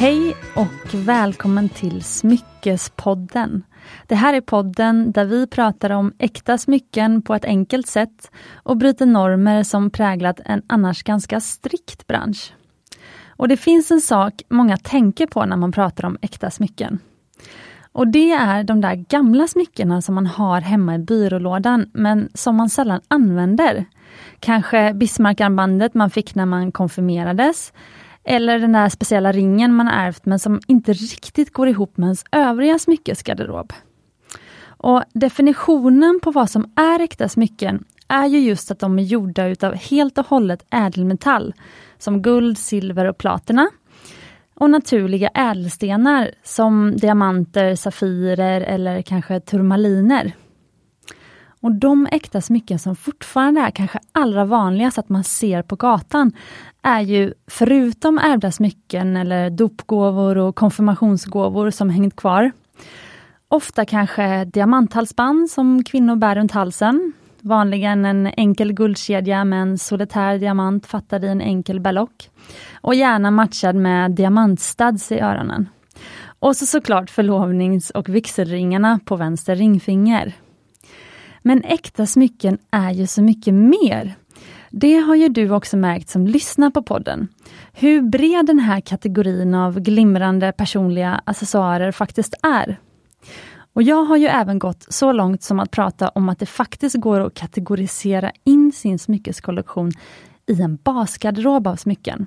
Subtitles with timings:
[0.00, 3.62] Hej och välkommen till Smyckespodden.
[4.06, 8.76] Det här är podden där vi pratar om äkta smycken på ett enkelt sätt och
[8.76, 12.52] bryter normer som präglat en annars ganska strikt bransch.
[13.28, 16.98] Och det finns en sak många tänker på när man pratar om äkta smycken.
[17.92, 22.56] Och det är de där gamla smyckena som man har hemma i byrålådan men som
[22.56, 23.84] man sällan använder.
[24.38, 27.72] Kanske Bismarckarmbandet man fick när man konfirmerades
[28.30, 32.24] eller den där speciella ringen man ärvt men som inte riktigt går ihop med ens
[32.32, 33.72] övriga smyckesgarderob.
[34.66, 39.46] Och definitionen på vad som är äkta smycken är ju just att de är gjorda
[39.46, 41.54] utav helt och hållet ädelmetall,
[41.98, 43.70] som guld, silver och platina.
[44.54, 50.32] Och naturliga ädelstenar som diamanter, safirer eller kanske turmaliner.
[51.62, 56.32] Och de äkta smycken som fortfarande är kanske allra vanligast att man ser på gatan
[56.82, 62.52] är ju förutom ärvda smycken eller dopgåvor och konfirmationsgåvor som hängt kvar.
[63.48, 67.12] Ofta kanske diamanthalsband som kvinnor bär runt halsen.
[67.40, 72.30] Vanligen en enkel guldkedja med en solitär diamant fattad i en enkel berlock.
[72.74, 75.68] Och gärna matchad med diamantstads i öronen.
[76.38, 80.34] Och så såklart förlovnings och vigselringarna på vänster ringfinger.
[81.42, 84.14] Men äkta smycken är ju så mycket mer.
[84.70, 87.28] Det har ju du också märkt som lyssnar på podden.
[87.72, 92.80] Hur bred den här kategorin av glimrande personliga accessoarer faktiskt är.
[93.72, 96.96] Och jag har ju även gått så långt som att prata om att det faktiskt
[96.96, 99.92] går att kategorisera in sin smyckeskollektion
[100.46, 102.26] i en basgarderob av smycken.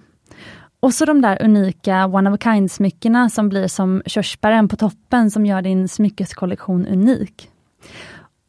[0.80, 5.32] Och så de där unika one of a kind-smyckena som blir som körsbären på toppen
[5.32, 7.50] som gör din smyckeskollektion unik.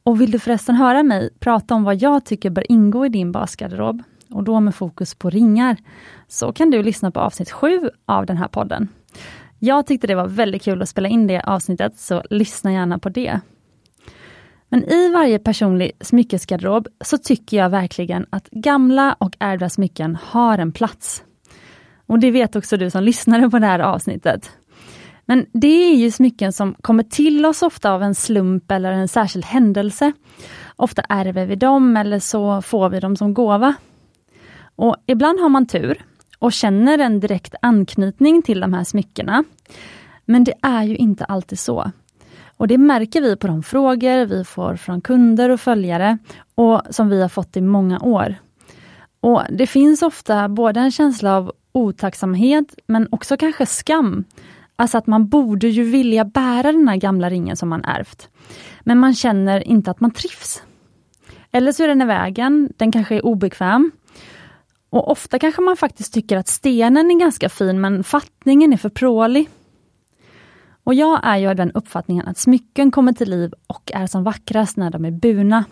[0.05, 3.33] Och vill du förresten höra mig prata om vad jag tycker bör ingå i din
[3.33, 5.77] basgarderob, och då med fokus på ringar,
[6.29, 8.89] så kan du lyssna på avsnitt 7 av den här podden.
[9.59, 13.09] Jag tyckte det var väldigt kul att spela in det avsnittet, så lyssna gärna på
[13.09, 13.41] det.
[14.69, 20.59] Men i varje personlig smyckesgarderob så tycker jag verkligen att gamla och ärvda smycken har
[20.59, 21.25] en plats.
[22.07, 24.51] Och det vet också du som lyssnade på det här avsnittet.
[25.27, 29.09] Men det är ju smycken som kommer till oss ofta av en slump eller en
[29.09, 30.13] särskild händelse.
[30.77, 33.75] Ofta ärver vi dem eller så får vi dem som gåva.
[34.77, 36.05] Och ibland har man tur
[36.39, 39.45] och känner en direkt anknytning till de här smyckena.
[40.25, 41.91] Men det är ju inte alltid så.
[42.57, 46.19] Och det märker vi på de frågor vi får från kunder och följare
[46.55, 48.35] och som vi har fått i många år.
[49.21, 54.25] Och Det finns ofta både en känsla av otacksamhet men också kanske skam
[54.77, 58.29] Alltså att man borde ju vilja bära den här gamla ringen som man ärvt.
[58.81, 60.63] Men man känner inte att man trivs.
[61.51, 63.91] Eller så är den i vägen, den kanske är obekväm.
[64.91, 68.89] Och ofta kanske man faktiskt tycker att stenen är ganska fin men fattningen är för
[68.89, 69.49] prålig.
[70.85, 74.25] Och jag är ju av den uppfattningen att smycken kommer till liv och är som
[74.25, 75.65] vackrast när de är burna.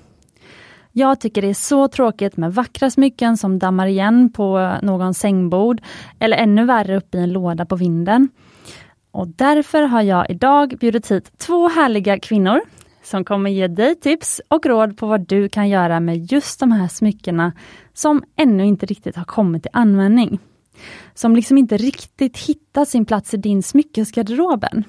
[0.93, 5.81] Jag tycker det är så tråkigt med vackra smycken som dammar igen på någon sängbord
[6.19, 8.29] eller ännu värre uppe i en låda på vinden.
[9.13, 12.61] Och därför har jag idag bjudit hit två härliga kvinnor
[13.03, 16.73] som kommer ge dig tips och råd på vad du kan göra med just de
[16.73, 17.53] här smyckena
[17.95, 20.39] som ännu inte riktigt har kommit till användning.
[21.15, 24.85] Som liksom inte riktigt hittat sin plats i din smyckesgarderoben.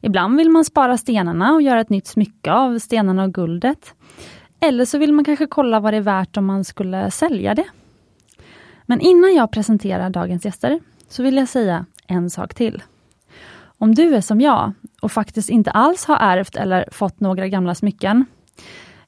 [0.00, 3.94] Ibland vill man spara stenarna och göra ett nytt smycke av stenarna och guldet.
[4.60, 7.66] Eller så vill man kanske kolla vad det är värt om man skulle sälja det.
[8.86, 12.82] Men innan jag presenterar dagens gäster så vill jag säga en sak till.
[13.82, 17.74] Om du är som jag och faktiskt inte alls har ärvt eller fått några gamla
[17.74, 18.24] smycken.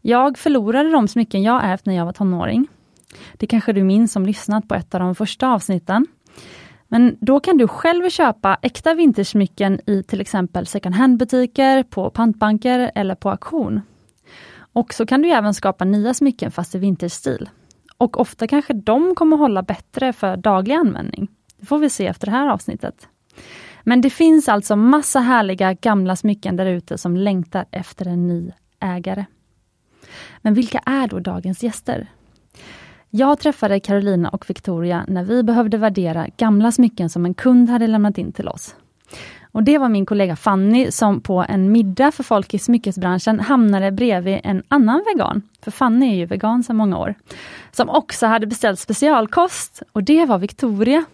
[0.01, 2.67] Jag förlorade de smycken jag ärvt när jag var tonåring.
[3.33, 6.07] Det kanske du minns som lyssnat på ett av de första avsnitten.
[6.89, 12.91] Men då kan du själv köpa äkta vintersmycken i till exempel second hand-butiker, på pantbanker
[12.95, 13.81] eller på auktion.
[14.57, 17.49] Och så kan du även skapa nya smycken fast i vinterstil.
[17.97, 21.29] Och ofta kanske de kommer hålla bättre för daglig användning.
[21.61, 23.09] Det får vi se efter det här avsnittet.
[23.85, 28.53] Men det finns alltså massa härliga gamla smycken där ute som längtar efter en ny
[28.81, 29.25] ägare.
[30.39, 32.07] Men vilka är då dagens gäster?
[33.11, 37.87] Jag träffade Carolina och Victoria när vi behövde värdera gamla smycken som en kund hade
[37.87, 38.75] lämnat in till oss.
[39.53, 43.93] Och Det var min kollega Fanny som på en middag för folk i smyckesbranschen hamnade
[43.93, 47.15] bredvid en annan vegan, för Fanny är ju vegan sedan många år,
[47.73, 51.05] som också hade beställt specialkost och det var Victoria.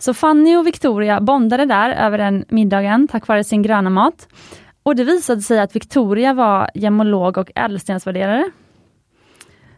[0.00, 4.28] Så Fanny och Victoria bondade där över den middagen tack vare sin gröna mat.
[4.82, 8.50] Och det visade sig att Victoria var gemolog och ädelstensvärderare.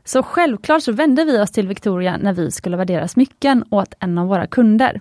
[0.04, 4.18] Så självklart så vände vi oss till Victoria när vi skulle värdera smycken åt en
[4.18, 5.00] av våra kunder.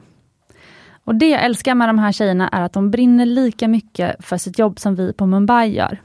[1.03, 4.38] Och det jag älskar med de här tjejerna är att de brinner lika mycket för
[4.38, 5.97] sitt jobb som vi på Mumbai gör.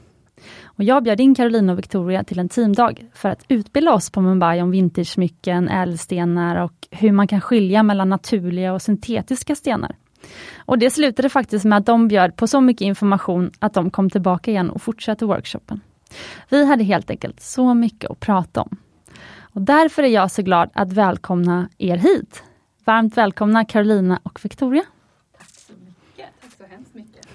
[0.77, 4.21] Och jag bjöd in Carolina och Victoria till en teamdag för att utbilda oss på
[4.21, 9.95] Mumbai om vintage-smycken, ädelstenar och hur man kan skilja mellan naturliga och syntetiska stenar.
[10.57, 14.09] Och det slutade faktiskt med att de bjöd på så mycket information att de kom
[14.09, 15.81] tillbaka igen och fortsatte workshopen.
[16.49, 18.77] Vi hade helt enkelt så mycket att prata om.
[19.39, 22.43] Och därför är jag så glad att välkomna er hit.
[22.85, 24.83] Varmt välkomna Carolina och Victoria.
[25.37, 26.41] Tack så mycket.
[26.41, 27.27] Tack så hemskt mycket.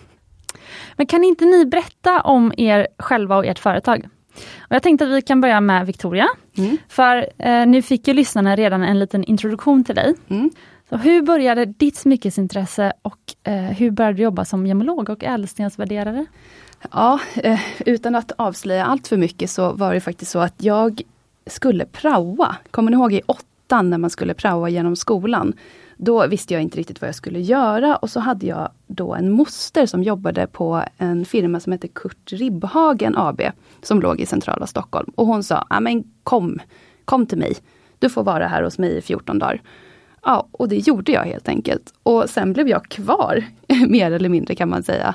[1.03, 4.09] Men kan inte ni berätta om er själva och ert företag?
[4.59, 6.29] Och jag tänkte att vi kan börja med Victoria.
[6.59, 6.77] Mm.
[6.89, 10.15] För eh, nu fick ju lyssnarna redan en liten introduktion till dig.
[10.29, 10.51] Mm.
[10.89, 16.27] Så hur började ditt smyckesintresse och eh, hur började du jobba som gemolog och ädelstensvärderare?
[16.93, 21.03] Ja, eh, utan att avslöja allt för mycket så var det faktiskt så att jag
[21.47, 22.57] skulle praoa.
[22.71, 25.53] Kommer ni ihåg i åttan när man skulle praoa genom skolan?
[25.97, 29.33] Då visste jag inte riktigt vad jag skulle göra och så hade jag då en
[29.33, 33.41] moster som jobbade på en firma som hette Kurt Ribbhagen AB,
[33.83, 35.13] som låg i centrala Stockholm.
[35.15, 36.59] Och hon sa, ah, men kom,
[37.05, 37.57] kom till mig.
[37.99, 39.63] Du får vara här hos mig i 14 dagar.
[40.25, 41.95] Ja, och det gjorde jag helt enkelt.
[42.03, 43.45] Och sen blev jag kvar,
[43.89, 45.15] mer eller mindre kan man säga.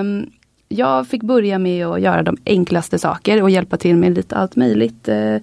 [0.00, 0.30] Um,
[0.68, 4.56] jag fick börja med att göra de enklaste saker och hjälpa till med lite allt
[4.56, 5.08] möjligt.
[5.08, 5.36] Eh,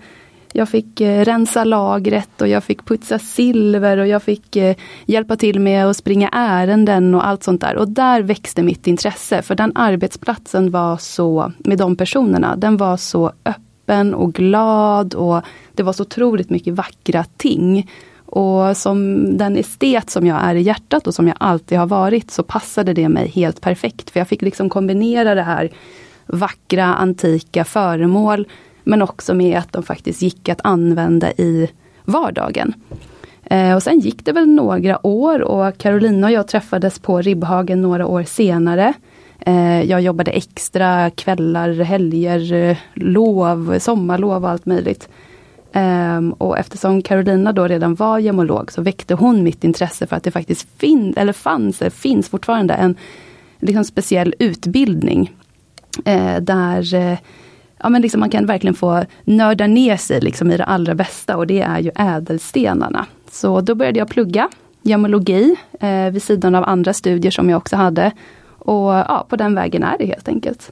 [0.56, 5.36] jag fick eh, rensa lagret och jag fick putsa silver och jag fick eh, hjälpa
[5.36, 7.76] till med att springa ärenden och allt sånt där.
[7.76, 12.98] Och där växte mitt intresse för den arbetsplatsen var så, med de personerna, den var
[12.98, 15.42] så öppen och glad och
[15.74, 17.90] det var så otroligt mycket vackra ting.
[18.26, 22.32] Och som den estet som jag är i hjärtat och som jag alltid har varit
[22.32, 24.10] så passade det mig helt perfekt.
[24.10, 25.70] För jag fick liksom kombinera det här
[26.26, 28.48] vackra antika föremål
[28.84, 31.70] men också med att de faktiskt gick att använda i
[32.06, 32.74] vardagen.
[33.44, 37.82] Eh, och sen gick det väl några år och Carolina och jag träffades på Ribbhagen
[37.82, 38.94] några år senare.
[39.40, 45.10] Eh, jag jobbade extra kvällar, helger, lov, sommarlov och allt möjligt.
[45.74, 50.24] Ehm, och eftersom Carolina då redan var gemolog så väckte hon mitt intresse för att
[50.24, 52.96] det faktiskt fin eller fanns, eller finns fortfarande en
[53.60, 55.32] liksom speciell utbildning.
[56.06, 57.18] Eh, där
[57.84, 61.38] ja, men liksom man kan verkligen få nörda ner sig liksom i det allra bästa
[61.38, 63.06] och det är ju ädelstenarna.
[63.32, 64.50] Så då började jag plugga
[64.82, 68.12] gemologi uh, vid sidan av andra studier som jag också hade.
[68.48, 70.72] Och ja, på den vägen är det helt enkelt.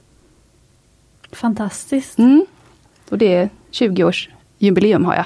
[1.32, 2.18] Fantastiskt.
[2.18, 2.46] Mm.
[3.10, 5.24] Och det är 20 års jubileum har jag.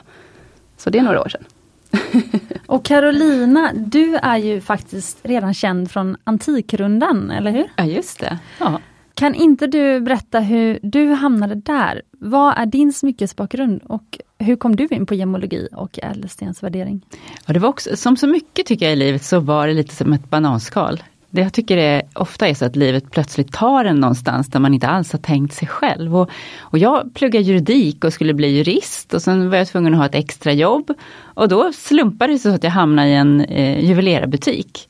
[0.77, 1.45] Så det är några år sedan.
[2.67, 7.67] Och Carolina, du är ju faktiskt redan känd från Antikrundan, eller hur?
[7.77, 8.39] Ja, just det.
[8.59, 8.81] Ja.
[9.17, 12.03] Kan inte du berätta hur du hamnade där?
[12.11, 17.01] Vad är din smyckesbakgrund och hur kom du in på gemologi och ädelstensvärdering?
[17.47, 19.95] Ja, det var också, som så mycket tycker jag i livet så var det lite
[19.95, 21.03] som ett bananskal.
[21.31, 24.75] Det jag tycker det ofta är så att livet plötsligt tar en någonstans där man
[24.75, 26.17] inte alls har tänkt sig själv.
[26.17, 29.99] Och, och jag pluggade juridik och skulle bli jurist och sen var jag tvungen att
[29.99, 30.91] ha ett extra jobb.
[31.21, 34.89] Och då slumpade det sig så att jag hamnade i en eh, juvelerarbutik.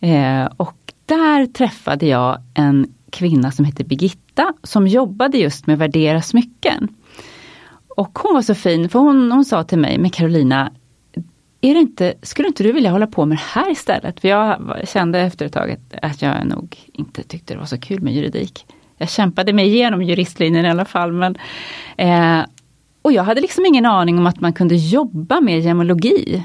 [0.00, 0.76] Eh, och
[1.06, 6.88] där träffade jag en kvinna som hette Birgitta som jobbade just med att värdera smycken.
[7.96, 10.72] Och hon var så fin för hon, hon sa till mig, men Carolina,
[11.60, 14.20] är det inte, skulle inte du vilja hålla på med det här istället?
[14.20, 18.00] För jag kände efter ett tag att jag nog inte tyckte det var så kul
[18.00, 18.66] med juridik.
[18.96, 21.12] Jag kämpade mig igenom juristlinjen i alla fall.
[21.12, 21.36] Men,
[21.96, 22.46] eh,
[23.02, 26.44] och jag hade liksom ingen aning om att man kunde jobba med gemologi.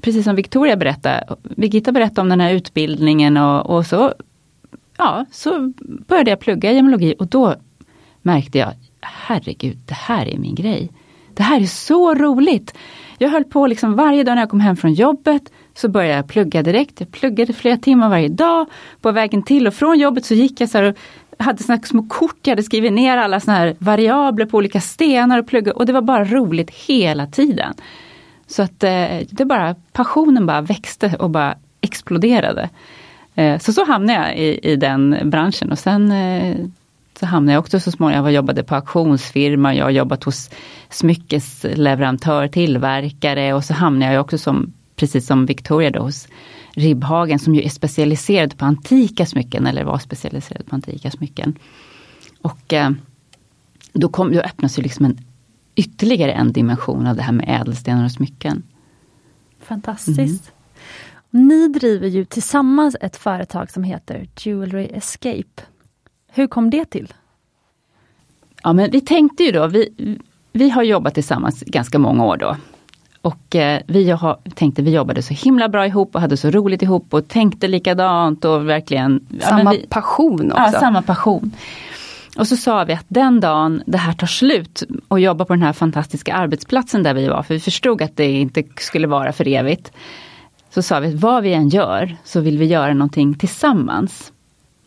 [0.00, 1.36] Precis som Victoria berättade.
[1.56, 4.14] Birgitta berättade om den här utbildningen och, och så,
[4.96, 7.54] ja, så började jag plugga gemologi och då
[8.22, 10.90] märkte jag, herregud, det här är min grej.
[11.34, 12.74] Det här är så roligt!
[13.18, 15.42] Jag höll på liksom varje dag när jag kom hem från jobbet
[15.74, 17.00] så började jag plugga direkt.
[17.00, 18.66] Jag pluggade flera timmar varje dag.
[19.00, 20.96] På vägen till och från jobbet så gick jag så här och
[21.38, 25.38] hade såna små kort, jag hade skrivit ner alla såna här variabler på olika stenar
[25.38, 25.76] och pluggade.
[25.76, 27.74] och det var bara roligt hela tiden.
[28.46, 32.70] Så att eh, det bara, passionen bara växte och bara exploderade.
[33.34, 36.56] Eh, så så hamnade jag i, i den branschen och sen eh,
[37.20, 40.50] så hamnade jag också så småningom, jag jobbade på auktionsfirma, jag har jobbat hos
[40.90, 46.28] smyckesleverantör, tillverkare och så hamnade jag också som, precis som Victoria då, hos
[46.70, 51.58] Ribbhagen som ju är specialiserad på antika smycken, eller var specialiserad på antika smycken.
[52.42, 52.90] Och eh,
[53.92, 55.18] då, kom, då öppnas ju liksom en,
[55.74, 58.62] ytterligare en dimension av det här med ädelstenar och smycken.
[59.60, 60.18] Fantastiskt.
[60.18, 60.53] Mm.
[61.34, 65.62] Ni driver ju tillsammans ett företag som heter Jewelry Escape.
[66.32, 67.12] Hur kom det till?
[68.62, 70.18] Ja men vi tänkte ju då, vi,
[70.52, 72.56] vi har jobbat tillsammans ganska många år då.
[73.20, 76.82] Och eh, vi har, tänkte vi jobbade så himla bra ihop och hade så roligt
[76.82, 79.26] ihop och tänkte likadant och verkligen...
[79.40, 80.62] Samma ja, vi, passion också.
[80.72, 81.52] Ja, samma passion.
[82.36, 85.62] Och så sa vi att den dagen det här tar slut och jobba på den
[85.62, 89.48] här fantastiska arbetsplatsen där vi var, för vi förstod att det inte skulle vara för
[89.48, 89.92] evigt.
[90.74, 94.32] Så sa vi att vad vi än gör så vill vi göra någonting tillsammans.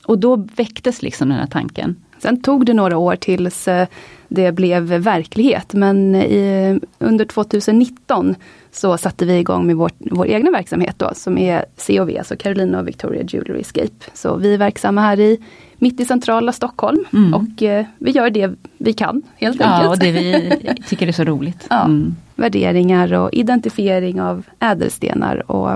[0.06, 1.96] Och då väcktes liksom den här tanken.
[2.20, 3.88] Sen tog det några år tills eh,
[4.28, 8.36] det blev verklighet men eh, i, under 2019
[8.72, 12.80] så satte vi igång med vår, vår egna verksamhet då som är COV, alltså Carolina
[12.80, 14.06] och Victoria Jewelry Escape.
[14.14, 15.40] Så vi är verksamma här i
[15.78, 17.34] mitt i centrala Stockholm mm.
[17.34, 19.84] och eh, vi gör det vi kan helt enkelt.
[19.84, 20.54] Ja, och det vi
[20.88, 21.68] tycker är så roligt.
[21.70, 22.16] Ja, mm.
[22.36, 25.72] Värderingar och identifiering av ädelstenar och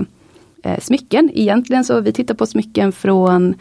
[0.64, 1.30] eh, smycken.
[1.34, 3.56] Egentligen så vi tittar på smycken från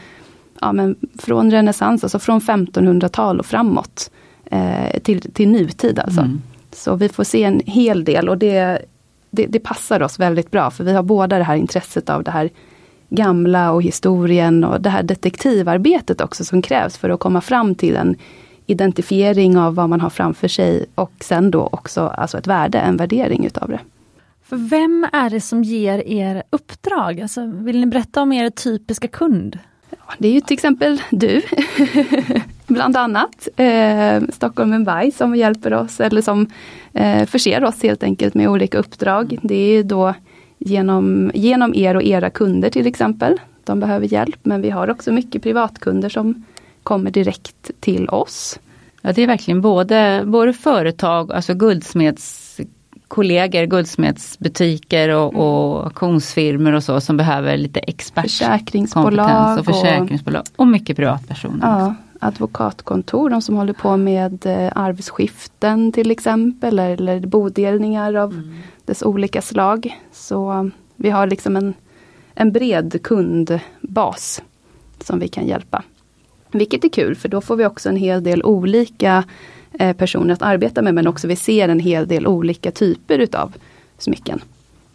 [0.61, 4.11] ja, men från renässans, alltså från 1500-tal och framåt.
[4.51, 6.21] Eh, till, till nutid alltså.
[6.21, 6.43] Mm.
[6.73, 8.83] Så vi får se en hel del och det,
[9.31, 12.31] det, det, passar oss väldigt bra för vi har båda det här intresset av det
[12.31, 12.51] här
[13.11, 17.97] gamla och historien och det här detektivarbetet också som krävs för att komma fram till
[17.97, 18.17] en
[18.67, 22.97] identifiering av vad man har framför sig och sen då också alltså ett värde, en
[22.97, 23.81] värdering utav det.
[24.45, 27.21] För vem är det som ger er uppdrag?
[27.21, 29.59] Alltså, vill ni berätta om er typiska kund?
[30.19, 31.43] Det är ju till exempel du,
[32.67, 33.49] bland annat.
[33.57, 36.47] Eh, Stockholm Buy som hjälper oss eller som
[36.93, 39.39] eh, förser oss helt enkelt med olika uppdrag.
[39.43, 40.15] Det är då
[40.61, 43.41] genom, genom er och era kunder till exempel.
[43.65, 46.45] De behöver hjälp men vi har också mycket privatkunder som
[46.83, 48.59] kommer direkt till oss.
[49.03, 52.61] Ja det är verkligen både, både företag, alltså guldsmeds
[53.09, 55.41] kollegor, guldsmedsbutiker och, mm.
[55.41, 61.67] och auktionsfirmor och så som behöver lite expertkompetens och försäkringsbolag och, och mycket privatpersoner.
[61.67, 68.55] Ja, advokatkontor, de som håller på med eh, arvsskiften till exempel eller bodelningar av mm.
[68.85, 70.01] dess olika slag.
[70.13, 71.75] Så vi har liksom en,
[72.35, 74.43] en bred kundbas
[75.01, 75.83] som vi kan hjälpa.
[76.53, 79.25] Vilket är kul för då får vi också en hel del olika
[79.73, 83.55] Eh, personer att arbeta med men också vi ser en hel del olika typer utav
[83.99, 84.41] smycken.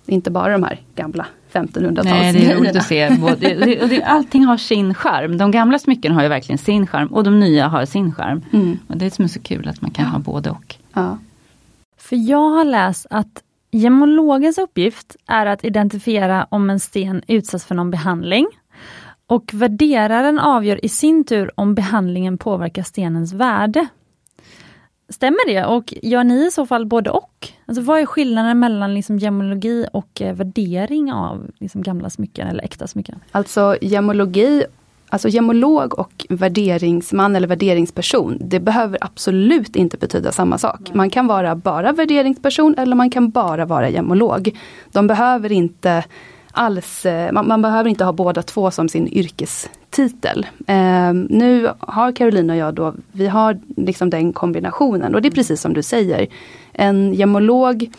[0.05, 3.17] Inte bara de här gamla 1500-tals Nej, det är roligt att se.
[3.19, 5.37] Både, allting har sin charm.
[5.37, 8.41] De gamla smycken har ju verkligen sin charm och de nya har sin charm.
[8.53, 8.79] Mm.
[8.87, 10.11] Och det är som är så kul att man kan ja.
[10.11, 10.75] ha både och.
[10.93, 11.17] Ja.
[11.97, 17.75] För jag har läst att gemologens uppgift är att identifiera om en sten utsatts för
[17.75, 18.47] någon behandling.
[19.27, 23.87] Och värderaren avgör i sin tur om behandlingen påverkar stenens värde.
[25.09, 25.65] Stämmer det?
[25.65, 27.47] Och gör ni i så fall både och?
[27.65, 32.63] Alltså vad är skillnaden mellan liksom gemologi och eh, värdering av liksom gamla smycken eller
[32.63, 33.19] äkta smycken?
[33.31, 34.63] Alltså gemologi,
[35.09, 40.91] alltså gemolog och värderingsman eller värderingsperson, det behöver absolut inte betyda samma sak.
[40.93, 44.57] Man kan vara bara värderingsperson eller man kan bara vara gemolog.
[44.91, 46.03] De behöver inte
[46.51, 49.07] alls, eh, man, man, behöver inte ha båda två som sin
[49.99, 50.47] yrkestitel.
[50.67, 55.31] Eh, nu har Carolina och jag då, vi har liksom den kombinationen och det är
[55.31, 56.27] precis som du säger.
[56.73, 57.89] En gemolog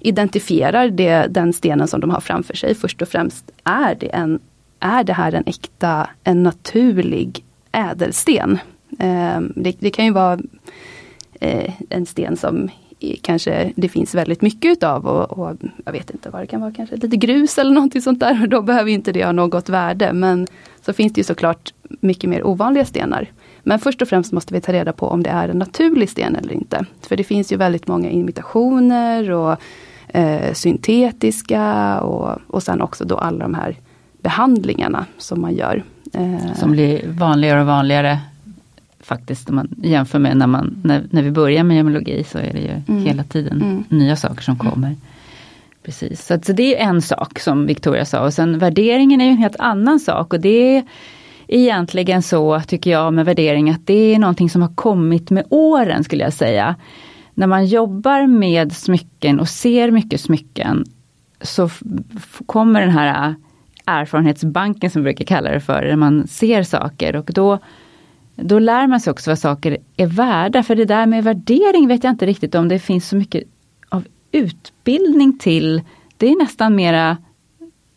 [0.00, 2.74] identifierar det, den stenen som de har framför sig.
[2.74, 4.40] Först och främst är det, en,
[4.80, 8.58] är det här en äkta, en naturlig ädelsten.
[8.98, 10.38] Eh, det, det, kan ju vara
[11.40, 12.70] eh, en sten som
[13.22, 16.72] kanske det finns väldigt mycket utav och, och, jag vet inte vad det kan vara,
[16.72, 18.42] kanske lite grus eller någonting sånt där.
[18.42, 20.12] Och då behöver inte det ha något värde.
[20.12, 20.46] Men
[20.80, 23.30] så finns det ju såklart mycket mer ovanliga stenar.
[23.62, 26.36] Men först och främst måste vi ta reda på om det är en naturlig sten
[26.36, 26.86] eller inte.
[27.00, 29.56] För det finns ju väldigt många imitationer och
[30.08, 33.76] eh, syntetiska och, och sen också då alla de här
[34.22, 35.84] behandlingarna som man gör.
[36.12, 38.18] Eh, som blir vanligare och vanligare
[39.10, 42.52] faktiskt om man jämför med när, man, när, när vi börjar med gemologi så är
[42.52, 43.06] det ju mm.
[43.06, 43.84] hela tiden mm.
[43.88, 44.86] nya saker som kommer.
[44.86, 45.00] Mm.
[45.82, 49.36] Precis, så, så det är en sak som Victoria sa och sen värderingen är en
[49.36, 50.84] helt annan sak och det är
[51.48, 56.04] egentligen så tycker jag med värdering att det är någonting som har kommit med åren
[56.04, 56.76] skulle jag säga.
[57.34, 60.84] När man jobbar med smycken och ser mycket smycken
[61.40, 61.70] så
[62.46, 63.34] kommer den här
[63.84, 67.58] erfarenhetsbanken som vi brukar kalla det för, när man ser saker och då
[68.42, 70.62] då lär man sig också vad saker är värda.
[70.62, 73.44] För det där med värdering vet jag inte riktigt om det finns så mycket
[73.88, 75.82] av utbildning till.
[76.16, 77.16] Det är nästan mera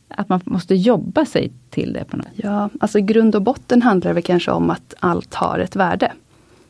[0.07, 2.05] att man måste jobba sig till det.
[2.05, 5.59] på något Ja, alltså i grund och botten handlar det kanske om att allt har
[5.59, 6.12] ett värde.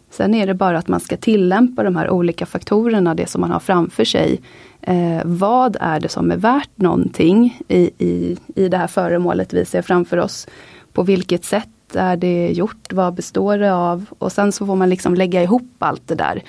[0.09, 3.51] Sen är det bara att man ska tillämpa de här olika faktorerna, det som man
[3.51, 4.41] har framför sig.
[4.81, 9.65] Eh, vad är det som är värt någonting i, i, i det här föremålet vi
[9.65, 10.47] ser framför oss?
[10.93, 12.93] På vilket sätt är det gjort?
[12.93, 14.05] Vad består det av?
[14.19, 16.43] Och sen så får man liksom lägga ihop allt det där.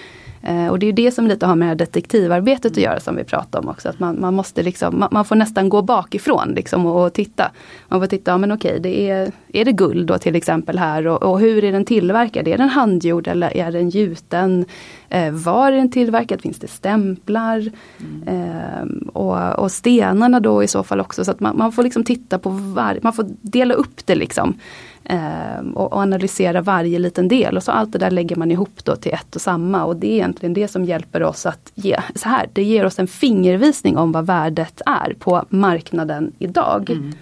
[0.47, 3.65] Eh, och det är det som lite har med detektivarbetet att göra som vi pratade
[3.65, 3.89] om också.
[3.89, 7.51] Att man, man måste liksom, man, man, får nästan gå bakifrån liksom och, och, titta.
[7.89, 11.07] Man får titta, ja men okej, det är, är det guld då till exempel här
[11.07, 12.49] och, och hur är den tillverkad?
[12.49, 14.65] Är den handgjord eller är den gjuten?
[15.09, 16.41] Eh, var är den tillverkad?
[16.43, 17.71] Finns det stämplar?
[18.01, 18.29] Mm.
[18.29, 21.25] Eh, och, och, stenarna då i så fall också.
[21.25, 24.59] Så att man, man får liksom titta på varje, man får dela upp det liksom.
[25.05, 28.85] Eh, och, och, analysera varje liten del och så allt det där lägger man ihop
[28.85, 32.01] då till ett och samma och det är egentligen det som hjälper oss att ge,
[32.15, 36.91] så här, det ger oss en fingervisning om vad värdet är på marknaden idag.
[36.91, 37.13] Mm.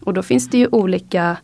[0.00, 1.36] Och då finns det ju olika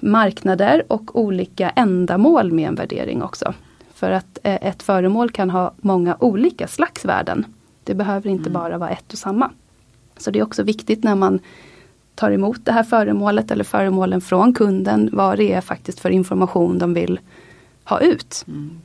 [0.00, 3.54] marknader och olika ändamål med en värdering också.
[3.94, 7.44] För att eh, ett föremål kan ha många olika slags värden.
[7.84, 8.62] Det behöver inte mm.
[8.62, 9.50] bara vara ett och samma.
[10.16, 11.40] Så det är också viktigt när man
[12.14, 16.78] tar emot det här föremålet eller föremålen från kunden, vad det är faktiskt för information
[16.78, 17.20] de vill
[17.84, 18.44] ha ut.
[18.48, 18.80] Mm.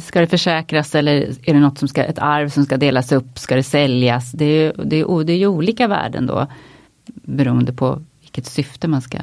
[0.00, 1.16] Ska det försäkras eller
[1.48, 4.32] är det något som ska, ett arv som ska delas upp, ska det säljas?
[4.32, 6.46] Det är, det är, det är ju olika värden då
[7.06, 9.18] beroende på vilket syfte man ska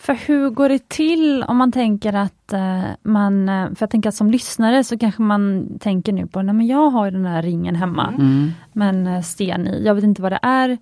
[0.00, 4.08] för hur går det till om man tänker att uh, man, uh, för jag tänker
[4.08, 7.42] att som lyssnare så kanske man tänker nu på, nej men jag har den här
[7.42, 8.52] ringen hemma, mm.
[8.72, 10.78] men uh, sten i, jag vet inte vad det är,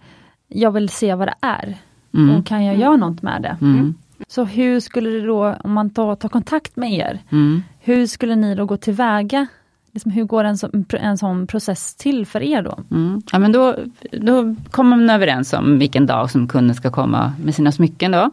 [0.49, 1.77] jag vill se vad det är.
[2.15, 2.37] Mm.
[2.37, 3.57] Och kan jag göra något med det?
[3.61, 3.95] Mm.
[4.29, 7.63] Så hur skulle det då, om man tar, tar kontakt med er, mm.
[7.81, 9.47] hur skulle ni då gå tillväga?
[9.93, 12.79] Liksom hur går en, så, en sån process till för er då?
[12.91, 13.23] Mm.
[13.33, 13.77] Ja, men då,
[14.13, 18.13] då kommer man överens om vilken dag som kunden ska komma med sina smycken.
[18.13, 18.31] Då.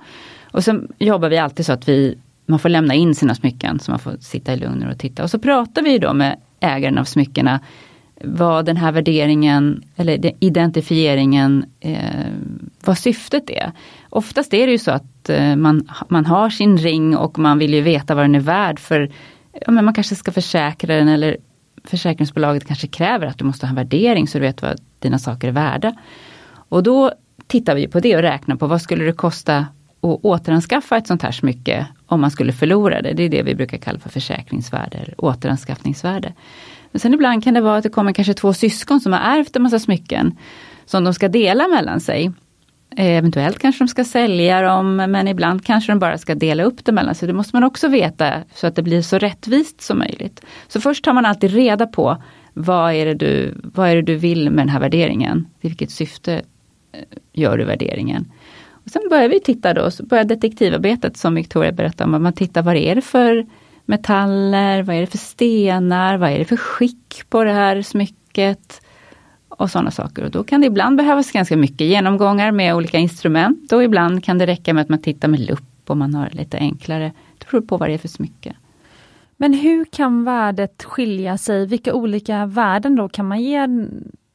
[0.52, 3.92] Och sen jobbar vi alltid så att vi, man får lämna in sina smycken så
[3.92, 5.24] man får sitta i lugn och titta.
[5.24, 7.60] Och så pratar vi då med ägaren av smyckena
[8.24, 12.32] vad den här värderingen eller identifieringen, eh,
[12.86, 13.72] vad syftet är.
[14.10, 17.74] Oftast är det ju så att eh, man, man har sin ring och man vill
[17.74, 19.12] ju veta vad den är värd för
[19.66, 21.38] ja, men man kanske ska försäkra den eller
[21.84, 25.48] försäkringsbolaget kanske kräver att du måste ha en värdering så du vet vad dina saker
[25.48, 25.94] är värda.
[26.70, 27.12] Och då
[27.48, 31.22] tittar vi på det och räknar på vad skulle det kosta att återanskaffa ett sånt
[31.22, 33.14] här smycke om man skulle förlora det.
[33.14, 36.34] Det är det vi brukar kalla för försäkringsvärde, eller återanskaffningsvärde.
[36.96, 39.56] Men sen ibland kan det vara att det kommer kanske två syskon som har ärvt
[39.56, 40.38] en massa smycken
[40.86, 42.32] som de ska dela mellan sig.
[42.96, 46.86] Eh, eventuellt kanske de ska sälja dem men ibland kanske de bara ska dela upp
[46.86, 47.28] det mellan sig.
[47.28, 50.42] Det måste man också veta så att det blir så rättvist som möjligt.
[50.68, 54.16] Så först tar man alltid reda på vad är det du, vad är det du
[54.16, 55.48] vill med den här värderingen?
[55.62, 56.34] Vilket syfte
[56.92, 57.00] eh,
[57.34, 58.32] gör du värderingen?
[58.72, 62.62] Och sen börjar vi titta då, så börjar detektivarbetet som Victoria berättade om, man tittar
[62.62, 63.46] vad är det för
[63.86, 68.82] metaller, vad är det för stenar, vad är det för skick på det här smycket
[69.50, 70.24] och sådana saker.
[70.24, 74.38] Och då kan det ibland behövas ganska mycket genomgångar med olika instrument och ibland kan
[74.38, 77.12] det räcka med att man tittar med lupp och man har lite enklare.
[77.38, 78.56] Det beror på vad det är för smycke.
[79.38, 81.66] Men hur kan värdet skilja sig?
[81.66, 83.68] Vilka olika värden då kan man ge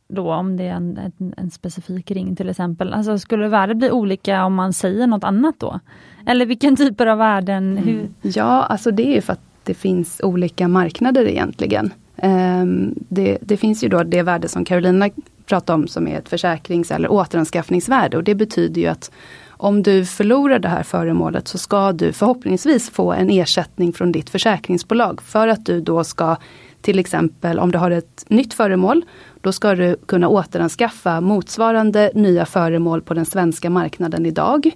[0.09, 2.93] då om det är en, en, en, specifik ring till exempel?
[2.93, 5.81] Alltså skulle värdet bli olika om man säger något annat då?
[6.27, 7.79] Eller vilken typer av värden?
[7.79, 7.85] Mm.
[7.85, 8.09] Hur?
[8.23, 11.93] Ja, alltså det är för att det finns olika marknader egentligen.
[12.23, 15.11] Um, det, det, finns ju då det värde som Carolina
[15.47, 19.11] pratade om som är ett försäkrings eller återanskaffningsvärde och det betyder ju att
[19.49, 24.31] om du förlorar det här föremålet så ska du förhoppningsvis få en ersättning från ditt
[24.31, 26.37] försäkringsbolag för att du då ska
[26.81, 29.05] till exempel om du har ett nytt föremål
[29.41, 34.71] då ska du kunna återanskaffa motsvarande nya föremål på den svenska marknaden idag.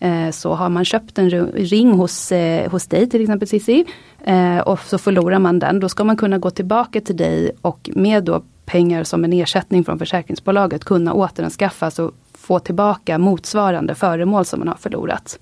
[0.00, 3.84] Eh, så har man köpt en ring hos, eh, hos dig till exempel Cissi
[4.24, 7.90] eh, och så förlorar man den, då ska man kunna gå tillbaka till dig och
[7.94, 14.44] med då pengar som en ersättning från försäkringsbolaget kunna återanskaffa och få tillbaka motsvarande föremål
[14.44, 15.38] som man har förlorat.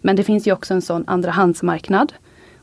[0.00, 2.12] Men det finns ju också en sån andrahandsmarknad.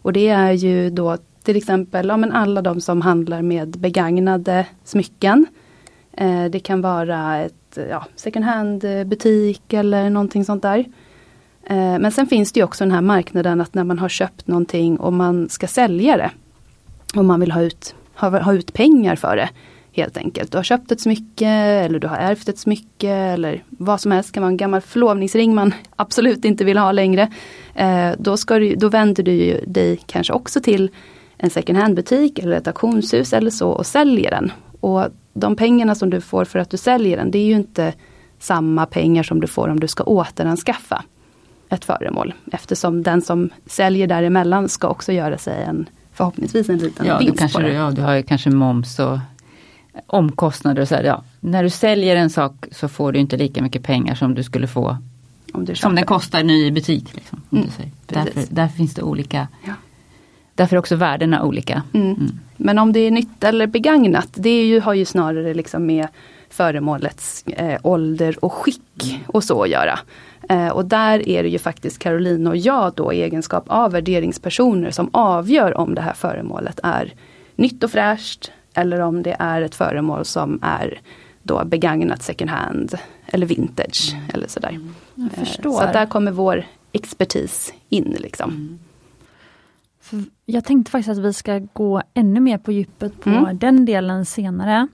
[0.02, 4.65] Och det är ju då till exempel ja, men alla de som handlar med begagnade
[4.84, 5.46] smycken.
[6.12, 10.86] Eh, det kan vara ett ja, second hand eh, butik eller någonting sånt där.
[11.70, 14.98] Eh, men sen finns det också den här marknaden att när man har köpt någonting
[14.98, 16.32] och man ska sälja det.
[17.16, 19.50] Och man vill ha ut, ha, ha ut pengar för det.
[19.92, 20.52] Helt enkelt.
[20.52, 24.32] Du har köpt ett smycke eller du har ärvt ett smycke eller vad som helst.
[24.32, 27.32] Kan vara en gammal förlovningsring man absolut inte vill ha längre.
[27.76, 30.92] Eh, då, ska du, då vänder du dig kanske också till
[31.38, 34.52] en second hand butik eller ett auktionshus eller så och säljer den.
[34.80, 35.06] Och
[35.39, 37.93] de pengarna som du får för att du säljer den, det är ju inte
[38.39, 41.04] samma pengar som du får om du ska återanskaffa
[41.69, 42.34] ett föremål.
[42.52, 47.39] Eftersom den som säljer däremellan ska också göra sig en förhoppningsvis en liten ja, vinst
[47.39, 47.73] kanske, på det.
[47.73, 49.19] Ja, du har ju kanske moms och
[50.08, 51.23] omkostnader och så här, ja.
[51.39, 54.67] När du säljer en sak så får du inte lika mycket pengar som du skulle
[54.67, 54.97] få
[55.54, 57.15] om du som den kostar ny i butik.
[57.15, 57.67] Liksom, mm,
[58.06, 59.73] därför, därför, finns det olika ja.
[60.56, 61.84] Därför är också värdena olika.
[61.93, 62.08] Mm.
[62.08, 62.39] Mm.
[62.58, 66.08] Men om det är nytt eller begagnat, det är ju, har ju snarare liksom med
[66.50, 70.00] föremålets eh, ålder och skick och så att göra.
[70.50, 74.91] Eh, och där är det ju faktiskt Caroline och jag då i egenskap av värderingspersoner
[74.91, 77.13] som avgör om det här föremålet är
[77.56, 81.02] nytt och fräscht eller om det är ett föremål som är
[81.43, 84.26] då begagnat second hand eller vintage mm.
[84.34, 84.80] eller sådär.
[85.15, 85.43] Jag eh.
[85.43, 88.15] Så där kommer vår expertis in.
[88.20, 88.80] Liksom.
[90.49, 93.57] Jag tänkte faktiskt att vi ska gå ännu mer på djupet på mm.
[93.57, 94.88] den delen senare.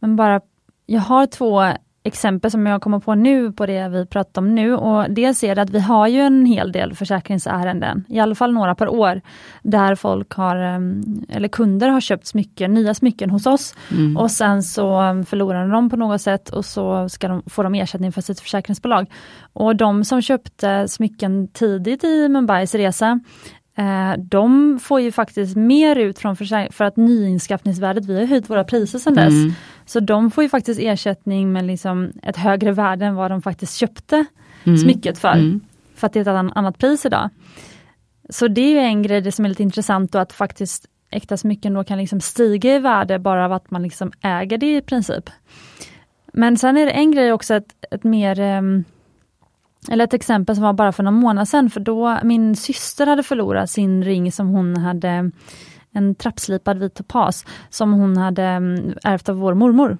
[0.00, 0.40] Men bara,
[0.86, 1.62] jag har två
[2.08, 4.74] exempel som jag kommer på nu på det vi pratar om nu.
[4.74, 8.52] Och dels är det att vi har ju en hel del försäkringsärenden, i alla fall
[8.52, 9.20] några per år,
[9.62, 14.16] där folk har, ehm, eller kunder har köpt smycken, nya smycken hos oss mm.
[14.16, 18.12] och sen så förlorar de på något sätt och så ska de, får de ersättning
[18.12, 19.06] för sitt försäkringsbolag.
[19.52, 23.20] Och de som köpte smycken tidigt i Mumbais resa,
[24.18, 28.98] de får ju faktiskt mer ut från för att nyinskaffningsvärdet, vi har höjt våra priser
[28.98, 29.32] sedan dess.
[29.32, 29.52] Mm.
[29.86, 33.76] Så de får ju faktiskt ersättning med liksom ett högre värde än vad de faktiskt
[33.76, 34.24] köpte
[34.64, 34.78] mm.
[34.78, 35.32] smycket för.
[35.32, 35.60] Mm.
[35.94, 37.30] För att det är ett annat pris idag.
[38.30, 41.84] Så det är en grej som är lite intressant då att faktiskt äkta smycken då
[41.84, 45.30] kan liksom stiga i värde bara av att man liksom äger det i princip.
[46.32, 48.84] Men sen är det en grej också, ett, ett mer um,
[49.90, 53.22] eller ett exempel som var bara för någon månad sedan, för då min syster hade
[53.22, 55.30] förlorat sin ring som hon hade,
[55.92, 59.98] en trappslipad vit topas, som hon hade mm, ärvt av vår mormor.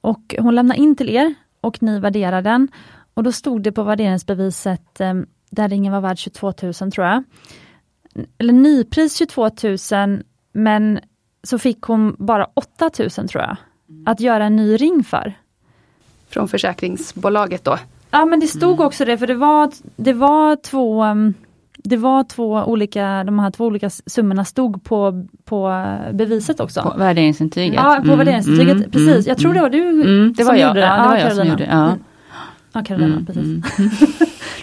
[0.00, 2.68] Och hon lämnade in till er och ni värderade den.
[3.14, 5.14] Och då stod det på värderingsbeviset, eh,
[5.50, 7.24] där ringen var värd 22 000 tror jag.
[8.38, 9.50] Eller nypris 22
[9.92, 11.00] 000, men
[11.42, 13.56] så fick hon bara 8 000 tror jag,
[14.06, 15.34] att göra en ny ring för.
[16.28, 17.78] Från försäkringsbolaget då?
[18.16, 21.34] Ja men det stod också det, för det var, det var två um,
[21.88, 26.82] det var två olika, de här två olika summorna stod på, på beviset också.
[26.82, 27.74] På värderingsintyget?
[27.74, 29.08] Ja, på mm, värderingintyget, mm, precis.
[29.08, 30.68] Mm, jag tror det var du mm, det var som jag.
[30.68, 30.86] gjorde det.
[30.86, 31.96] Ja, det var jag som gjorde ja.
[32.72, 33.78] Ja, Carolina, mm, precis.
[33.78, 33.90] Mm.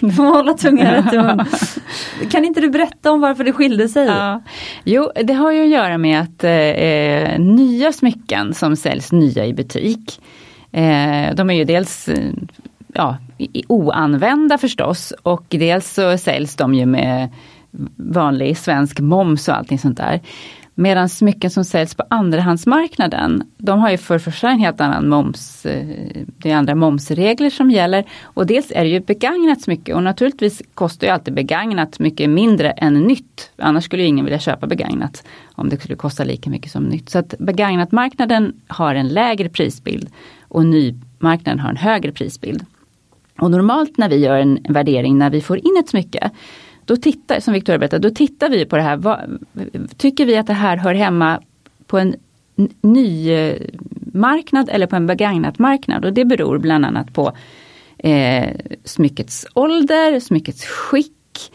[0.00, 1.44] du får hålla tungan rätt i mun.
[2.30, 4.06] Kan inte du berätta om varför det skilde sig?
[4.06, 4.42] Ja.
[4.84, 9.54] Jo, det har ju att göra med att eh, nya smycken som säljs nya i
[9.54, 10.20] butik,
[10.72, 12.08] eh, de är ju dels
[12.94, 13.16] ja,
[13.68, 17.28] oanvända förstås och dels så säljs de ju med
[17.96, 20.20] vanlig svensk moms och allting sånt där.
[20.76, 25.66] Medan smycken som säljs på andrahandsmarknaden, de har ju för första en helt annan moms,
[25.66, 25.86] eh,
[26.26, 28.04] det är andra momsregler som gäller.
[28.22, 32.70] Och dels är det ju begagnat smycke och naturligtvis kostar ju alltid begagnat mycket mindre
[32.70, 33.50] än nytt.
[33.58, 37.10] Annars skulle ju ingen vilja köpa begagnat om det skulle kosta lika mycket som nytt.
[37.10, 40.08] Så att begagnatmarknaden har en lägre prisbild
[40.42, 42.66] och nymarknaden har en högre prisbild.
[43.38, 46.30] Och normalt när vi gör en värdering när vi får in ett smycke,
[46.84, 48.96] då tittar, som Victoria berättade, då tittar vi på det här.
[48.96, 49.38] Vad,
[49.96, 51.40] tycker vi att det här hör hemma
[51.86, 52.16] på en
[52.80, 53.56] ny eh,
[54.12, 56.04] marknad eller på en begagnat marknad?
[56.04, 57.32] Och det beror bland annat på
[57.98, 58.48] eh,
[58.84, 61.52] smyckets ålder, smyckets skick,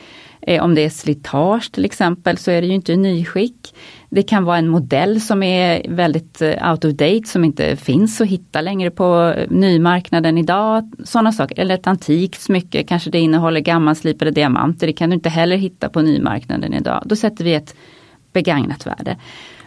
[0.62, 3.75] om det är slitage till exempel så är det ju inte nyskick.
[4.09, 8.21] Det kan vara en modell som är väldigt eh, out of date som inte finns
[8.21, 10.91] att hitta längre på eh, nymarknaden idag.
[11.03, 11.59] Sådana saker.
[11.59, 14.88] Eller ett antikt smycke, kanske det innehåller gammalslipade diamanter.
[14.88, 17.03] Det kan du inte heller hitta på nymarknaden idag.
[17.05, 17.75] Då sätter vi ett
[18.33, 19.17] begagnat värde.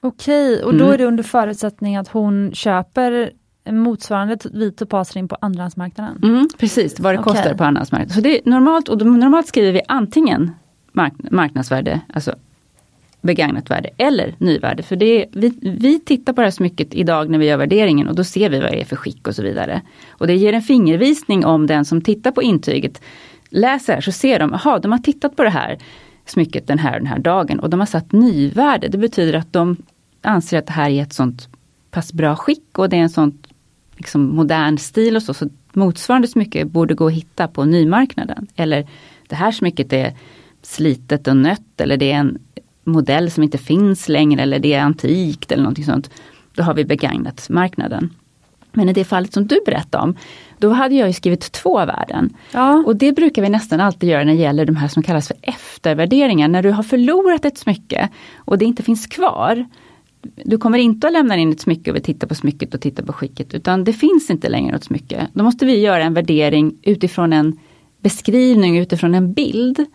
[0.01, 0.95] Okej, och då mm.
[0.95, 3.31] är det under förutsättning att hon köper
[3.71, 6.21] motsvarande vit topasring på andrahandsmarknaden?
[6.23, 7.35] Mm, precis, vad det okay.
[7.35, 8.15] kostar på andrahandsmarknaden.
[8.15, 10.51] Så det är normalt, och normalt skriver vi antingen
[10.93, 12.35] mark marknadsvärde, alltså
[13.23, 14.83] begagnat värde eller nyvärde.
[14.83, 18.09] För det är, vi, vi tittar på det här smycket idag när vi gör värderingen
[18.09, 19.83] och då ser vi vad det är för skick och så vidare.
[20.09, 23.03] Och det ger en fingervisning om den som tittar på intyget
[23.49, 25.79] läser så ser de, aha, de har tittat på det här
[26.27, 28.89] smycket den här den här dagen och de har satt nyvärde.
[28.89, 29.77] Det betyder att de
[30.23, 31.49] anser att det här är ett sånt
[31.91, 33.39] pass bra skick och det är en sån
[33.97, 35.35] liksom, modern stil och så.
[35.35, 38.47] Så motsvarande smycke borde gå att hitta på nymarknaden.
[38.57, 38.87] Eller
[39.29, 40.13] det här smycket är
[40.63, 42.39] slitet och nött eller det är en
[42.85, 46.11] modell som inte finns längre eller det är antikt eller någonting sånt.
[46.55, 48.11] Då har vi begagnat marknaden.
[48.73, 50.17] Men i det fallet som du berättade om,
[50.59, 52.37] då hade jag skrivit två värden.
[52.53, 52.83] Ja.
[52.87, 55.37] Och det brukar vi nästan alltid göra när det gäller de här som kallas för
[55.43, 56.49] eftervärderingar.
[56.49, 59.67] När du har förlorat ett smycke och det inte finns kvar.
[60.45, 63.03] Du kommer inte att lämna in ett smycke och vi tittar på smycket och tittar
[63.03, 65.27] på skicket utan det finns inte längre något smycke.
[65.33, 67.59] Då måste vi göra en värdering utifrån en
[68.01, 69.87] beskrivning, utifrån en bild.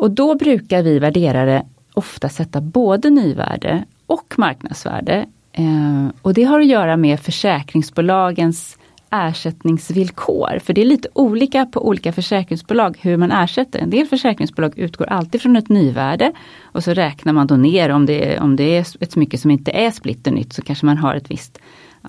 [0.00, 5.26] Och då brukar vi värderare ofta sätta både nyvärde och marknadsvärde.
[5.52, 8.78] Eh, och det har att göra med försäkringsbolagens
[9.10, 10.58] ersättningsvillkor.
[10.58, 13.78] För det är lite olika på olika försäkringsbolag hur man ersätter.
[13.78, 16.32] En del försäkringsbolag utgår alltid från ett nyvärde
[16.62, 19.70] och så räknar man då ner om det, om det är ett smycke som inte
[19.70, 21.58] är splitternytt så kanske man har ett visst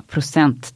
[0.07, 0.73] procent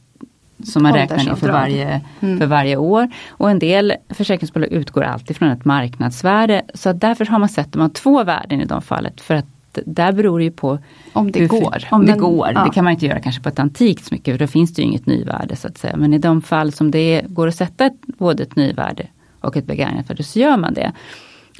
[0.64, 2.38] som man räknar ner för varje, mm.
[2.38, 3.08] för varje år.
[3.28, 6.62] Och en del försäkringsbolag utgår alltid från ett marknadsvärde.
[6.74, 9.20] Så därför har man sett man två värden i de fallet.
[9.20, 9.46] För att
[9.84, 10.78] där beror det ju på
[11.12, 11.84] om det hur, går.
[11.90, 12.52] Om Men, det går.
[12.54, 12.64] Ja.
[12.64, 14.88] Det kan man inte göra kanske på ett antikt smycke för då finns det ju
[14.88, 15.96] inget nyvärde så att säga.
[15.96, 19.06] Men i de fall som det går att sätta ett, både ett nyvärde
[19.40, 20.92] och ett begagnat värde så gör man det.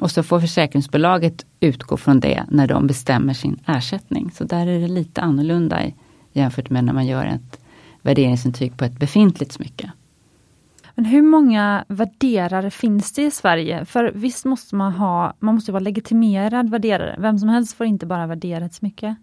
[0.01, 4.31] Och så får försäkringsbolaget utgå från det när de bestämmer sin ersättning.
[4.35, 5.81] Så där är det lite annorlunda
[6.33, 7.61] jämfört med när man gör ett
[8.07, 9.91] värderingsintyg på ett befintligt smycke.
[10.95, 13.85] Men hur många värderare finns det i Sverige?
[13.85, 17.17] För visst måste man ha, man måste vara legitimerad värderare.
[17.19, 19.17] Vem som helst får inte bara värdera ett smycke.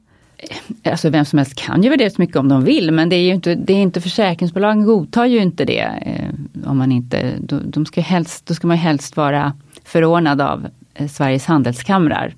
[0.83, 3.21] Alltså vem som helst kan ju värdera ett smycke om de vill men det är
[3.21, 5.81] ju inte, det är inte försäkringsbolagen godtar ju inte det.
[5.81, 10.67] Eh, om man inte, då, de ska helst, då ska man helst vara förordnad av
[10.93, 12.35] eh, Sveriges handelskamrar.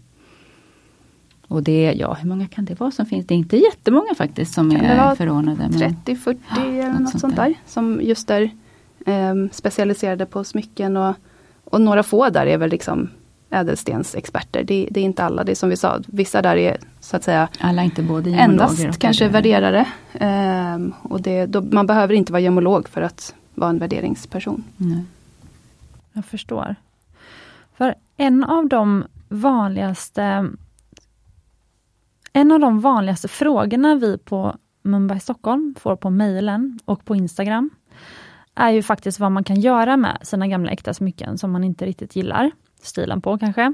[1.47, 3.27] Och det, ja hur många kan det vara som finns?
[3.27, 5.63] Det är inte jättemånga faktiskt som kan är förordnade.
[5.63, 7.43] 30-40 eller något, något sånt där.
[7.43, 7.55] där.
[7.65, 8.49] Som just är
[9.05, 11.15] eh, specialiserade på smycken och,
[11.63, 13.09] och några få där är väl liksom
[13.49, 14.63] ädelstensexperter.
[14.63, 17.23] Det, det, är inte alla, det är som vi sa, vissa där är så att
[17.23, 19.87] säga alla inte både endast kanske värderare.
[20.13, 24.63] Eh, och det, då, man behöver inte vara gemolog för att vara en värderingsperson.
[24.77, 25.03] Nej.
[26.13, 26.75] Jag förstår.
[27.77, 30.49] För en av de vanligaste
[32.35, 37.69] en av de vanligaste frågorna vi på Mumbai Stockholm får på mejlen och på Instagram
[38.55, 41.85] är ju faktiskt vad man kan göra med sina gamla äkta smycken som man inte
[41.85, 43.73] riktigt gillar stilen på kanske.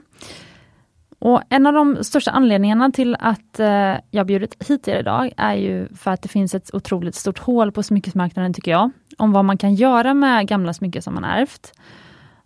[1.20, 5.54] Och En av de största anledningarna till att eh, jag bjudit hit er idag är
[5.54, 8.92] ju för att det finns ett otroligt stort hål på smyckesmarknaden tycker jag.
[9.18, 11.74] Om vad man kan göra med gamla smycken som man ärvt.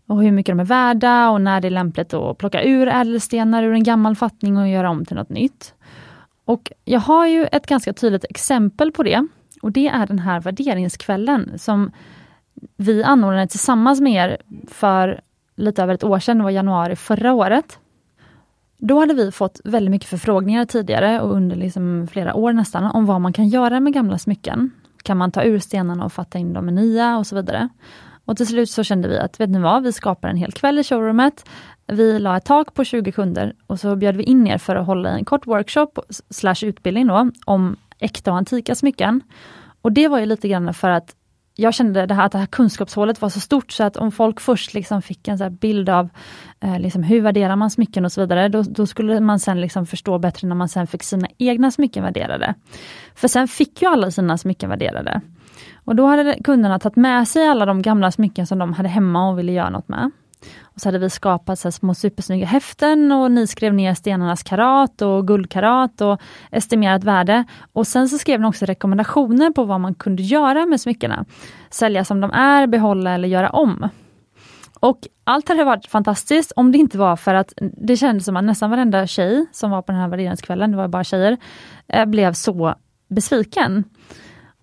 [0.08, 3.64] Och hur mycket de är värda och när det är lämpligt att plocka ur ädelstenar
[3.64, 5.74] ur en gammal fattning och göra om till något nytt.
[6.46, 9.28] Och jag har ju ett ganska tydligt exempel på det.
[9.62, 11.92] Och det är den här värderingskvällen som
[12.78, 15.22] vi anordnade tillsammans med er för
[15.56, 17.80] lite över ett år sedan, det var januari förra året.
[18.78, 23.06] Då hade vi fått väldigt mycket förfrågningar tidigare och under liksom flera år nästan om
[23.06, 24.72] vad man kan göra med gamla smycken.
[25.04, 27.70] Kan man ta ur stenarna och fatta in dem i nya och så vidare.
[28.26, 30.80] Och till slut så kände vi att, vet ni vad, vi skapar en hel kväll
[30.80, 31.46] i showroomet.
[31.88, 34.86] Vi la ett tak på 20 kunder och så bjöd vi in er för att
[34.86, 35.92] hålla en kort workshop
[36.30, 39.22] slash utbildning då, om äkta och antika smycken.
[39.82, 41.16] Och det var ju lite grann för att
[41.56, 44.40] jag kände det här, att det här kunskapshålet var så stort så att om folk
[44.40, 46.10] först liksom fick en så bild av
[46.60, 49.86] eh, liksom hur värderar man smycken och så vidare, då, då, skulle man sen liksom
[49.86, 52.54] förstå bättre när man sen fick sina egna smycken värderade.
[53.16, 55.22] För sen fick ju alla sina smycken värderade.
[55.86, 59.30] Och då hade kunderna tagit med sig alla de gamla smycken som de hade hemma
[59.30, 60.12] och ville göra något med.
[60.62, 65.02] Och så hade vi skapat så små supersnygga häften och ni skrev ner stenarnas karat
[65.02, 66.22] och guldkarat och
[66.52, 67.44] estimerat värde.
[67.74, 71.26] Och sen så skrev ni också rekommendationer på vad man kunde göra med smyckena.
[71.70, 73.90] Sälja som de är, behålla eller göra om.
[74.80, 78.44] Och allt hade varit fantastiskt om det inte var för att det kändes som att
[78.44, 81.38] nästan varenda tjej som var på den här värderingskvällen, det var bara tjejer,
[81.88, 82.76] eh, blev så
[83.08, 83.84] besviken.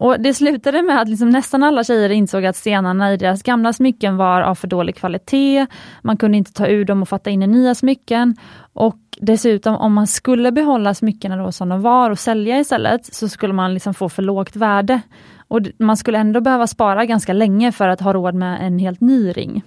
[0.02, 3.72] Och Det slutade med att liksom nästan alla tjejer insåg att stenarna i deras gamla
[3.72, 5.66] smycken var av för dålig kvalitet.
[6.02, 8.36] Man kunde inte ta ur dem och fatta in i nya smycken.
[8.72, 13.28] Och dessutom om man skulle behålla smyckena då som de var och sälja istället så
[13.28, 15.00] skulle man liksom få för lågt värde.
[15.48, 19.00] Och Man skulle ändå behöva spara ganska länge för att ha råd med en helt
[19.00, 19.62] ny ring.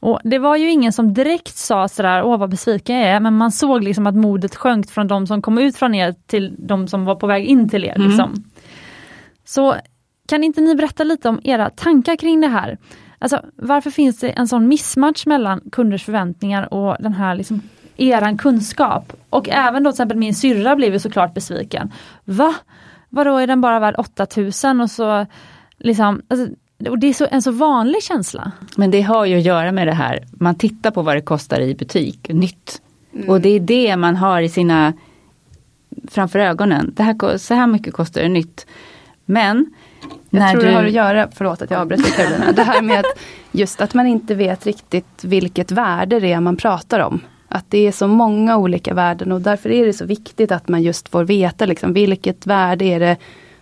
[0.00, 3.36] Och Det var ju ingen som direkt sa sådär, åh vad besviken jag är, men
[3.36, 6.88] man såg liksom att modet sjönk från de som kom ut från er till de
[6.88, 7.96] som var på väg in till er.
[7.96, 8.08] Mm.
[8.08, 8.44] Liksom.
[9.46, 9.76] Så
[10.28, 12.78] kan inte ni berätta lite om era tankar kring det här?
[13.18, 17.60] Alltså, varför finns det en sån missmatch mellan kunders förväntningar och den här liksom,
[17.96, 19.12] eran kunskap?
[19.30, 21.92] Och även då till exempel min syrra blev ju såklart besviken.
[22.24, 22.54] Va?
[23.08, 25.26] Vadå är den bara värd 8000 och så
[25.78, 26.48] liksom alltså,
[26.88, 28.52] och det är så, en så vanlig känsla.
[28.76, 31.60] Men det har ju att göra med det här, man tittar på vad det kostar
[31.60, 32.82] i butik, nytt.
[33.14, 33.28] Mm.
[33.28, 34.92] Och det är det man har i sina
[36.08, 36.92] framför ögonen.
[36.96, 38.66] Det här, så här mycket kostar det nytt.
[39.26, 39.74] Men
[40.30, 40.66] jag tror du...
[40.66, 43.18] det har att göra, förlåt att jag avbryter Karolina, det här med att
[43.52, 47.20] just att man inte vet riktigt vilket värde det är man pratar om.
[47.48, 50.82] Att det är så många olika värden och därför är det så viktigt att man
[50.82, 53.16] just får veta liksom, vilket värde är det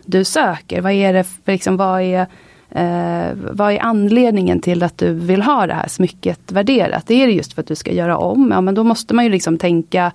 [0.05, 0.81] du söker.
[0.81, 2.27] Vad är det, liksom, vad är
[2.74, 7.07] Eh, vad är anledningen till att du vill ha det här smycket värderat?
[7.07, 8.50] Det är det just för att du ska göra om?
[8.50, 10.12] Ja men då måste man ju liksom tänka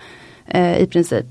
[0.51, 1.25] Eh, i princip.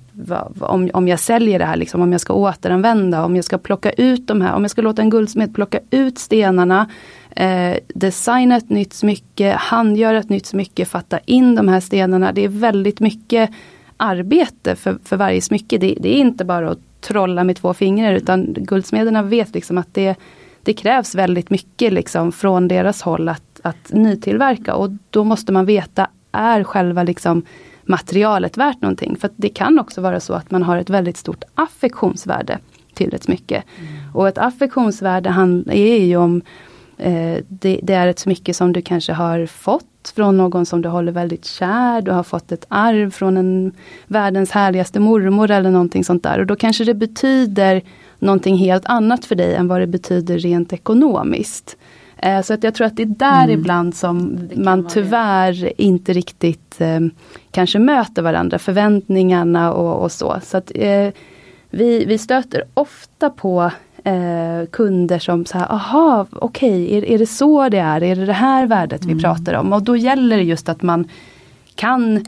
[0.60, 3.90] Om, om jag säljer det här, liksom, om jag ska återanvända, om jag ska plocka
[3.90, 6.90] ut de här, om jag ska låta en guldsmed plocka ut stenarna,
[7.30, 12.32] eh, designa ett nytt smycke, handgöra ett nytt smycke, fatta in de här stenarna.
[12.32, 13.50] Det är väldigt mycket
[13.96, 15.78] arbete för, för varje smycke.
[15.78, 19.94] Det, det är inte bara att trolla med två fingrar utan guldsmederna vet liksom att
[19.94, 20.14] det,
[20.62, 25.66] det krävs väldigt mycket liksom från deras håll att, att nytillverka och då måste man
[25.66, 27.42] veta, är själva liksom
[27.88, 29.16] materialet värt någonting?
[29.16, 32.58] För det kan också vara så att man har ett väldigt stort affektionsvärde
[32.94, 33.62] till ett smycke.
[33.78, 33.92] Mm.
[34.14, 35.28] Och ett affektionsvärde
[35.72, 36.42] är ju om
[36.98, 40.88] eh, det, det, är ett smycke som du kanske har fått från någon som du
[40.88, 42.02] håller väldigt kär.
[42.02, 43.72] Du har fått ett arv från en
[44.06, 46.38] världens härligaste mormor eller någonting sånt där.
[46.38, 47.82] Och då kanske det betyder
[48.18, 51.76] någonting helt annat för dig än vad det betyder rent ekonomiskt.
[52.22, 53.60] Eh, så att jag tror att det är där mm.
[53.60, 55.82] ibland som man tyvärr det.
[55.82, 57.00] inte riktigt eh,
[57.50, 60.40] kanske möter varandra, förväntningarna och, och så.
[60.42, 61.08] så att, eh,
[61.70, 63.70] vi, vi stöter ofta på
[64.04, 68.02] eh, kunder som så här, aha, okej, okay, är, är det så det är?
[68.02, 69.16] Är det det här värdet mm.
[69.16, 69.72] vi pratar om?
[69.72, 71.08] Och då gäller det just att man
[71.74, 72.24] kan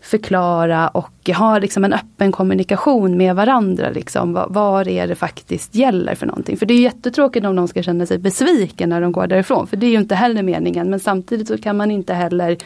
[0.00, 3.90] förklara och ha liksom en öppen kommunikation med varandra.
[3.90, 6.56] Liksom, vad, vad är det faktiskt gäller för någonting.
[6.56, 9.66] För det är jättetråkigt om de ska känna sig besviken när de går därifrån.
[9.66, 10.90] För det är ju inte heller meningen.
[10.90, 12.56] Men samtidigt så kan man inte heller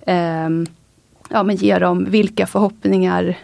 [0.00, 0.48] eh,
[1.28, 3.36] ja, men ge dem vilka förhoppningar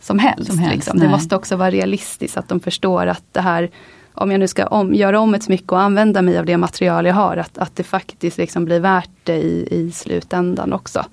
[0.00, 0.46] som helst.
[0.46, 0.98] Som helst liksom.
[0.98, 3.70] Det måste också vara realistiskt att de förstår att det här
[4.14, 7.06] om jag nu ska om, göra om ett smycke och använda mig av det material
[7.06, 11.04] jag har, att, att det faktiskt liksom blir värt det i, i slutändan också.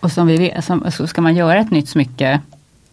[0.00, 2.40] Och som vi vet, som, så ska man göra ett nytt smycke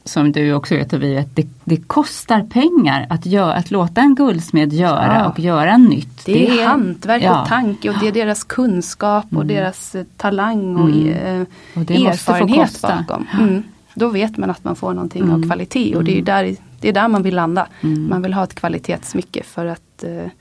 [0.05, 4.15] som du också vet vi att det, det, kostar pengar att, gör, att låta en
[4.15, 5.29] guldsmed göra ja.
[5.29, 6.25] och göra nytt.
[6.25, 7.41] Det är, det är hantverk ja.
[7.41, 9.47] och tanke och det är deras kunskap och mm.
[9.47, 11.41] deras eh, talang och, mm.
[11.41, 13.27] Eh, och erfarenhet bakom.
[13.39, 13.63] Mm.
[13.93, 15.49] Då vet man att man får någonting av mm.
[15.49, 16.25] kvalitet och det är mm.
[16.25, 17.67] där, det är där man vill landa.
[17.81, 18.09] Mm.
[18.09, 20.31] Man vill ha ett kvalitetssmycke för att eh,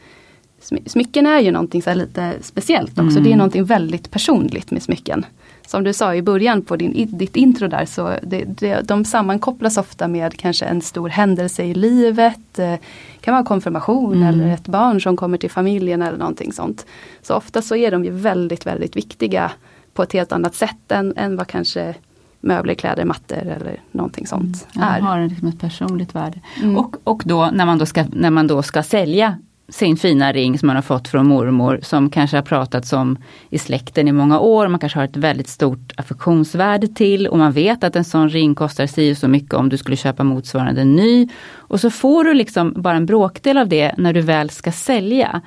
[0.87, 3.21] Smycken är ju någonting så lite speciellt också.
[3.21, 5.27] Det är någonting väldigt personligt med smycken
[5.67, 9.77] som du sa i början på din, ditt intro där, så det, det, de sammankopplas
[9.77, 12.39] ofta med kanske en stor händelse i livet.
[12.53, 12.79] Det
[13.21, 14.29] kan vara konfirmation mm.
[14.29, 16.87] eller ett barn som kommer till familjen eller någonting sånt.
[17.23, 19.53] Så ofta så är de ju väldigt, väldigt viktiga
[19.95, 21.95] på ett helt annat sätt än, än vad kanske
[22.41, 24.89] möbler, kläder, mattor eller någonting sånt mm.
[24.89, 24.99] är.
[24.99, 26.41] Ja, har liksom ett personligt värde.
[26.63, 26.77] Mm.
[26.77, 30.59] Och, och då när man då, ska, när man då ska sälja sin fina ring
[30.59, 33.19] som man har fått från mormor som kanske har pratats om
[33.51, 34.69] i släkten i många år.
[34.69, 38.55] Man kanske har ett väldigt stort affektionsvärde till och man vet att en sån ring
[38.55, 41.29] kostar si så mycket om du skulle köpa motsvarande ny.
[41.53, 45.41] Och så får du liksom bara en bråkdel av det när du väl ska sälja.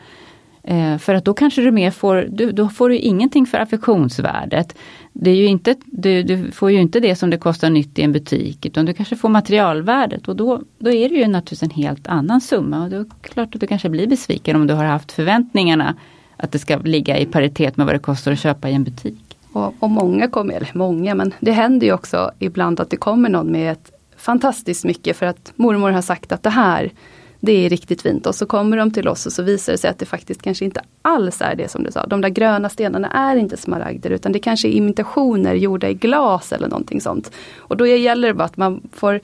[0.69, 4.75] Eh, för att då kanske du mer får, du, då får du ingenting för affektionsvärdet.
[5.13, 8.01] Det är ju inte, du, du, får ju inte det som det kostar nytt i
[8.01, 11.69] en butik utan du kanske får materialvärdet och då, då är det ju naturligtvis en
[11.69, 12.83] helt annan summa.
[12.83, 15.95] Och då är det klart att du kanske blir besviken om du har haft förväntningarna
[16.37, 19.37] att det ska ligga i paritet med vad det kostar att köpa i en butik.
[19.51, 23.29] Och, och många kommer, eller många, men det händer ju också ibland att det kommer
[23.29, 26.91] någon med ett fantastiskt mycket för att mormor har sagt att det här
[27.47, 29.89] det är riktigt fint och så kommer de till oss och så visar det sig
[29.89, 32.05] att det faktiskt kanske inte alls är det som du sa.
[32.05, 36.53] De där gröna stenarna är inte smaragder utan det kanske är imitationer gjorda i glas
[36.53, 37.31] eller någonting sånt.
[37.57, 39.19] Och då gäller det bara att man får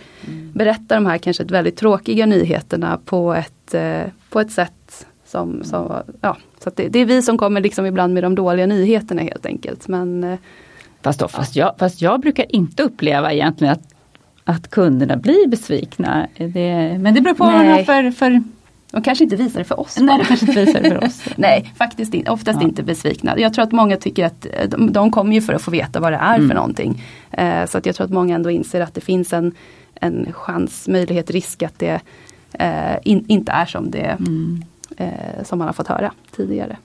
[0.54, 5.94] berätta de här kanske väldigt tråkiga nyheterna på ett, eh, på ett sätt som, som
[6.22, 9.46] ja, så det, det, är vi som kommer liksom ibland med de dåliga nyheterna helt
[9.46, 9.88] enkelt.
[9.88, 10.40] Men, eh,
[11.02, 13.93] Fast, då, fast, jag, fast jag brukar inte uppleva egentligen att
[14.44, 16.28] att kunderna blir besvikna.
[16.38, 17.54] Det, men det beror på Nej.
[17.54, 18.44] vad man har för, för
[18.94, 19.98] de kanske inte visar det för oss.
[20.00, 21.24] Nej, de kanske inte visar för oss.
[21.36, 22.68] Nej, faktiskt inte, oftast ja.
[22.68, 23.40] inte besvikna.
[23.40, 26.00] Jag tror att många tycker att eh, de, de kommer ju för att få veta
[26.00, 26.48] vad det är mm.
[26.48, 27.04] för någonting.
[27.32, 29.52] Eh, så att jag tror att många ändå inser att det finns en,
[29.96, 32.02] en chans, möjlighet, risk att det
[32.54, 34.64] eh, in, inte är som det mm.
[34.98, 36.78] eh, som man har fått höra tidigare.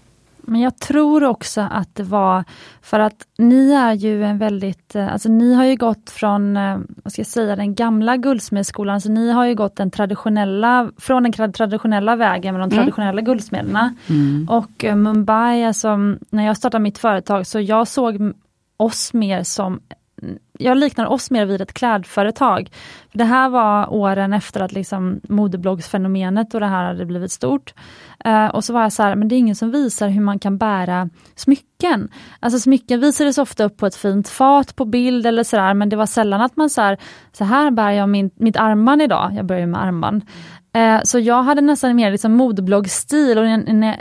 [0.48, 2.44] Men jag tror också att det var
[2.82, 6.78] för att ni är ju en väldigt, eh, alltså ni har ju gått från, eh,
[7.04, 11.22] vad ska jag säga, den gamla guldsmedsskolan, alltså ni har ju gått den traditionella, från
[11.22, 12.78] den traditionella vägen med de mm.
[12.78, 13.94] traditionella guldsmederna.
[14.06, 14.48] Mm.
[14.50, 15.96] Och eh, Mumbai, alltså
[16.30, 18.32] när jag startade mitt företag så jag såg
[18.76, 19.80] oss mer som
[20.58, 22.70] jag liknar oss mer vid ett klädföretag.
[23.12, 27.74] Det här var åren efter att liksom modebloggsfenomenet och det här hade blivit stort.
[28.26, 30.38] Uh, och så var jag så här, men det är ingen som visar hur man
[30.38, 32.08] kan bära smycken.
[32.40, 35.96] Alltså smycken visades ofta upp på ett fint fat på bild eller sådär, men det
[35.96, 36.98] var sällan att man så här,
[37.32, 39.32] så här bär jag min, mitt armband idag.
[39.36, 40.22] Jag börjar med armband.
[40.76, 44.00] Uh, så jag hade nästan mer liksom modebloggstil och när,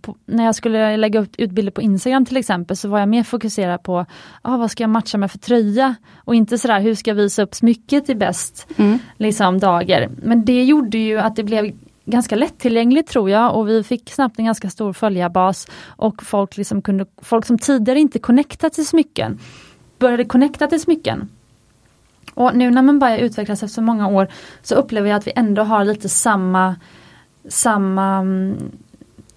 [0.00, 3.08] på, när jag skulle lägga ut, ut bilder på Instagram till exempel så var jag
[3.08, 4.06] mer fokuserad på
[4.42, 5.94] ah, vad ska jag matcha med för tröja
[6.24, 8.98] och inte sådär hur ska jag visa upp smycket i bäst mm.
[9.16, 10.08] liksom, dagar.
[10.22, 11.72] Men det gjorde ju att det blev
[12.04, 16.82] ganska lättillgängligt tror jag och vi fick snabbt en ganska stor följarbas och folk, liksom
[16.82, 19.38] kunde, folk som tidigare inte connectat till smycken
[19.98, 21.28] började connecta till smycken.
[22.34, 24.28] Och nu när man börjar utvecklas efter så många år
[24.62, 26.76] så upplever jag att vi ändå har lite samma
[27.48, 28.56] samma um,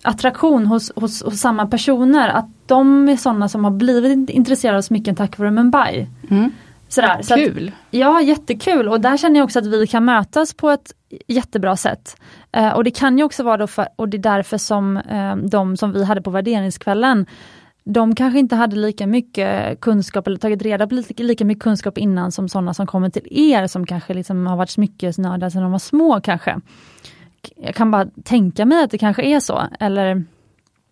[0.06, 2.30] attraktion hos, hos, hos, samma personer.
[2.30, 6.08] Att de är sådana som har blivit intresserade av smycken tack vare Mumbai.
[6.30, 6.52] Mm.
[6.88, 7.68] Sådär, så Kul!
[7.68, 10.92] Att, ja, jättekul och där känner jag också att vi kan mötas på ett
[11.28, 12.18] jättebra sätt.
[12.52, 15.78] Eh, och det kan ju också vara för, och det är därför som eh, de
[15.78, 17.26] som vi hade på värderingskvällen
[17.86, 21.98] de kanske inte hade lika mycket kunskap eller tagit reda på lika, lika mycket kunskap
[21.98, 25.72] innan som sådana som kommer till er som kanske liksom har varit smyckesnördar sedan de
[25.72, 26.62] var små kanske.
[27.56, 30.24] Jag kan bara tänka mig att det kanske är så, eller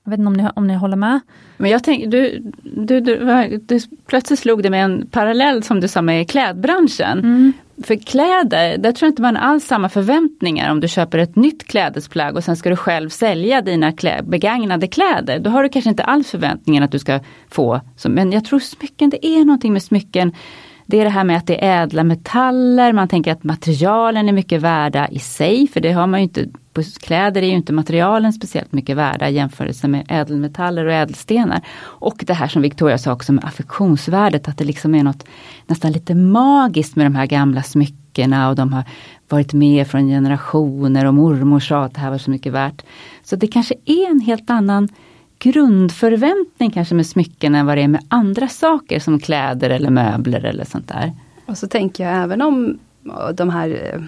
[0.04, 1.20] jag vet inte om ni, om ni håller med?
[1.58, 5.88] Men jag tänk, du, du, du, du, plötsligt slog det med en parallell som du
[5.88, 7.20] sa med klädbranschen.
[7.20, 7.54] Mm.
[7.84, 11.68] För kläder, där tror jag inte man alls samma förväntningar om du köper ett nytt
[11.68, 15.40] klädesplagg och sen ska du själv sälja dina klä, begagnade kläder.
[15.40, 17.82] Då har du kanske inte alls förväntningen att du ska få.
[18.06, 20.32] Men jag tror smycken, det är någonting med smycken
[20.94, 24.34] det är det här med att det är ädla metaller, man tänker att materialen är
[24.34, 27.74] mycket värda i sig, för det har man ju inte, på kläder är ju inte
[27.74, 31.62] materialen speciellt mycket värda i jämförelse med ädelmetaller och ädelstenar.
[31.82, 35.26] Och det här som Victoria sa också med affektionsvärdet, att det liksom är något
[35.68, 38.84] nästan lite magiskt med de här gamla smyckena och de har
[39.30, 42.82] varit med från generationer och mormor sa att det här var så mycket värt.
[43.24, 44.90] Så det kanske är en helt annan
[45.44, 50.46] grundförväntning kanske med smycken än vad det är med andra saker som kläder eller möbler
[50.46, 51.12] eller sånt där.
[51.46, 54.00] Och så tänker jag även om eh, de här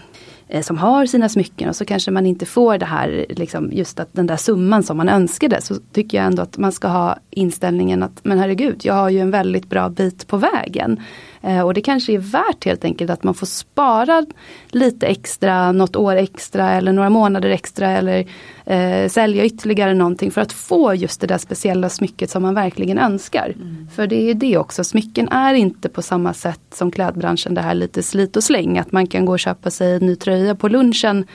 [0.48, 4.00] eh, som har sina smycken och så kanske man inte får det här, liksom just
[4.00, 5.62] att den där summan som man önskade.
[5.62, 9.20] Så tycker jag ändå att man ska ha inställningen att men herregud, jag har ju
[9.20, 11.00] en väldigt bra bit på vägen.
[11.46, 14.26] Eh, och det kanske är värt helt enkelt att man får spara
[14.68, 18.26] lite extra, något år extra eller några månader extra eller
[18.66, 22.98] eh, sälja ytterligare någonting för att få just det där speciella smycket som man verkligen
[22.98, 23.54] önskar.
[23.56, 23.88] Mm.
[23.96, 27.74] För det är det också, smycken är inte på samma sätt som klädbranschen det här
[27.74, 30.68] lite slit och släng, att man kan gå och köpa sig en ny tröja på
[30.68, 31.26] lunchen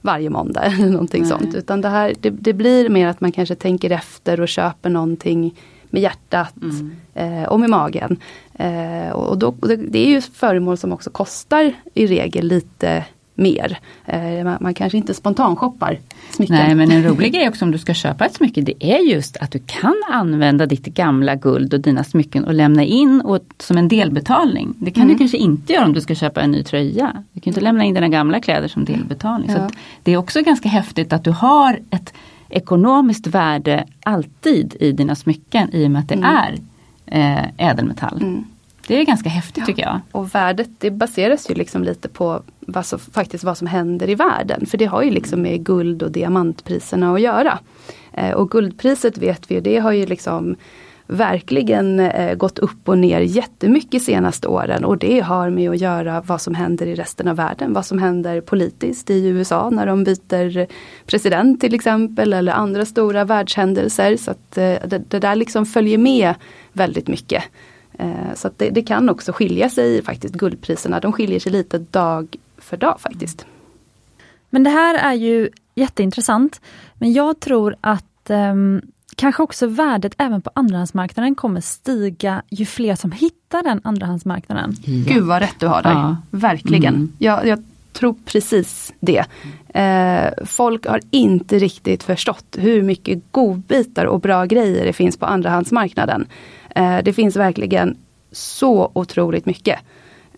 [0.00, 1.30] varje måndag eller någonting Nej.
[1.30, 1.54] sånt.
[1.54, 5.54] Utan det, här, det, det, blir mer att man kanske tänker efter och köper någonting
[5.90, 6.92] med hjärtat mm.
[7.14, 8.16] eh, och med magen.
[8.54, 9.50] Eh, och då,
[9.88, 13.78] det är ju föremål som också kostar i regel lite mer.
[14.06, 15.98] Eh, man, man, kanske inte spontanshoppar
[16.30, 16.56] smycken.
[16.56, 19.36] Nej men en rolig grej också om du ska köpa ett smycke det är just
[19.36, 23.78] att du kan använda ditt gamla guld och dina smycken och lämna in åt, som
[23.78, 24.74] en delbetalning.
[24.78, 25.14] Det kan mm.
[25.14, 27.24] du kanske inte göra om du ska köpa en ny tröja.
[27.32, 29.50] Du kan inte lämna in dina gamla kläder som delbetalning.
[29.50, 29.68] Ja.
[29.68, 32.14] Så Det är också ganska häftigt att du har ett
[32.48, 36.36] ekonomiskt värde alltid i dina smycken i och med att det mm.
[36.36, 36.58] är
[37.56, 38.22] ädelmetall.
[38.22, 38.44] Mm.
[38.86, 39.66] Det är ganska häftigt ja.
[39.66, 40.00] tycker jag.
[40.12, 44.14] Och värdet det baseras ju liksom lite på vad som, faktiskt vad som händer i
[44.14, 44.66] världen.
[44.66, 47.58] För det har ju liksom med guld och diamantpriserna att göra.
[48.12, 50.56] Eh, och guldpriset vet vi, det har ju liksom
[51.06, 56.20] verkligen eh, gått upp och ner jättemycket senaste åren och det har med att göra
[56.26, 57.72] vad som händer i resten av världen.
[57.72, 60.66] Vad som händer politiskt i USA när de byter
[61.06, 64.16] president till exempel eller andra stora världshändelser.
[64.16, 66.34] Så att eh, det, det där liksom följer med
[66.72, 67.44] väldigt mycket.
[67.98, 71.00] Eh, så det, det, kan också skilja sig faktiskt, guldpriserna.
[71.00, 73.46] De skiljer sig lite dag för dag faktiskt.
[74.50, 76.60] Men det här är ju jätteintressant.
[76.94, 78.82] Men jag tror att um,
[79.16, 84.74] kanske också värdet även på andrahandsmarknaden kommer stiga ju fler som hittar den andrahandsmarknaden.
[84.84, 85.14] Ja.
[85.14, 85.90] Gud vad rätt du har där.
[85.90, 86.16] Ja.
[86.30, 86.94] Verkligen.
[86.94, 87.12] Mm.
[87.18, 89.24] Jag, jag, tror precis det.
[89.68, 95.26] Eh, folk har inte riktigt förstått hur mycket godbitar och bra grejer det finns på
[95.26, 96.26] andrahandsmarknaden.
[96.74, 97.96] Eh, det finns verkligen
[98.32, 99.78] så otroligt mycket.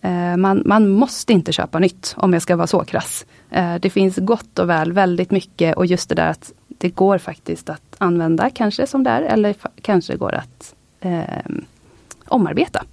[0.05, 3.25] Eh, man, man, måste inte köpa nytt om jag ska vara så krass.
[3.49, 7.17] Eh, det finns gott och väl väldigt mycket och just det där att det går
[7.17, 11.21] faktiskt att använda kanske som det är eller kanske går att eh,
[12.27, 12.83] omarbeta.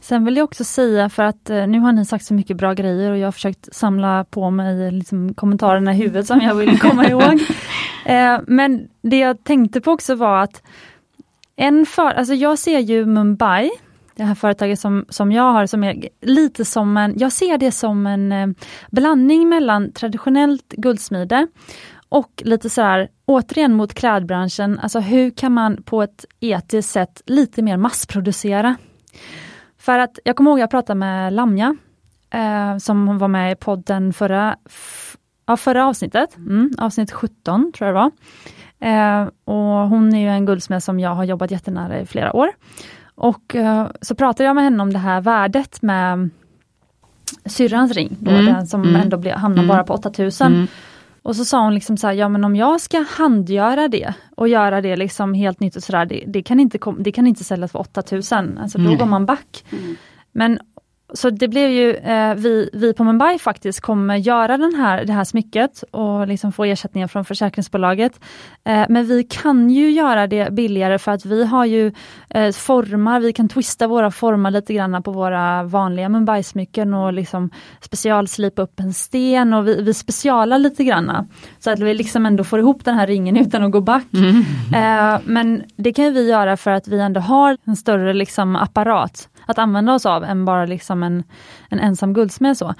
[0.00, 3.10] Sen vill jag också säga för att nu har ni sagt så mycket bra grejer
[3.10, 7.06] och jag har försökt samla på mig liksom, kommentarerna i huvudet som jag vill komma
[7.08, 7.40] ihåg.
[8.46, 10.62] Men det jag tänkte på också var att
[11.56, 13.70] en för, alltså jag ser ju Mumbai,
[14.14, 17.72] det här företaget som, som jag har, som är lite som en, jag ser det
[17.72, 18.48] som en eh,
[18.90, 21.46] blandning mellan traditionellt guldsmide
[22.08, 27.22] och lite så här, återigen mot klädbranschen, alltså hur kan man på ett etiskt sätt
[27.26, 28.76] lite mer massproducera?
[29.78, 31.76] För att jag kommer ihåg jag pratade med Lamja,
[32.30, 34.56] eh, som var med i podden förra
[35.46, 38.10] ja, förra avsnittet, mm, avsnitt 17 tror jag det var.
[38.80, 42.48] Eh, och hon är ju en guldsmed som jag har jobbat jättenära i flera år.
[43.14, 46.30] Och eh, så pratade jag med henne om det här värdet med
[47.44, 49.68] syrrans ring, då, Mm, den som mm, ändå ble, hamnar mm.
[49.68, 50.46] bara på 8000.
[50.46, 50.66] Mm.
[51.22, 54.48] Och så sa hon liksom så här, ja men om jag ska handgöra det och
[54.48, 57.72] göra det liksom helt nytt och sådär, det, det, kan inte det kan inte säljas
[57.72, 59.64] för 8000, alltså då går man back.
[60.32, 60.58] Men
[61.14, 65.12] så det blev ju, eh, vi, vi på Mumbai faktiskt kommer göra den här, det
[65.12, 68.20] här smycket och liksom få ersättningar från försäkringsbolaget.
[68.64, 71.92] Eh, men vi kan ju göra det billigare för att vi har ju
[72.30, 77.50] eh, formar, vi kan twista våra formar lite grann på våra vanliga Mumbai-smycken och liksom
[77.80, 81.28] specialslipa upp en sten och vi, vi specialar lite grann.
[81.58, 84.06] Så att vi liksom ändå får ihop den här ringen utan att gå back.
[84.74, 89.28] Eh, men det kan vi göra för att vi ändå har en större liksom, apparat
[89.46, 91.24] att använda oss av än bara liksom en,
[91.70, 92.58] en ensam guldsmed.
[92.58, 92.74] Så.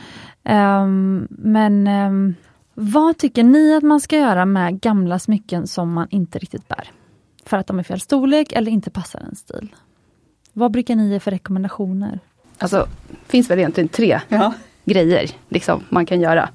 [0.44, 2.34] Ehm, men ehm,
[2.74, 6.90] vad tycker ni att man ska göra med gamla smycken som man inte riktigt bär?
[7.44, 9.74] För att de är fel storlek eller inte passar en stil.
[10.52, 12.20] Vad brukar ni ge för rekommendationer?
[12.58, 12.86] Alltså,
[13.26, 14.20] finns väl egentligen tre
[14.84, 16.48] grejer liksom, man kan göra.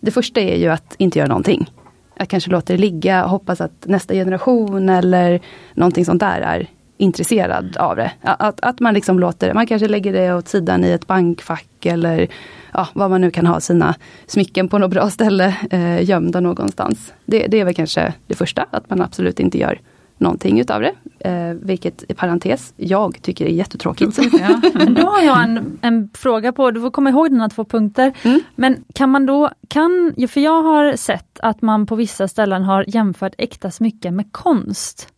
[0.00, 1.70] Det första är ju att inte göra någonting.
[2.16, 5.40] Att kanske låta det ligga och hoppas att nästa generation eller
[5.74, 6.68] någonting sånt där är
[7.02, 8.12] intresserad av det.
[8.20, 12.28] Att, att man liksom låter man kanske lägger det åt sidan i ett bankfack eller
[12.72, 13.94] ja, vad man nu kan ha sina
[14.26, 17.12] smycken på något bra ställe eh, gömda någonstans.
[17.24, 19.80] Det, det är väl kanske det första, att man absolut inte gör
[20.18, 20.94] någonting utav det.
[21.28, 24.18] Eh, vilket i parentes, jag tycker är jättetråkigt.
[24.32, 24.84] Ja.
[24.86, 28.12] Då har jag en, en fråga på, du får komma ihåg dina två punkter.
[28.22, 28.40] Mm.
[28.54, 32.84] Men kan man då, kan, för jag har sett att man på vissa ställen har
[32.88, 35.08] jämfört äkta smycken med konst.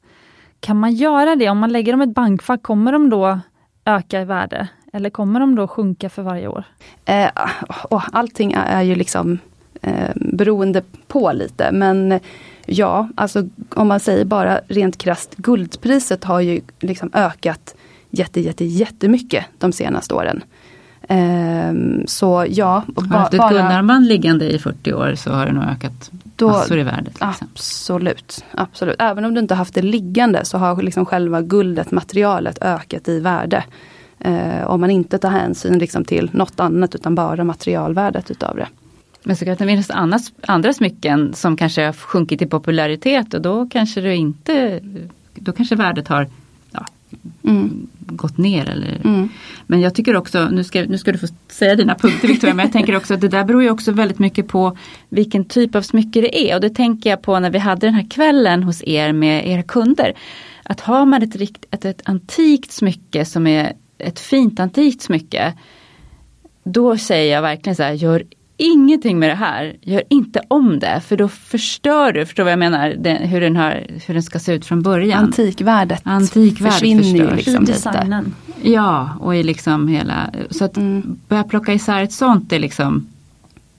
[0.64, 1.48] Kan man göra det?
[1.48, 3.40] Om man lägger dem i ett bankfack, kommer de då
[3.84, 4.68] öka i värde?
[4.92, 6.64] Eller kommer de då sjunka för varje år?
[7.04, 7.28] Eh,
[7.90, 9.38] och allting är, ju liksom
[9.82, 11.72] eh, beroende på lite.
[11.72, 12.20] Men
[12.66, 17.74] ja, alltså om man säger bara rent krasst, guldpriset har ju liksom ökat
[18.10, 20.42] jätte, jätte, jättemycket de senaste åren.
[21.08, 25.46] Eh, så ja, Har du haft ett bara, guldarmband liggande i 40 år så har
[25.46, 27.06] det nog ökat Då- massor i värdet.
[27.06, 27.48] Liksom.
[27.52, 28.96] Absolut, absolut.
[28.98, 33.20] Även om du inte haft det liggande så har liksom själva guldet, materialet ökat i
[33.20, 33.64] värde.
[34.18, 38.68] Eh, om man inte tar hänsyn liksom till något annat utan bara materialvärdet utav det.
[39.22, 43.40] Men så kan det finnas andra, andra smycken som kanske har sjunkit i popularitet och
[43.42, 44.80] då kanske det inte,
[45.34, 46.28] då kanske värdet har
[46.70, 46.86] ja,
[47.42, 47.86] Mm.
[48.06, 48.68] Gått ner.
[48.70, 49.00] Eller.
[49.04, 49.28] Mm.
[49.66, 52.64] Men jag tycker också, nu ska, nu ska du få säga dina punkter Victoria, men
[52.64, 54.76] jag tänker också att det där beror ju också väldigt mycket på
[55.08, 56.54] vilken typ av smycke det är.
[56.54, 59.62] Och det tänker jag på när vi hade den här kvällen hos er med era
[59.62, 60.14] kunder.
[60.62, 65.52] Att har man ett, rikt, ett, ett antikt smycke som är ett fint antikt smycke.
[66.64, 68.24] Då säger jag verkligen så här, gör
[68.56, 69.76] ingenting med det här.
[69.82, 73.56] Gör inte om det för då förstör du, förstår vad jag menar, den, hur, den
[73.56, 75.24] har, hur den ska se ut från början.
[75.24, 78.24] Antikvärdet, Antikvärdet försvinner ju liksom I lite.
[78.62, 81.18] Ja, och i liksom hela, så att Mm.
[81.28, 83.06] börja plocka isär ett sånt är liksom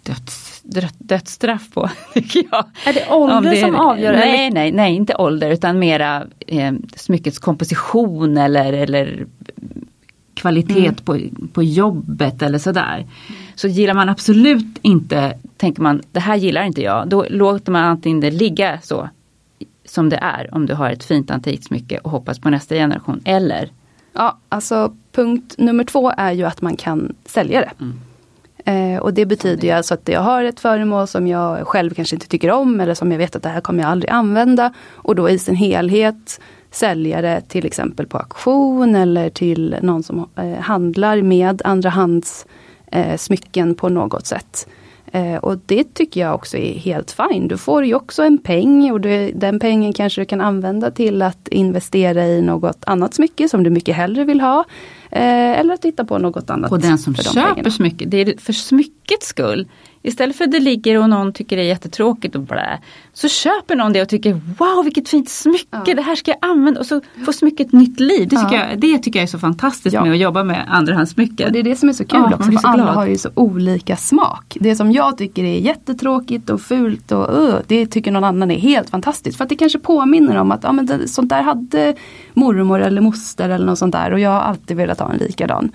[0.03, 2.65] döds, död, dödsstraff på, tycker jag.
[2.85, 4.13] Är det ålder det som avgör?
[4.13, 9.25] Nej, nej, nej, inte ålder utan mera eh, smyckets komposition eller, eller
[10.33, 10.95] kvalitet Mm.
[10.95, 11.19] på,
[11.53, 13.05] på jobbet eller sådär.
[13.55, 17.83] Så gillar man absolut inte, tänker man det här gillar inte jag, då låter man
[17.83, 19.09] antingen det ligga så
[19.85, 23.21] som det är om du har ett fint antikt smycke och hoppas på nästa generation.
[23.25, 23.69] Eller
[24.17, 27.71] Ja, alltså punkt nummer två är ju att man kan sälja det.
[28.71, 32.15] Eh, och det betyder ju alltså att jag har ett föremål som jag själv kanske
[32.15, 34.73] inte tycker om eller som jag vet att det här kommer jag aldrig använda.
[34.93, 36.41] Och då i sin helhet
[36.71, 42.45] sälja det till exempel på auktion eller till någon som eh, handlar med andrahands
[42.95, 44.67] eh, smycken på något sätt.
[45.11, 47.47] Eh, och det tycker jag också är helt fine.
[47.47, 51.21] Du får ju också en peng och det, den pengen kanske du kan använda till
[51.21, 54.65] att investera i något annat smycke som du mycket hellre vill ha.
[55.11, 56.69] Eh, eller att titta på något annat.
[56.69, 57.71] på den som de köper pengarna.
[57.71, 58.11] smycket.
[58.11, 59.67] Det är för smyckets skull.
[60.05, 62.79] Istället för att det ligger och någon tycker det är jättetråkigt och blä.
[63.13, 65.93] Så köper någon det och tycker wow vilket fint smycke, Ja.
[65.95, 66.79] det här ska jag använda.
[66.79, 68.27] Och så får smycket nytt liv.
[68.29, 68.69] Det tycker, Ja.
[68.69, 70.03] jag, det tycker jag är så fantastiskt Ja.
[70.03, 71.47] med att jobba med andrahandssmycken.
[71.47, 72.95] Och det är det som är så kul också, för alla glad.
[72.95, 74.57] har ju så olika smak.
[74.59, 78.59] Det som jag tycker är jättetråkigt och fult och uh, det tycker någon annan är
[78.59, 79.37] helt fantastiskt.
[79.37, 81.95] För att det kanske påminner om att ja, men det, sånt där hade
[82.33, 85.71] mormor eller moster eller något sånt där och jag har alltid velat ha en likadan.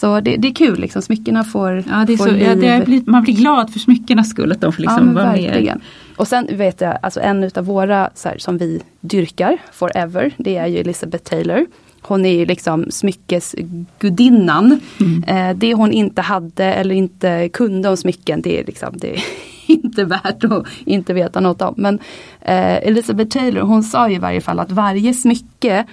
[0.00, 2.60] Så det, det är kul liksom, smyckena får, Ja, det är får så, ja, liv.
[2.60, 5.24] det blir, man blir glad för smyckenas skull att de får Ja, liksom men vara
[5.32, 5.64] verkligen.
[5.78, 5.80] med.
[6.16, 10.66] Och sen vet jag, alltså en utav våra här, som vi dyrkar forever, det är
[10.66, 11.66] ju Elizabeth Taylor.
[12.00, 14.80] Hon är ju liksom smyckesgudinnan.
[15.00, 15.24] Mm.
[15.50, 19.16] Eh, det hon inte hade eller inte kunde om smycken, det är liksom det
[19.66, 21.74] inte värt att inte veta något om.
[21.76, 21.94] Men
[22.40, 25.84] eh, Elizabeth Taylor hon sa i varje fall att varje smycke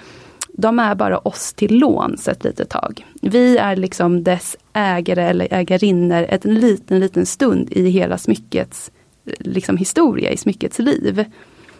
[0.60, 3.06] de är bara oss till låns ett litet tag.
[3.22, 8.90] Vi är liksom dess ägare eller ägarinnor en liten, liten stund i hela smyckets
[9.38, 11.24] liksom, historia, i smyckets liv.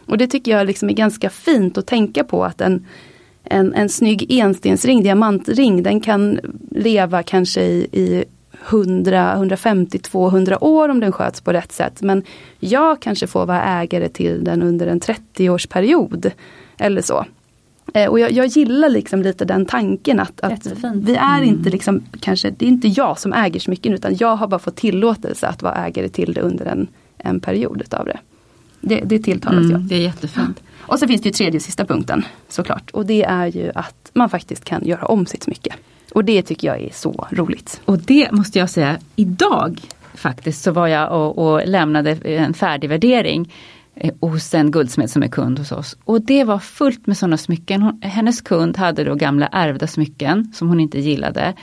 [0.07, 2.87] Och det tycker jag liksom är ganska fint att tänka på att en,
[3.45, 8.25] en, en snygg enstensring, diamantring, den kan leva kanske i, i
[8.69, 12.03] 100, 150, 200 år om den sköts på rätt sätt.
[12.03, 12.23] Men
[12.59, 16.31] jag kanske får vara ägare till den under en 30-årsperiod.
[16.79, 17.25] Eller så.
[17.95, 21.73] Eh, och jag, jag, gillar liksom lite den tanken att, att vi är inte mm.
[21.73, 25.47] liksom, kanske, det är inte jag som äger smycken utan jag har bara fått tillåtelse
[25.47, 28.19] att vara ägare till det under en, en period utav det.
[28.81, 29.81] Det, det tilltalas mm, jag.
[29.81, 30.63] Det är jättefint.
[30.81, 32.91] Och så finns det ju tredje och sista punkten såklart.
[32.91, 35.75] Och det är ju att man faktiskt kan göra om sitt smycke.
[36.13, 37.81] Och det tycker jag är så roligt.
[37.85, 39.81] Och det måste jag säga, idag
[40.15, 43.53] faktiskt så var jag och, och lämnade en färdig värdering
[44.21, 45.97] hos en guldsmed som är kund hos oss.
[46.05, 47.83] Och det var fullt med sådana smycken.
[47.83, 51.55] Hon, hennes kund hade då gamla ärvda smycken som hon inte gillade.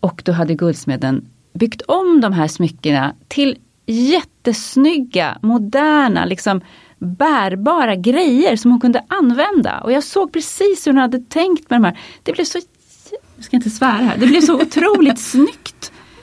[0.00, 6.60] Och då hade guldsmeden byggt om de här smyckena till jättesnygga, moderna, liksom
[6.98, 9.80] bärbara grejer som hon kunde använda.
[9.80, 11.98] Och jag såg precis hur hon hade tänkt med de här.
[12.22, 12.58] Det blev så,
[13.36, 15.65] jag ska inte svära här, det blev så otroligt snyggt.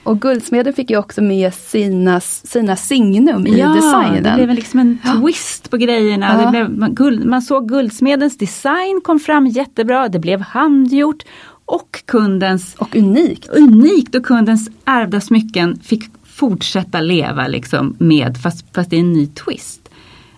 [0.03, 4.23] Och Guldsmeden fick ju också med sina, sina signum i ja, designen.
[4.23, 5.13] det blev liksom en ja.
[5.13, 6.25] twist på grejerna.
[6.33, 6.45] Ja.
[6.45, 11.23] Det blev, man, guld, man såg Guldsmedens design kom fram jättebra, det blev handgjort
[11.65, 12.75] och kundens...
[12.75, 13.49] Och unikt!
[13.49, 19.27] Unikt och kundens ärvda smycken fick fortsätta leva liksom med, fast, fast är en ny
[19.27, 19.89] twist.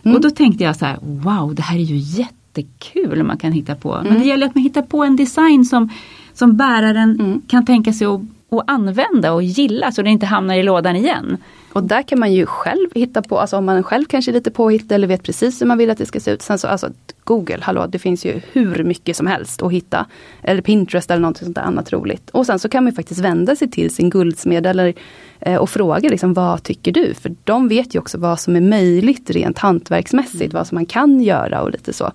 [0.04, 0.16] Mm.
[0.16, 3.76] Och då tänkte jag så här, wow det här är ju jättekul man kan hitta
[3.76, 3.94] på.
[3.94, 4.14] Mm.
[4.14, 5.90] Men det gäller att man hittar på en design som,
[6.34, 7.42] som bäraren mm.
[7.48, 11.38] kan tänka sig att, att använda och gilla så det inte hamnar i lådan igen.
[11.74, 14.52] Och där kan man ju själv hitta på, alltså om man själv kanske är lite
[14.52, 16.42] påhittad eller vet precis hur man vill att det ska se ut.
[16.42, 16.90] Sen så, alltså
[17.24, 20.06] Google, hallå, det finns ju hur mycket som helst att hitta.
[20.42, 22.30] Eller Pinterest eller något sånt där annat roligt.
[22.30, 24.94] Och sen så kan man faktiskt vända sig till sin guldsmed eller,
[25.40, 27.14] eh, och fråga liksom, vad tycker du?
[27.14, 30.54] För de vet ju också vad som är möjligt rent hantverksmässigt, mm.
[30.54, 32.06] vad som man kan göra och lite så.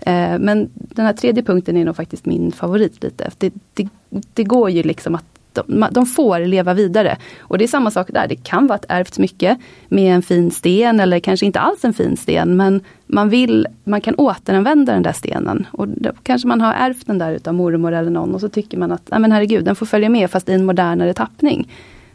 [0.00, 3.30] Eh, men den här tredje punkten är nog faktiskt min favorit lite.
[3.38, 3.88] Det, det,
[4.34, 7.16] det går ju liksom att de, de, får leva vidare.
[7.40, 9.56] Och det är samma sak där, det kan vara ett ärvt smycke
[9.88, 14.00] med en fin sten eller kanske inte alls en fin sten men man vill, man
[14.00, 15.66] kan återanvända den där stenen.
[15.72, 18.78] Och då kanske man har ärvt den där utav mormor eller någon och så tycker
[18.78, 21.68] man att, nej men herregud, den får följa med fast i en modernare tappning.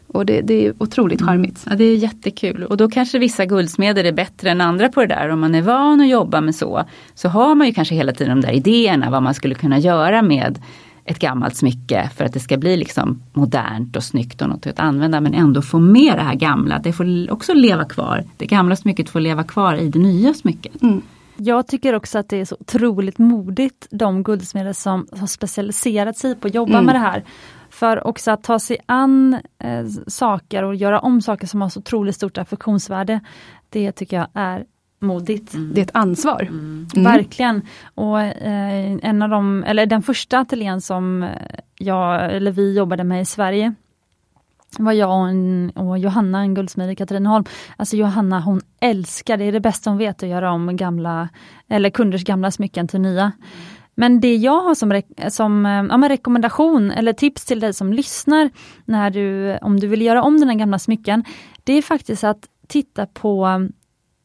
[0.06, 1.28] Och det, det är otroligt mm.
[1.28, 1.66] charmigt.
[1.70, 2.64] Ja, det är jättekul.
[2.64, 5.28] Och då kanske vissa guldsmeder är bättre än andra på det där.
[5.28, 6.84] Om man är van att jobba med så,
[7.14, 10.22] så har man ju kanske hela tiden de där idéerna vad man skulle kunna göra
[10.22, 10.58] med
[11.06, 14.78] ett gammalt smycke för att det ska bli liksom modernt och snyggt och något att
[14.78, 16.78] använda men ändå få med det här gamla.
[16.78, 18.24] Det får också leva kvar.
[18.36, 20.82] Det gamla smycket får leva kvar i det nya smycket.
[20.82, 21.02] Mm.
[21.36, 26.34] Jag tycker också att det är så otroligt modigt de guldsmeder som har specialiserat sig
[26.34, 26.84] på att jobba mm.
[26.84, 27.24] med det här.
[27.70, 31.80] För också att ta sig an eh, saker och göra om saker som har så
[31.80, 33.20] otroligt stort affektionsvärde.
[33.68, 34.64] Det tycker jag är
[34.98, 35.54] modigt.
[35.54, 35.74] Mm.
[35.74, 36.42] Det är ett ansvar.
[36.42, 36.88] Mm.
[36.96, 37.12] mm.
[37.12, 37.62] Verkligen.
[37.94, 41.28] Och eh, en av de, eller den första ateljén som
[41.78, 43.74] jag, eller vi jobbade med i Sverige
[44.78, 47.44] var jag och, en, och Johanna, en guldsmed i Katrineholm.
[47.76, 51.28] Alltså Johanna hon älskar, det är det bästa hon vet att göra om gamla,
[51.68, 53.32] eller kunders gamla smycken till nya.
[53.94, 58.50] Men det jag har som, som ja, rekommendation eller tips till dig som lyssnar
[58.84, 61.24] när du, om du vill göra om dina gamla smycken,
[61.64, 63.46] det är faktiskt att titta på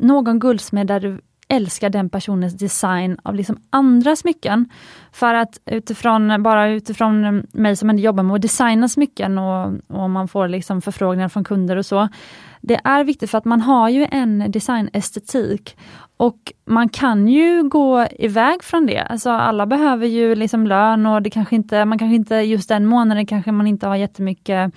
[0.02, 1.22] någon guldsmed där du
[1.52, 4.70] älskar den personens design av liksom andra smycken.
[5.12, 10.10] För att utifrån, bara utifrån mig som ändå jobbar med att designa smycken och, och
[10.10, 12.08] man får liksom förfrågningar från kunder och så.
[12.62, 15.78] Det är viktigt för att man har ju en designestetik
[16.18, 19.00] och man kan ju gå iväg från det.
[19.00, 22.86] Alltså alla behöver ju liksom lön och det kanske inte, man kanske inte just den
[22.86, 24.74] månaden kanske man inte har jättemycket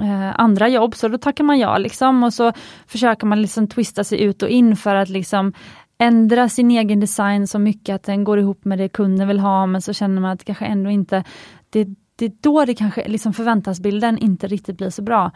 [0.00, 2.52] eh, andra jobb, så då tackar man ja liksom och så
[2.86, 5.52] försöker man liksom twista sig ut och in för att liksom
[5.98, 9.66] ändra sin egen design så mycket att den går ihop med det kunden vill ha,
[9.66, 11.24] men så känner man att det kanske ändå inte
[11.70, 15.30] det, det är då det kanske liksom förväntansbilden inte riktigt blir så bra.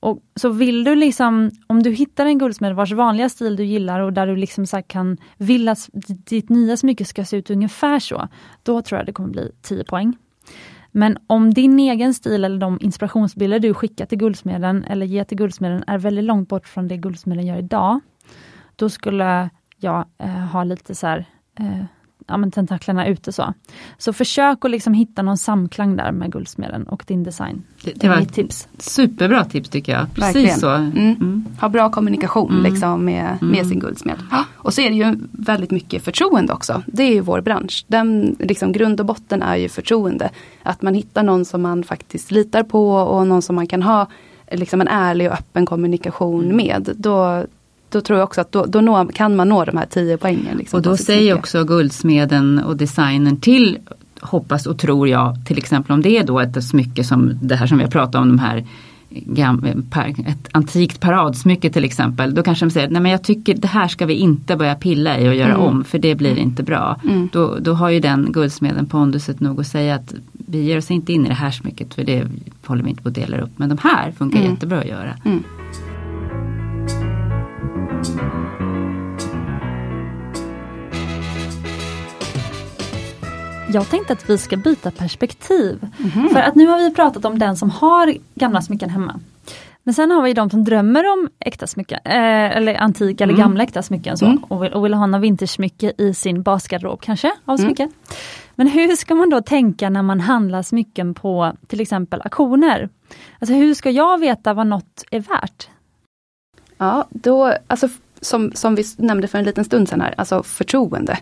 [0.00, 4.00] Och Så vill du liksom, om du hittar en guldsmed vars vanliga stil du gillar
[4.00, 5.88] och där du liksom så kan vill att
[6.26, 8.28] ditt nya smycke ska se ut ungefär så,
[8.62, 10.16] då tror jag det kommer bli 10 poäng.
[10.92, 15.38] Men om din egen stil eller de inspirationsbilder du skickar till guldsmeden eller ger till
[15.38, 18.00] guldsmeden är väldigt långt bort från det guldsmeden gör idag,
[18.76, 21.24] då skulle jag eh, ha lite så här,
[21.58, 21.84] eh,
[22.26, 23.54] ja, men tentaklerna ute så.
[23.98, 27.62] Så försök att liksom hitta någon samklang där med Guldsmeden och din design.
[27.84, 28.68] Det, det var ett tips.
[28.78, 30.14] Superbra tips tycker jag.
[30.14, 30.58] Precis Verkligen.
[30.58, 30.70] så.
[30.70, 30.96] Mm.
[30.96, 31.46] Mm.
[31.60, 32.72] Ha bra kommunikation mm.
[32.72, 33.68] liksom med, med mm.
[33.68, 34.16] sin guldsmed.
[34.54, 36.82] Och så är det ju väldigt mycket förtroende också.
[36.86, 37.84] Det är ju vår bransch.
[37.88, 40.30] Den liksom, grund och botten är ju förtroende.
[40.62, 44.06] Att man hittar någon som man faktiskt litar på och någon som man kan ha
[44.52, 46.56] liksom en ärlig och öppen kommunikation mm.
[46.56, 46.94] med.
[46.96, 47.44] Då,
[47.92, 50.56] då tror jag också att då, då nå, kan man nå de här 10 poängen.
[50.56, 53.78] Liksom, och då säger också guldsmeden och designen till
[54.20, 57.66] hoppas och tror jag, till exempel om det är då ett smycke som det här
[57.66, 58.64] som vi har pratat om, de här
[60.26, 63.88] ett antikt paradsmycke till exempel, då kanske de säger nej men jag tycker det här
[63.88, 65.60] ska vi inte börja pilla i och göra mm.
[65.60, 67.00] om för det blir inte bra.
[67.04, 67.28] Mm.
[67.32, 71.12] Då, då har ju den guldsmeden ponduset nog att säga att vi ger oss inte
[71.12, 72.26] in i det här smycket för det
[72.66, 73.50] håller vi inte på att dela upp.
[73.56, 74.50] Men de här funkar mm.
[74.50, 75.14] jättebra att göra.
[75.24, 75.42] Mm.
[83.72, 85.88] Jag tänkte att vi ska byta perspektiv.
[86.14, 86.28] Mm.
[86.28, 89.20] För att nu har vi pratat om den som har gamla smycken hemma.
[89.82, 93.42] Men sen har vi de som drömmer om äkta smycken, eh, eller antika eller mm.
[93.44, 94.44] gamla äkta smycken så, mm.
[94.48, 97.66] och, vill, och vill ha något vintersmycke i sin basgarderob kanske, av mm.
[97.66, 97.92] smycken.
[98.54, 102.88] Men hur ska man då tänka när man handlar smycken på till exempel auktioner?
[103.38, 105.68] Alltså hur ska jag veta vad något är värt?
[106.82, 107.88] Ja, då, alltså
[108.20, 111.18] som, som vi nämnde för en liten stund sedan här, alltså förtroende.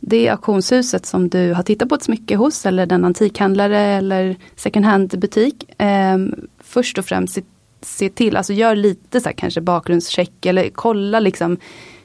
[0.00, 4.84] Det auktionshuset som du har tittat på ett smycke hos eller den antikhandlare eller second
[4.84, 5.80] hand butik.
[5.80, 6.18] Eh,
[6.58, 7.42] först och främst se,
[7.80, 11.56] se, till, alltså gör lite så här, kanske bakgrundscheck eller kolla liksom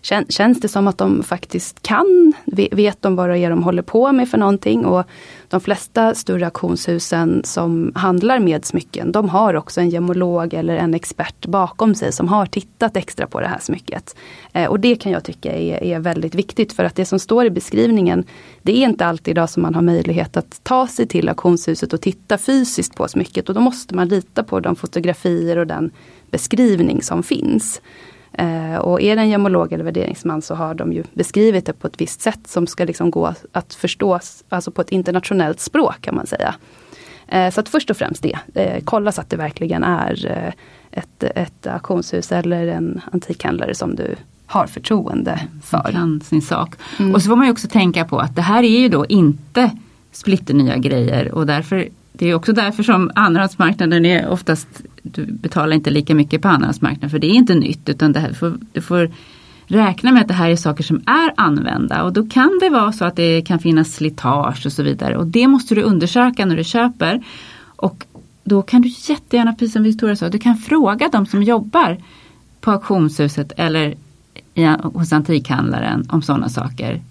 [0.01, 2.33] Känns det som att de faktiskt kan?
[2.71, 4.85] Vet de vad det är de håller på med för någonting?
[4.85, 5.03] Och
[5.49, 10.93] de flesta större auktionshusen som handlar med smycken, de har också en gemolog eller en
[10.93, 14.15] expert bakom sig som har tittat extra på det här smycket.
[14.53, 17.45] Eh, och det kan jag tycka är, är väldigt viktigt för att det som står
[17.45, 18.23] i beskrivningen,
[18.61, 22.01] det är inte alltid idag som man har möjlighet att ta sig till auktionshuset och
[22.01, 25.91] titta fysiskt på smycket och då måste man lita på de fotografier och den
[26.31, 27.81] beskrivning som finns.
[28.39, 31.87] Eh, och är det en gemolog eller värderingsman så har de ju beskrivit det på
[31.87, 34.19] ett visst sätt som ska liksom gå att förstå,
[34.49, 36.55] alltså på ett internationellt språk kan man säga.
[37.27, 40.53] Eh, så att först och främst det, eh, kolla så att det verkligen är
[40.91, 44.15] ett, ett auktionshus eller en antikhandlare som du
[44.45, 45.81] har förtroende för.
[45.81, 46.75] Som kan sin sak.
[46.99, 47.15] Mm.
[47.15, 49.71] Och så får man ju också tänka på att det här är ju då inte
[50.11, 54.67] splitternya grejer och därför det är också därför som andrahandsmarknaden är oftast,
[55.03, 58.29] du betalar inte lika mycket på andrahandsmarknaden för det är inte nytt utan det här,
[58.29, 59.11] du, får, du får
[59.67, 62.91] räkna med att det här är saker som är använda och då kan det vara
[62.91, 66.57] så att det kan finnas slitage och så vidare och det måste du undersöka när
[66.57, 67.23] du köper.
[67.61, 68.05] Och
[68.43, 71.97] då kan du jättegärna, precis som Victoria sa, du kan fråga de som jobbar
[72.61, 73.95] på auktionshuset eller
[74.83, 77.01] hos antikhandlaren om sådana saker.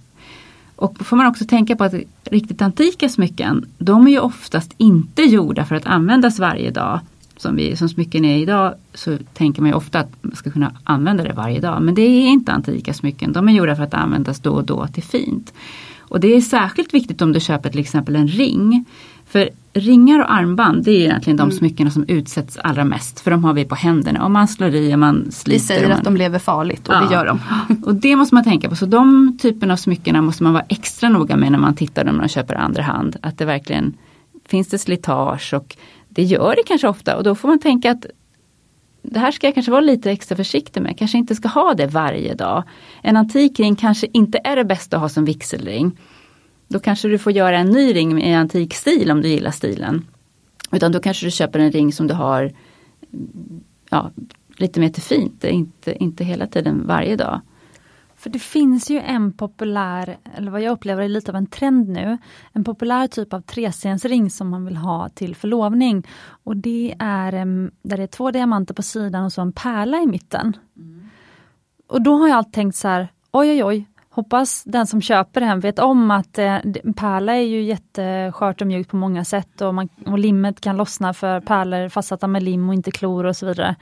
[0.77, 4.75] Och då får man också tänka på att riktigt antika smycken, de är ju oftast
[4.77, 7.01] inte gjorda för att användas varje dag.
[7.39, 10.73] Som, vi, som smycken är idag så tänker man ju ofta att man ska kunna
[10.85, 11.83] använda det varje dag.
[11.83, 14.87] Men det är inte antika smycken, de är gjorda för att användas då och då
[14.87, 15.53] till fint.
[16.01, 18.85] Och det är särskilt viktigt om du köper till exempel en ring.
[19.27, 21.59] För ringar och armband det är egentligen de mm.
[21.59, 23.21] smyckena som utsätts allra mest.
[23.21, 24.25] För de har vi på händerna.
[24.25, 25.61] Om man slår i och man sliter.
[25.61, 25.99] Vi säger man...
[25.99, 27.01] att de lever farligt och ja.
[27.01, 27.41] det gör de.
[27.85, 28.77] och det måste man tänka på.
[28.77, 32.13] Så de typerna av smyckena måste man vara extra noga med när man tittar när
[32.13, 33.17] man köper andra hand.
[33.23, 33.95] Att det verkligen
[34.49, 35.77] finns det slitage och
[36.19, 37.17] det gör det kanske ofta.
[37.17, 38.07] Och då får man tänka att
[39.03, 40.99] det här ska jag kanske vara lite extra försiktig med.
[40.99, 42.63] Kanske inte ska ha det varje dag.
[43.03, 45.99] En antik ring kanske inte är det bästa att ha som vigselring.
[46.69, 50.07] Då kanske du får göra en ny ring i antik stil om du gillar stilen.
[50.73, 53.61] Utan då kanske du köper en ring som du har mm,
[53.91, 54.11] ja,
[54.57, 57.41] lite mer till fint, inte, inte hela tiden varje dag.
[58.19, 61.89] För det finns ju en populär, eller vad jag upplever är lite av en trend
[61.89, 62.19] nu,
[62.53, 66.07] en populär typ av trestensring som man vill ha till förlovning.
[66.45, 67.33] Och det är
[67.83, 70.57] där det är två diamanter på sidan och så en pärla i mitten.
[70.77, 71.09] Mm.
[71.87, 75.41] Och då har jag alltid tänkt så här, oj oj oj, hoppas den som köper
[75.41, 76.59] den vet om att eh,
[76.97, 81.15] pärla är ju jätteskört och mjukt på många sätt och, man, och limmet kan lossna
[81.15, 83.77] för pärlor fastsatta med lim och inte klor och så vidare.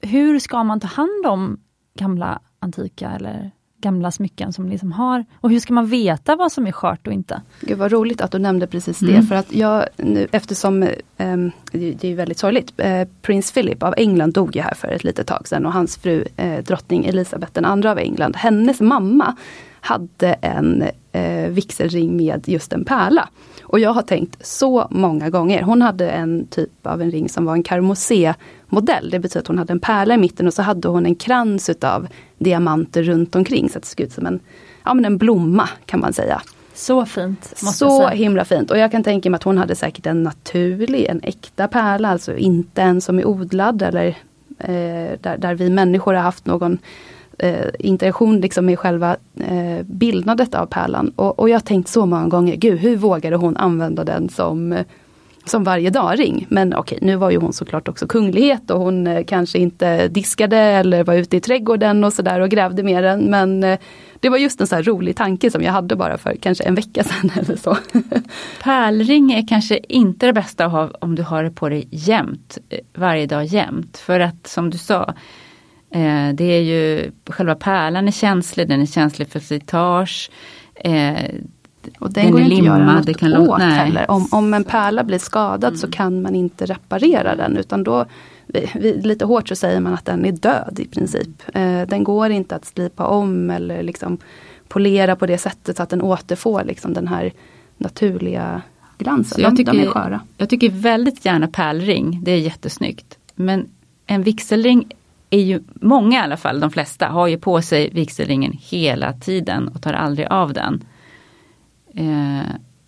[0.00, 1.60] Hur ska man ta hand om
[1.94, 3.50] gamla antika eller
[3.82, 5.24] gamla smycken som liksom har.
[5.40, 7.42] Och hur ska man veta vad som är skört och inte?
[7.60, 9.12] Gud vad roligt att du nämnde precis det.
[9.12, 9.26] Mm.
[9.26, 10.88] För att jag, nu, eftersom
[11.18, 12.80] um, det är väldigt sorgligt.
[12.80, 15.96] Uh, Prins Philip av England dog ju här för ett litet tag sedan och hans
[15.96, 19.36] fru uh, drottning Elisabeth II av England, hennes mamma
[19.80, 20.84] hade en
[21.16, 23.28] uh, vigselring med just en pärla.
[23.62, 25.62] Och jag har tänkt så många gånger.
[25.62, 28.34] Hon hade en typ av en ring som var en karmosé
[28.66, 29.10] modell.
[29.10, 31.68] Det betyder att hon hade en pärla i mitten och så hade hon en krans
[31.68, 32.08] utav
[32.38, 34.40] diamanter runt omkring så att det såg ut som en
[34.84, 36.42] ja, men en blomma kan man säga.
[36.74, 37.52] Så fint.
[37.56, 38.70] så himla fint.
[38.70, 42.36] Och jag kan tänka mig att hon hade säkert en naturlig, en äkta pärla, alltså
[42.36, 44.06] inte en som är odlad eller
[44.58, 46.78] eh, där, där vi människor har haft någon
[47.38, 51.12] eh, interaktion liksom med själva eh, bildnadet av pärlan.
[51.16, 54.72] Och, och jag har tänkt så många gånger, gud hur vågade hon använda den som
[54.72, 54.86] eh,
[55.44, 56.46] som varje dag ring.
[56.48, 60.56] Men okej, nu var ju hon såklart också kunglighet och hon eh, kanske inte diskade
[60.56, 63.20] eller var ute i trädgården och sådär och grävde med den.
[63.20, 63.78] Men eh,
[64.20, 67.04] det var just en så rolig tanke som jag hade bara för kanske en vecka
[67.04, 67.76] sedan eller så.
[68.62, 72.58] Pärlring är kanske inte det bästa att ha om du har det på dig jämt,
[72.68, 73.98] eh, varje dag jämt.
[73.98, 75.14] För att som du sa,
[76.34, 80.30] det är ju själva pärlan är känslig, den är känslig för slitage.
[81.98, 83.72] Och den, den går inte att göra något det kan åt nej.
[83.72, 84.10] heller.
[84.10, 85.76] Om, om en pärla blir skadad mm.
[85.76, 88.06] så kan man inte reparera den utan då
[88.82, 91.28] lite hårt så säger man att den är död i princip.
[91.54, 94.18] Eh, den går inte att slipa om eller liksom
[94.68, 97.32] polera på det sättet så att den återfår liksom den här
[97.76, 98.62] naturliga
[98.98, 99.36] glansen.
[99.36, 100.20] Så jag, tycker, de är sköra.
[100.36, 103.18] jag tycker väldigt gärna pärlring, det är jättesnyggt.
[103.34, 103.68] Men
[104.06, 104.92] en vigselring
[105.32, 109.68] är ju, många i alla fall, de flesta, har ju på sig vigselringen hela tiden
[109.68, 110.84] och tar aldrig av den.
[111.94, 112.40] Eh,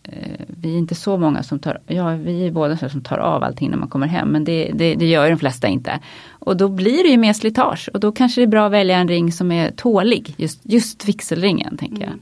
[0.02, 3.44] eh, vi är inte så många som tar, ja vi är båda som tar av
[3.44, 6.00] allting när man kommer hem men det, det, det, gör de flesta inte.
[6.30, 8.96] Och då blir det ju mer slitage och då kanske det är bra att välja
[8.98, 12.12] en ring som är tålig, just, just vigselringen tänker jag.
[12.12, 12.20] Mm.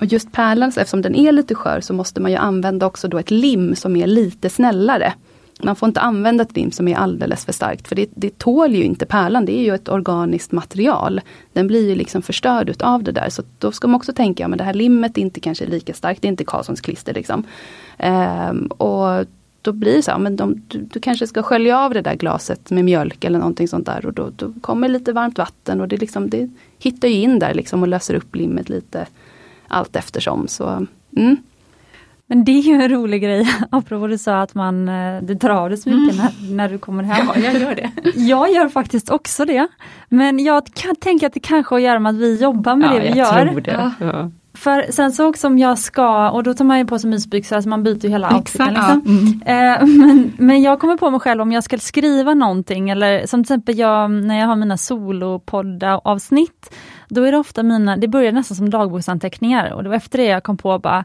[0.00, 3.18] Och just pärlan, eftersom den är lite skör så måste man ju använda också då
[3.18, 5.12] ett lim som är lite snällare.
[5.64, 8.74] Man får inte använda ett lim som är alldeles för starkt för det, det tål
[8.74, 11.20] ju inte pärlan, det är ju ett organiskt material.
[11.52, 14.58] Den blir ju liksom förstörd utav det där så då ska man också tänka, men
[14.58, 17.44] det här limmet är inte kanske lika starkt, det är inte Karlssons klister liksom.
[17.98, 19.26] Ehm, och
[19.62, 22.70] då blir det så, men de, du, du, kanske ska skölja av det där glaset
[22.70, 25.96] med mjölk eller någonting sånt där och då, då kommer lite varmt vatten och det,
[25.96, 29.06] liksom, det hittar ju in där liksom och löser upp limmet lite
[29.68, 30.48] allt eftersom.
[30.48, 30.86] Så,
[31.16, 31.36] mm.
[32.26, 35.54] Men det är ju en rolig grej, apropå du sa att man, eh, du drar
[35.54, 36.16] av dig smycken mm.
[36.16, 37.26] när, när du kommer hem.
[37.34, 37.90] Ja, jag gör det.
[38.14, 39.68] Jag gör faktiskt också det.
[40.08, 42.88] Men jag kan tänka att det kanske har att göra med att vi jobbar med
[42.88, 43.46] ja, det vi gör.
[43.46, 43.92] Tror det.
[44.00, 44.30] Ja.
[44.56, 47.56] För sen så också om jag ska, och då tar man ju på sig mysbyxor,
[47.56, 48.74] alltså man byter ju hela outfiten.
[48.74, 49.02] Liksom.
[49.46, 49.52] Ja.
[49.52, 49.82] Mm.
[49.82, 53.44] Eh, men, men jag kommer på mig själv om jag ska skriva någonting eller som
[53.44, 56.74] till exempel jag, när jag har mina solopodda avsnitt
[57.08, 60.24] då är det ofta mina, det börjar nästan som dagboksanteckningar och det var efter det
[60.24, 61.04] jag kom på bara,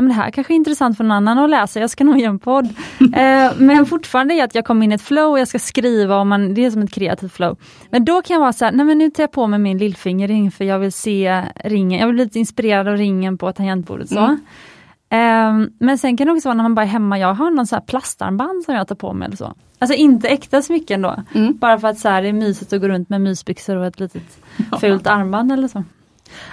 [0.00, 2.30] men det här kanske är intressant för någon annan att läsa, jag ska nog göra
[2.30, 2.64] en podd.
[3.00, 6.20] eh, men fortfarande är att jag kommer in i ett flow och jag ska skriva
[6.20, 7.56] och man, det är som ett kreativt flow.
[7.90, 9.78] Men då kan jag vara så här, nej men nu tar jag på mig min
[9.78, 14.08] lillfingerring för jag vill se ringen, jag vill bli lite inspirerad av ringen på tangentbordet.
[14.08, 14.18] Så.
[14.18, 14.40] Mm.
[15.12, 17.66] Um, men sen kan det också vara när man bara är hemma, jag har någon
[17.66, 19.54] så här plastarmband som jag tar på mig eller så.
[19.78, 21.16] Alltså inte äkta smycken då.
[21.34, 21.56] Mm.
[21.56, 24.00] Bara för att så här, det är mysigt att gå runt med mysbyxor och ett
[24.00, 24.38] litet
[24.70, 24.78] ja.
[24.78, 25.84] fult armband eller så.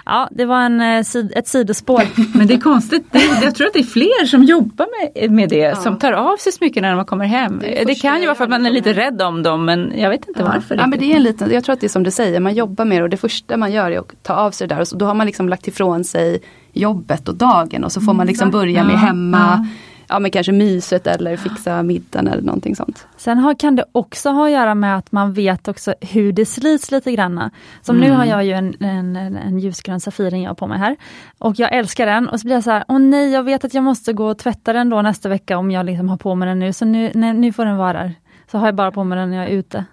[0.05, 1.03] Ja, det var en, eh,
[1.35, 2.03] ett sidospår.
[2.37, 3.05] Men det är konstigt,
[3.41, 5.75] jag tror att det är fler som jobbar med, med det, ja.
[5.75, 7.59] som tar av sig smyckena när man kommer hem.
[7.59, 10.09] Det, det kan ju vara för att man är lite rädd om dem men jag
[10.09, 10.51] vet inte ja.
[10.53, 10.75] varför.
[10.75, 12.53] Ja, men det är en liten, jag tror att det är som du säger, man
[12.53, 14.81] jobbar med det och det första man gör är att ta av sig det där
[14.81, 16.41] och så, då har man liksom lagt ifrån sig
[16.73, 19.67] jobbet och dagen och så får man liksom börja med hemma
[20.09, 23.07] ja men kanske myset eller fixa middagen eller någonting sånt.
[23.17, 26.45] Sen har, kan det också ha att göra med att man vet också hur det
[26.45, 27.49] slits lite grann.
[27.81, 28.09] Som mm.
[28.09, 30.95] nu har jag ju en, en, en ljusgrön Safiren jag har på mig här.
[31.37, 33.73] Och jag älskar den och så blir jag så här, åh nej jag vet att
[33.73, 36.47] jag måste gå och tvätta den då nästa vecka om jag liksom har på mig
[36.47, 36.73] den nu.
[36.73, 38.13] Så nu, nej, nu får den vara där.
[38.51, 39.85] Så har jag bara på mig den när jag är ute.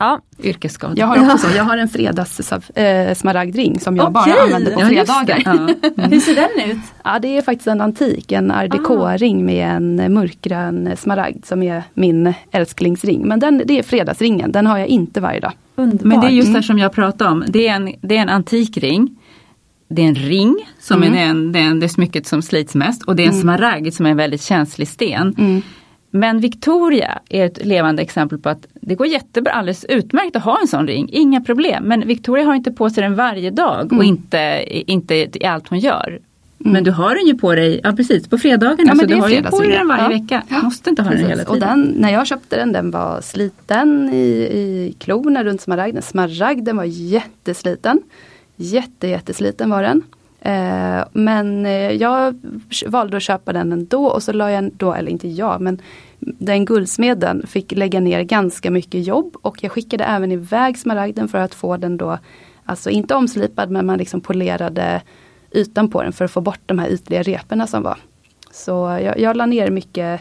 [0.00, 0.20] Ja.
[0.42, 0.94] Yrkesskada.
[0.96, 4.32] Jag har också så, jag har en fredags äh, smaragdring som jag okay.
[4.32, 5.42] bara använder på fredagar.
[5.44, 5.76] Ja, mm.
[6.10, 6.78] Hur ser den ut?
[7.04, 11.82] Ja det är faktiskt en antik, en art ring med en mörkgrön smaragd som är
[11.94, 13.28] min älsklingsring.
[13.28, 15.52] Men den, det är fredagsringen, den har jag inte varje dag.
[15.76, 16.08] Underbar.
[16.08, 18.28] Men det är just det som jag pratade om, det är en, det är en
[18.28, 19.16] antik ring.
[19.90, 21.14] Det är en ring som mm.
[21.14, 23.42] är den, den, det smycket som slits mest och det är en mm.
[23.42, 25.34] smaragd som är en väldigt känslig sten.
[25.38, 25.62] Mm.
[26.10, 30.58] Men Victoria är ett levande exempel på att det går jättebra, alldeles utmärkt att ha
[30.60, 31.84] en sån ring, inga problem.
[31.84, 34.06] Men Victoria har inte på sig den varje dag och mm.
[34.06, 36.18] inte, inte i allt hon gör.
[36.60, 36.72] Mm.
[36.72, 38.92] Men du har den ju på dig, ja precis, på fredagarna.
[38.94, 40.08] Ja, så du har ju på dig den varje ja.
[40.08, 40.42] vecka.
[40.48, 40.62] Ja.
[40.62, 41.28] Måste inte ha precis.
[41.28, 41.68] den hela tiden.
[41.68, 46.02] Och den, när jag köpte den, den var sliten i, i klorna runt smaragden.
[46.02, 48.02] Smaragden var jättesliten.
[48.56, 50.02] Jätte, jättesliten var den.
[50.40, 52.40] Eh, men eh, jag
[52.86, 55.82] valde att köpa den ändå och så la jag då, eller inte jag, men
[56.18, 61.38] den guldsmeden fick lägga ner ganska mycket jobb och jag skickade även iväg smaragden för
[61.38, 62.18] att få den då,
[62.64, 65.02] alltså inte omslipad men man liksom polerade
[65.50, 67.98] ytan på den för att få bort de här ytliga reporna som var.
[68.52, 70.20] Så jag, jag la ner mycket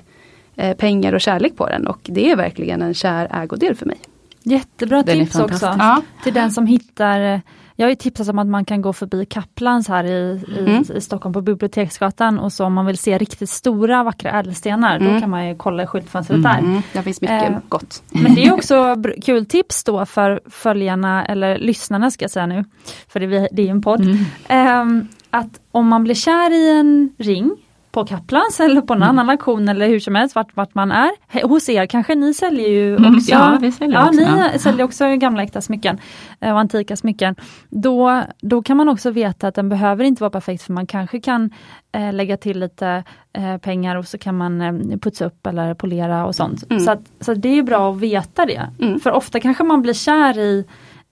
[0.56, 3.98] eh, pengar och kärlek på den och det är verkligen en kär ägodel för mig.
[4.44, 6.02] Jättebra den tips också ja.
[6.24, 7.42] till den som hittar
[7.80, 10.84] jag har ju tipsat om att man kan gå förbi Kaplans här i, mm.
[10.90, 14.96] i, i, Stockholm på Biblioteksgatan och så om man vill se riktigt stora vackra ädelstenar
[14.96, 15.14] mm.
[15.14, 16.60] då kan man ju kolla i skyltfönstret där.
[16.60, 16.82] Mm.
[16.94, 18.04] Det finns mycket eh, gott.
[18.10, 22.66] Men det är också kul tips då för följarna eller lyssnarna ska jag säga nu,
[23.08, 24.08] för det, det är ju en podd.
[24.48, 24.86] Eh,
[25.30, 27.58] att om man blir kär i en ring
[27.98, 29.10] på Kaplans eller på en mm.
[29.10, 31.12] annan auktion eller hur som helst vart, vart man är.
[31.48, 34.22] Hos er kanske ni säljer ju mm, också, mm, ja, vi säljer ja, också.
[34.22, 34.60] Ni ja.
[34.60, 36.00] säljer också gamla äkta smycken
[36.40, 37.36] eh, och antika smycken.
[37.70, 41.22] Då, då kan man också veta att den behöver inte vara perfekt för man kanske
[41.22, 41.50] kan
[41.92, 46.26] eh, lägga till lite eh, pengar och så kan man eh, putsa upp eller polera
[46.26, 46.64] och sånt.
[46.70, 46.84] Mm.
[46.84, 48.70] Så, att, så det är bra att veta det.
[48.82, 49.00] Mm.
[49.00, 50.66] För ofta kanske man blir kär i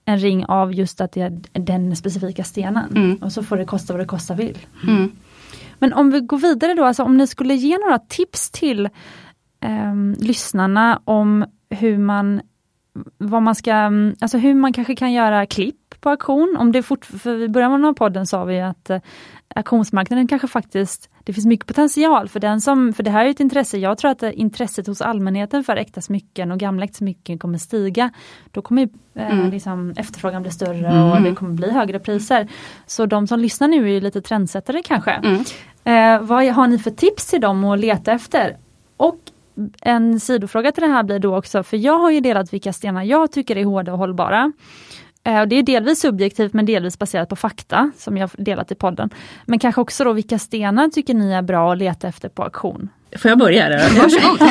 [0.04, 2.96] en ring av just att det är den specifika stenen.
[2.96, 3.16] Mm.
[3.16, 4.58] Och så får det kosta vad det kosta vill.
[5.78, 8.86] Men om vi går vidare då, alltså om ni skulle ge några tips till
[9.60, 12.40] eh, lyssnarna om hur man
[13.18, 13.74] vad man ska,
[14.20, 16.56] alltså hur man kanske kan göra klipp på auktion.
[16.58, 19.00] Om det fort, för I början av podden sa vi att eh,
[19.54, 23.40] auktionsmarknaden kanske faktiskt, det finns mycket potential för den som, för det här är ett
[23.40, 27.58] intresse, jag tror att intresset hos allmänheten för äkta smycken och gamla äkta smycken kommer
[27.58, 28.10] stiga.
[28.50, 29.50] Då kommer eh, mm.
[29.50, 31.10] liksom, efterfrågan bli större mm.
[31.10, 32.48] och det kommer bli högre priser.
[32.86, 35.10] Så de som lyssnar nu är lite trendsättare kanske.
[35.10, 35.44] Mm.
[35.84, 38.56] Eh, vad har ni för tips till dem att leta efter?
[38.96, 39.18] Och
[39.80, 43.02] en sidofråga till det här blir då också, för jag har ju delat vilka stenar
[43.02, 44.52] jag tycker är hårda och hållbara.
[45.26, 49.10] Eh, det är delvis subjektivt men delvis baserat på fakta som jag delat i podden.
[49.44, 52.88] Men kanske också då vilka stenar tycker ni är bra att leta efter på auktion?
[53.18, 53.68] Får jag börja?
[53.68, 53.78] Där?
[53.98, 54.48] Varsågod!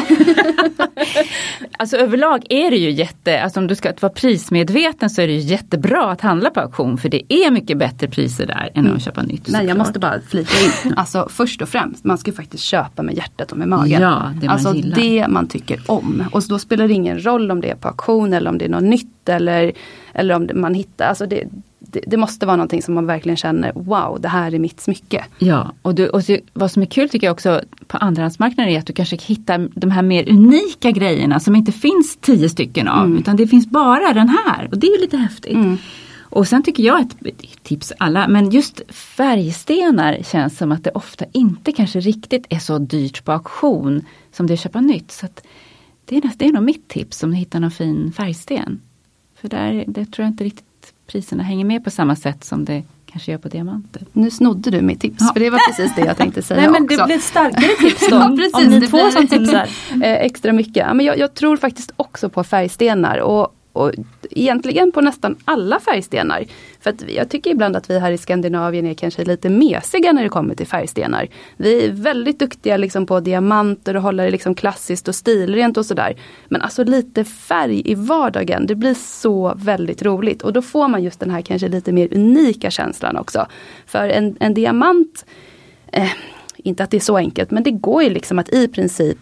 [1.77, 5.33] alltså överlag är det ju jätte, alltså om du ska vara prismedveten så är det
[5.33, 8.95] ju jättebra att handla på auktion för det är mycket bättre priser där än mm.
[8.95, 9.47] att köpa nytt.
[9.47, 13.15] Nej jag måste bara flika in, alltså först och främst man ska faktiskt köpa med
[13.15, 14.01] hjärtat och med magen.
[14.01, 14.95] Ja, det man alltså gillar.
[14.95, 16.23] det man tycker om.
[16.31, 18.69] Och då spelar det ingen roll om det är på auktion eller om det är
[18.69, 19.71] något nytt eller,
[20.15, 21.43] eller om man hittar, alltså det,
[21.79, 25.25] det, det, måste vara någonting som man verkligen känner, wow, det här är mitt smycke.
[25.39, 28.79] Ja, och, du, och så, vad som är kul tycker jag också på andrahandsmarknaden är
[28.79, 33.05] att du kanske hittar de här mer unika grejerna som inte finns tio stycken av,
[33.05, 33.17] mm.
[33.17, 35.53] utan det finns bara den här och det är lite häftigt.
[35.53, 35.77] Mm.
[36.35, 37.15] Och sen tycker jag, ett
[37.63, 42.77] tips alla, men just färgstenar känns som att det ofta inte kanske riktigt är så
[42.77, 45.11] dyrt på auktion som det är att köpa nytt.
[45.11, 45.27] Så
[46.05, 48.81] det, är, det är nog mitt tips om du hittar någon fin färgsten.
[49.45, 52.83] För där, det tror jag inte riktigt priserna hänger med på samma sätt som det
[53.05, 54.01] kanske gör på diamanter.
[54.13, 55.31] Nu snodde du mitt tips, ja.
[55.33, 56.97] för det var precis det jag tänkte säga Nej, men också.
[56.97, 59.69] Det blir starkare tips då, ja, precis, om ni två som tipsar.
[60.01, 60.95] Extra mycket.
[60.95, 63.91] men jag, jag, tror faktiskt också på färgstenar och och
[64.29, 66.45] egentligen på nästan alla färgstenar.
[66.79, 70.23] För att jag tycker ibland att vi här i Skandinavien är kanske lite mesiga när
[70.23, 71.27] det kommer till färgstenar.
[71.57, 75.85] Vi är väldigt duktiga liksom på diamanter och hålla det liksom klassiskt och stilrent och
[75.85, 76.15] sådär.
[76.47, 80.41] Men alltså lite färg i vardagen, det blir så väldigt roligt.
[80.41, 83.47] Och då får man just den här kanske lite mer unika känslan också.
[83.85, 85.25] För en, en diamant,
[85.91, 86.11] eh,
[86.57, 89.17] inte att det är så enkelt, men det går ju liksom att i princip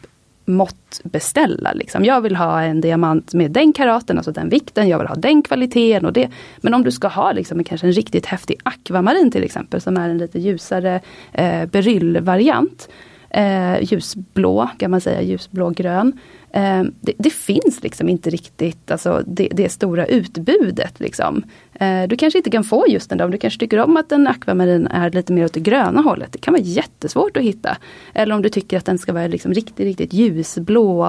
[0.45, 1.73] mått beställa.
[1.73, 2.05] Liksom.
[2.05, 5.41] Jag vill ha en diamant med den karaten, alltså den vikten, jag vill ha den
[5.41, 6.29] kvaliteten och det.
[6.57, 10.09] Men om du ska ha liksom, kanske en riktigt häftig akvamarin till exempel som är
[10.09, 12.89] en lite ljusare eh, beryllvariant.
[13.29, 16.19] Eh, ljusblå kan man säga, ljusblågrön.
[16.55, 20.99] Eh, det, det, finns liksom inte riktigt alltså, det, det stora utbudet.
[20.99, 21.43] Liksom.
[21.73, 24.11] Eh, du kanske inte kan få just den där, om du kanske tycker om att
[24.11, 26.31] en akvamarin är lite mer åt det gröna hållet.
[26.31, 27.77] Det kan vara jättesvårt att hitta.
[28.13, 31.05] Eller om du tycker att den ska vara liksom riktigt, riktigt ljusblå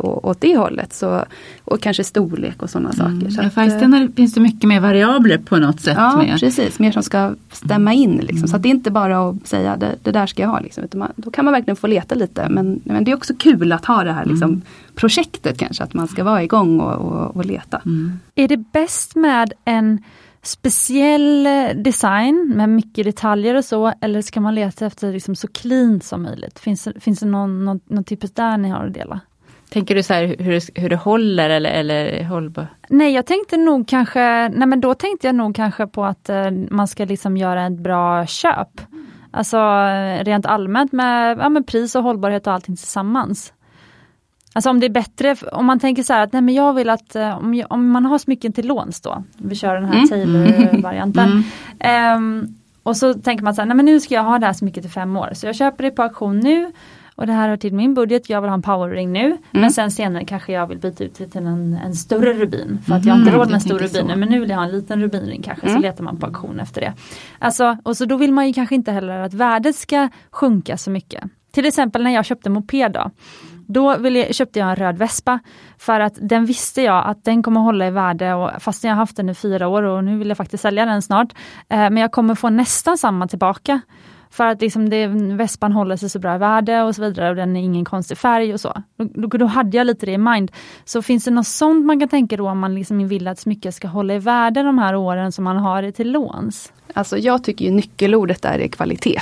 [0.00, 0.92] och, åt det hållet.
[0.92, 1.24] Så,
[1.64, 3.20] och kanske storlek och sådana mm.
[3.20, 3.30] saker.
[3.30, 5.96] Så ja, färgstenar finns det mycket mer variabler på något sätt.
[5.96, 6.40] Ja, med.
[6.40, 6.78] precis.
[6.78, 8.16] Mer som ska stämma in.
[8.16, 8.36] Liksom.
[8.36, 8.48] Mm.
[8.48, 10.60] Så det är inte bara att säga det, det där ska jag ha.
[10.60, 10.84] Liksom.
[10.94, 12.48] Man, då kan man verkligen få leta lite.
[12.48, 14.62] Men, men det är också kul att ha det här liksom, mm.
[14.94, 15.84] Projektet kanske.
[15.84, 17.82] Att man ska vara igång och, och, och leta.
[17.86, 18.20] Mm.
[18.34, 20.02] Är det bäst med en
[20.42, 26.00] speciell design med mycket detaljer och så eller ska man leta efter liksom så clean
[26.00, 26.58] som möjligt?
[26.58, 29.20] Finns, finns det någon, någon, någon typiskt där ni har att dela?
[29.70, 32.66] Tänker du så här, hur, hur det håller eller, eller hållbar?
[32.88, 36.50] Nej jag tänkte nog kanske, nej men då tänkte jag nog kanske på att eh,
[36.70, 38.80] man ska liksom göra ett bra köp.
[39.30, 39.58] Alltså
[40.22, 43.52] rent allmänt med, ja, med pris och hållbarhet och allting tillsammans.
[44.52, 46.90] Alltså om det är bättre, om man tänker så här att nej men jag vill
[46.90, 49.94] att, eh, om, jag, om man har smycken till låns då, vi kör den här
[49.94, 50.08] mm.
[50.08, 51.44] Taylor-varianten.
[51.78, 52.16] Mm.
[52.16, 54.52] Um, och så tänker man så här, nej men nu ska jag ha det här
[54.52, 56.72] smycket i fem år, så jag köper det på auktion nu
[57.20, 59.24] och det här har till min budget, jag vill ha en powerring nu.
[59.24, 59.38] Mm.
[59.50, 62.78] Men sen senare kanske jag vill byta ut det till en, en större rubin.
[62.86, 63.40] För att jag har inte mm.
[63.40, 65.66] råd med en stor rubin nu men nu vill jag ha en liten rubinring kanske.
[65.66, 65.82] Så mm.
[65.82, 66.92] letar man på auktion efter det.
[67.38, 70.90] Alltså, och så då vill man ju kanske inte heller att värdet ska sjunka så
[70.90, 71.24] mycket.
[71.52, 73.10] Till exempel när jag köpte moped då
[73.72, 75.38] då ville, köpte jag en röd vespa
[75.78, 78.96] för att den visste jag att den kommer hålla i värde och fast jag har
[78.96, 81.32] haft den i fyra år och nu vill jag faktiskt sälja den snart.
[81.68, 83.80] Eh, men jag kommer få nästan samma tillbaka.
[84.30, 85.06] För att liksom det,
[85.36, 88.18] vespan håller sig så bra i värde och så vidare och den är ingen konstig
[88.18, 88.82] färg och så.
[88.96, 90.52] Då, då hade jag lite det i mind.
[90.84, 93.74] Så finns det något sånt man kan tänka då om man liksom vill att smycket
[93.74, 96.72] ska hålla i värde de här åren som man har det till låns?
[96.94, 99.20] Alltså jag tycker ju nyckelordet där är kvalitet.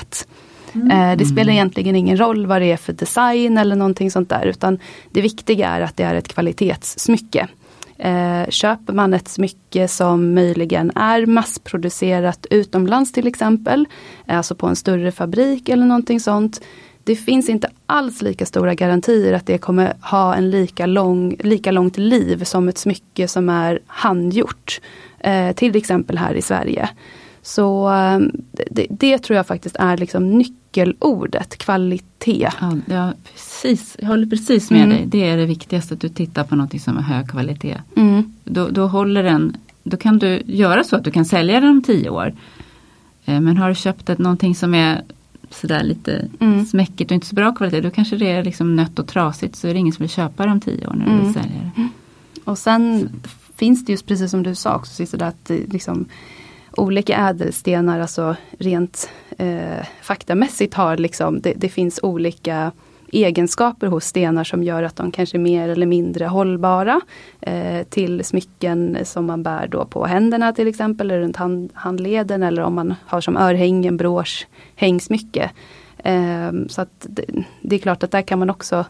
[0.74, 0.90] Mm.
[0.90, 4.46] Eh, det spelar egentligen ingen roll vad det är för design eller någonting sånt där
[4.46, 4.78] utan
[5.10, 7.48] det viktiga är att det är ett kvalitetssmycke.
[7.98, 13.86] Eh, köper man ett smycke som möjligen är massproducerat utomlands till exempel,
[14.26, 16.60] alltså på en större fabrik eller någonting sånt.
[17.04, 21.70] Det finns inte alls lika stora garantier att det kommer ha en lika, lång, lika
[21.70, 24.80] långt liv som ett smycke som är handgjort.
[25.20, 26.88] Eh, till exempel här i Sverige.
[27.42, 28.18] Så eh,
[28.70, 30.30] det, det, tror jag faktiskt är liksom
[30.68, 32.50] nyckelordet, kvalitet.
[32.60, 33.96] Ja, ja, precis.
[33.98, 34.96] Jag håller precis med mm.
[34.96, 35.06] dig.
[35.06, 37.80] Det är det viktigaste, att du tittar på något som har hög kvalitet.
[37.96, 38.34] Mm.
[38.44, 41.82] Då, då, håller den, då kan du göra så att du kan sälja den om
[41.82, 42.34] tio år.
[43.24, 45.02] Eh, men har du köpt ett, någonting som är
[45.50, 46.66] sådär lite mm.
[46.66, 49.68] smäckigt och inte så bra kvalitet, då kanske det är liksom nött och trasigt så
[49.68, 51.32] är det ingen som vill köpa det om tio år när du vill mm.
[51.32, 51.88] sälja det.
[52.44, 53.28] Och sen så.
[53.56, 56.06] finns det just precis som du sa också, så att liksom,
[56.79, 62.72] olika ädelstenar, alltså rent eh, faktamässigt har liksom, det, det, finns olika
[63.12, 67.01] egenskaper hos stenar som gör att de kanske är mer eller mindre hållbara
[67.41, 72.43] eh, till smycken som man bär då på händerna till exempel, eller runt hand, handleden
[72.43, 75.51] eller om man har som örhängen, brås, hängsmycke.
[75.99, 77.24] Eh, så att det,
[77.62, 78.85] det, är klart att där kan man också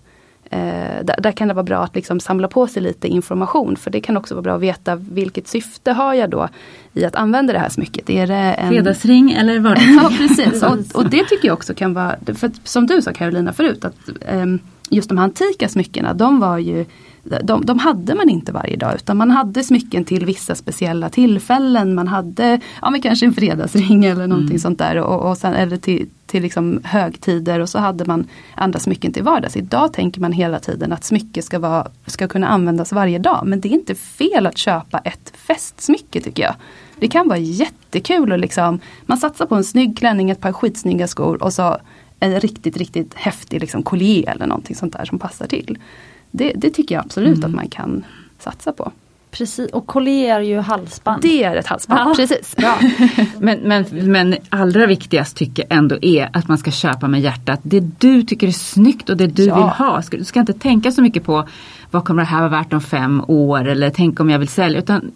[0.50, 3.90] Eh, där, där, kan det vara bra att liksom samla på sig lite information för
[3.90, 6.48] det kan också vara bra att veta vilket syfte har jag då
[6.92, 8.10] i att använda det här smycket.
[8.10, 8.68] Är det en...
[8.68, 10.62] Fredagsring eller vad Ja precis.
[10.62, 14.08] Och, och, det tycker jag också kan vara, för som du sa Carolina förut, att
[14.20, 14.46] eh,
[14.90, 16.84] just de här antika smyckena de var ju
[17.42, 21.94] de, de hade man inte varje dag utan man hade smycken till vissa speciella tillfällen.
[21.94, 24.58] Man hade ja, men kanske en fredagsring eller någonting mm.
[24.58, 24.96] sånt där.
[24.96, 29.22] Och, och sen, eller till, till liksom högtider och så hade man andra smycken till
[29.22, 29.56] vardags.
[29.56, 33.42] Idag tänker man hela tiden att smycke ska, vara, ska kunna användas varje dag.
[33.46, 36.54] Men det är inte fel att köpa ett festsmycke tycker jag.
[37.00, 41.06] Det kan vara jättekul och liksom, man satsar på en snygg klänning, ett par skitsnygga
[41.06, 41.78] skor och så
[42.20, 45.78] en riktigt, riktigt häftig liksom collier eller någonting sånt där som passar till.
[46.30, 47.50] Det, det tycker jag absolut mm.
[47.50, 48.04] att man kan
[48.38, 48.92] satsa på.
[49.30, 51.22] Precis, och collier är ju halsband.
[51.22, 52.14] Det är ett halsband, ja.
[52.16, 52.54] precis.
[52.56, 52.78] Ja.
[53.38, 57.60] men, men, men allra viktigast tycker jag ändå är att man ska köpa med hjärtat.
[57.62, 59.54] Det du tycker är snyggt och det du ja.
[59.54, 60.02] vill ha.
[60.10, 61.48] Du ska inte tänka så mycket på
[61.90, 64.78] vad kommer det här vara värt om fem år eller tänk om jag vill sälja.
[64.78, 65.10] Utan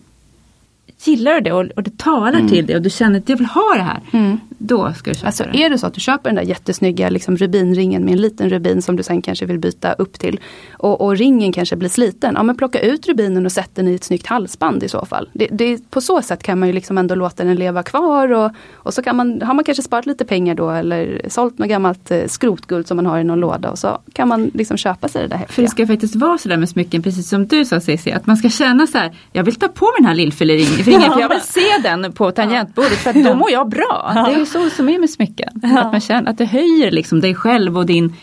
[1.04, 2.48] gillar du det och, och det talar mm.
[2.48, 4.00] till dig och du känner att jag vill ha det här.
[4.12, 4.40] Mm.
[4.64, 5.64] Då ska du köpa alltså, det.
[5.64, 8.82] Är det så att du köper den där jättesnygga liksom, rubinringen med en liten rubin
[8.82, 10.40] som du sen kanske vill byta upp till.
[10.72, 12.34] Och, och, ringen kanske blir sliten.
[12.36, 15.28] Ja men plocka ut rubinen och sätt den i ett snyggt halsband i så fall.
[15.32, 18.50] Det, det, på så sätt kan man ju liksom ändå låta den leva kvar och,
[18.72, 22.10] och så kan man, har man kanske sparat lite pengar då eller sålt något gammalt
[22.10, 25.22] eh, skrotguld som man har i någon låda och så kan man liksom köpa sig
[25.22, 25.54] det där häftiga.
[25.54, 28.36] För det ska faktiskt vara sådär med smycken, precis som du sa Cissi, att man
[28.36, 30.90] ska känna så här, jag vill ta på mig den här lillfilleringen för
[31.20, 34.12] jag vill se den på tangentbordet för att då mår jag bra.
[34.52, 35.60] Så som är med smycken.
[35.62, 38.16] Att man känner att det höjer liksom dig själv och din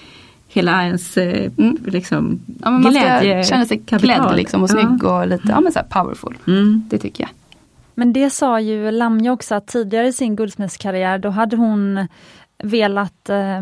[0.47, 1.77] hela ens eh, mm.
[1.85, 3.43] liksom, ja, men man glädje.
[3.43, 6.37] Ska känna sig klädd liksom och snygg och lite ja, men så powerful.
[6.47, 6.83] Mm.
[6.89, 7.29] Det tycker jag.
[7.95, 12.07] Men det sa ju Lamja också att tidigare i sin guldsmedskarriär då hade hon
[12.63, 13.61] velat eh,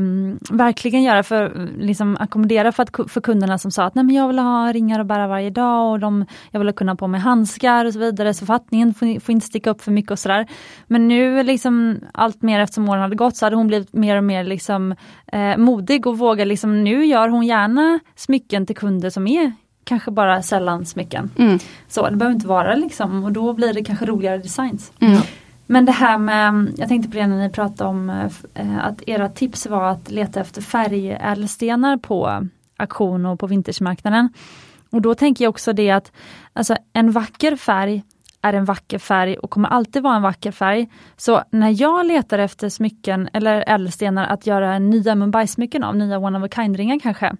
[0.49, 4.27] verkligen göra för liksom ackommodera för, att, för kunderna som sa att Nej, men jag
[4.27, 7.19] vill ha ringar att bära varje dag och de, jag vill kunna ha på mig
[7.19, 10.47] handskar och så vidare så fattningen får, får inte sticka upp för mycket och sådär.
[10.87, 14.23] Men nu liksom allt mer eftersom åren hade gått så hade hon blivit mer och
[14.23, 14.95] mer liksom
[15.27, 20.11] eh, modig och vågar liksom nu gör hon gärna smycken till kunder som är kanske
[20.11, 21.31] bara sällan smycken.
[21.37, 21.59] Mm.
[21.87, 24.91] Så det behöver inte vara liksom och då blir det kanske roligare designs.
[24.99, 25.19] Mm.
[25.67, 29.01] Men det här med, jag tänkte på det när ni pratade om eh, eh, att
[29.07, 32.47] era tips var att leta efter färgädelstenar på
[32.77, 34.29] auktion och på vintersmarknaden.
[34.89, 36.11] Och då tänker jag också det att
[36.53, 38.03] alltså, en vacker färg
[38.41, 40.89] är en vacker färg och kommer alltid vara en vacker färg.
[41.17, 46.37] Så när jag letar efter smycken eller ädelstenar att göra nya Mumbai-smycken av, nya one
[46.37, 47.35] of a kind-ringar kanske,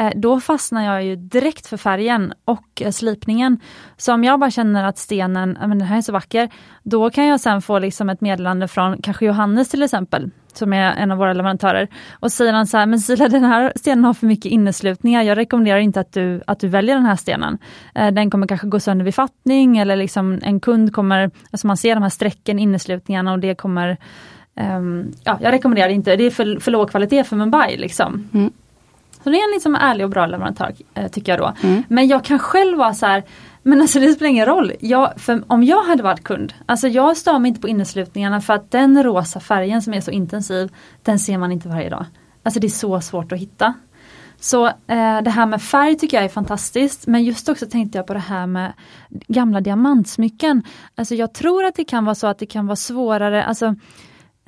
[0.00, 3.60] Eh, då fastnar jag ju direkt för färgen och eh, slipningen.
[3.96, 6.48] Så om jag bara känner att stenen, men den här är så vacker,
[6.82, 10.92] då kan jag sen få liksom ett meddelande från kanske Johannes till exempel, som är
[10.92, 11.88] en av våra leverantörer.
[12.12, 15.38] Och säger han så här, men Sila den här stenen har för mycket inneslutningar, jag
[15.38, 17.58] rekommenderar inte att du, att du väljer den här stenen.
[17.94, 21.76] Eh, den kommer kanske gå sönder vid fattning eller liksom en kund kommer, alltså man
[21.76, 23.96] ser de här strecken, inneslutningarna och det kommer
[24.54, 27.76] Um, ja, jag rekommenderar inte, det är för, för låg kvalitet för Mumbai.
[27.76, 28.28] Liksom.
[28.34, 28.52] Mm.
[29.24, 31.68] Så det är en liksom ärlig och bra leverantör eh, tycker jag då.
[31.68, 31.82] Mm.
[31.88, 33.24] Men jag kan själv vara så här,
[33.62, 34.72] men alltså det spelar ingen roll.
[34.80, 38.54] Jag, för om jag hade varit kund, alltså jag stör mig inte på inneslutningarna för
[38.54, 40.72] att den rosa färgen som är så intensiv,
[41.02, 42.06] den ser man inte varje dag.
[42.42, 43.74] Alltså det är så svårt att hitta.
[44.40, 48.06] Så eh, det här med färg tycker jag är fantastiskt men just också tänkte jag
[48.06, 48.72] på det här med
[49.28, 50.62] gamla diamantsmycken.
[50.94, 53.74] Alltså jag tror att det kan vara så att det kan vara svårare, alltså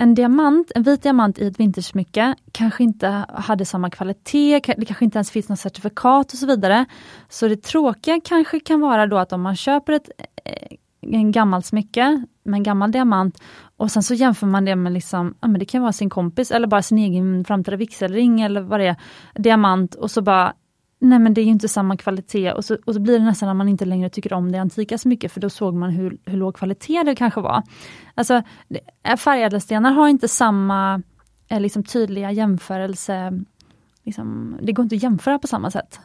[0.03, 5.05] en diamant, en vit diamant i ett vintersmycke kanske inte hade samma kvalitet, det kanske
[5.05, 6.87] inte ens finns något certifikat och så vidare.
[7.29, 10.11] Så det tråkiga kanske kan vara då att om man köper ett
[10.45, 13.43] eh, en gammalt smycke med en gammal diamant
[13.77, 16.51] och sen så jämför man det med, liksom, ja, men det kan vara sin kompis
[16.51, 18.97] eller bara sin egen framtida vigselring eller vad det är,
[19.35, 20.53] diamant och så bara
[21.05, 23.57] Nej men det är inte samma kvalitet och så, och så blir det nästan att
[23.57, 26.37] man inte längre tycker om det antika så mycket för då såg man hur, hur
[26.37, 27.63] låg kvalitet det kanske var.
[28.15, 28.43] Alltså
[29.03, 31.03] eh, Färgädelstenar har inte samma
[31.49, 33.45] eh, liksom, tydliga jämförelse,
[34.05, 36.01] liksom, det går inte att jämföra på samma sätt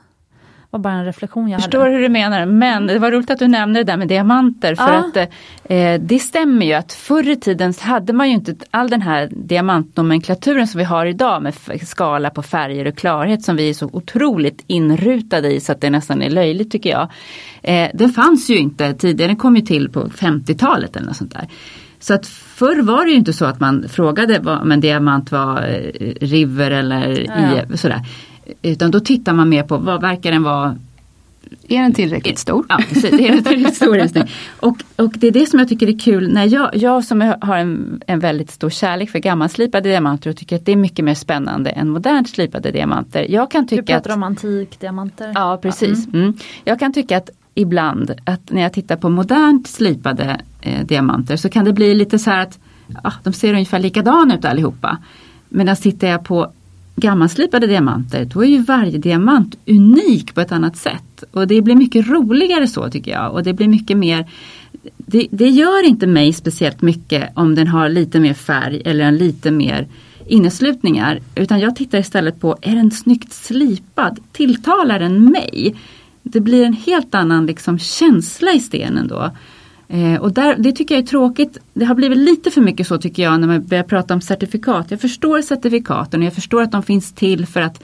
[0.77, 1.91] var bara en reflektion jag Förstår hade.
[1.91, 4.83] hur du menar, men det var roligt att du nämnde det där med diamanter för
[4.93, 4.97] Ja.
[5.07, 5.17] att
[5.63, 9.29] eh, det stämmer ju att förr i tiden hade man ju inte all den här
[9.31, 11.53] diamantnomenklaturen som vi har idag med
[11.87, 15.89] skala på färger och klarhet som vi är så otroligt inrutade i så att det
[15.89, 17.09] nästan är löjligt tycker jag.
[17.61, 21.33] Eh, den fanns ju inte tidigare, den kom ju till på 50-talet eller något sånt
[21.33, 21.47] där.
[21.99, 25.31] Så att förr var det ju inte så att man frågade vad, om en diamant
[25.31, 27.73] var eh, river eller Ja.
[27.73, 28.01] i, sådär.
[28.61, 30.75] Utan då tittar man mer på vad verkar den vara
[31.67, 32.65] Är den tillräckligt stor?
[32.69, 33.11] Ja, precis.
[33.11, 34.01] Det är en väldigt stor.
[34.59, 37.57] Och, och det är det som jag tycker är kul när jag, jag som har
[37.57, 41.13] en, en väldigt stor kärlek för gammalslipade diamanter och tycker att det är mycket mer
[41.13, 43.27] spännande än modernt slipade diamanter.
[43.29, 45.31] Jag kan Du tycka pratar att, om antikdiamanter.
[45.35, 46.07] Ja precis.
[46.13, 46.33] Mm.
[46.63, 51.49] Jag kan tycka att ibland att när jag tittar på modernt slipade eh, diamanter så
[51.49, 52.59] kan det bli lite så här att
[53.03, 54.97] ja, de ser ungefär likadana ut allihopa.
[55.49, 56.51] Medan tittar jag på
[56.97, 61.23] gammalslipade diamanter då är ju varje diamant unik på ett annat sätt.
[61.31, 64.25] Och det blir mycket roligare så tycker jag och det blir mycket mer
[64.97, 69.17] det, det gör inte mig speciellt mycket om den har lite mer färg eller en
[69.17, 69.87] lite mer
[70.27, 71.19] inneslutningar.
[71.35, 74.19] Utan jag tittar istället på, är den snyggt slipad?
[74.31, 75.75] Tilltalar den mig?
[76.23, 79.31] Det blir en helt annan liksom, känsla i stenen då.
[79.87, 81.57] Eh, och där, det tycker jag är tråkigt.
[81.73, 84.91] Det har blivit lite för mycket så tycker jag när man börjar prata om certifikat.
[84.91, 87.83] Jag förstår certifikaten och jag förstår att de finns till för att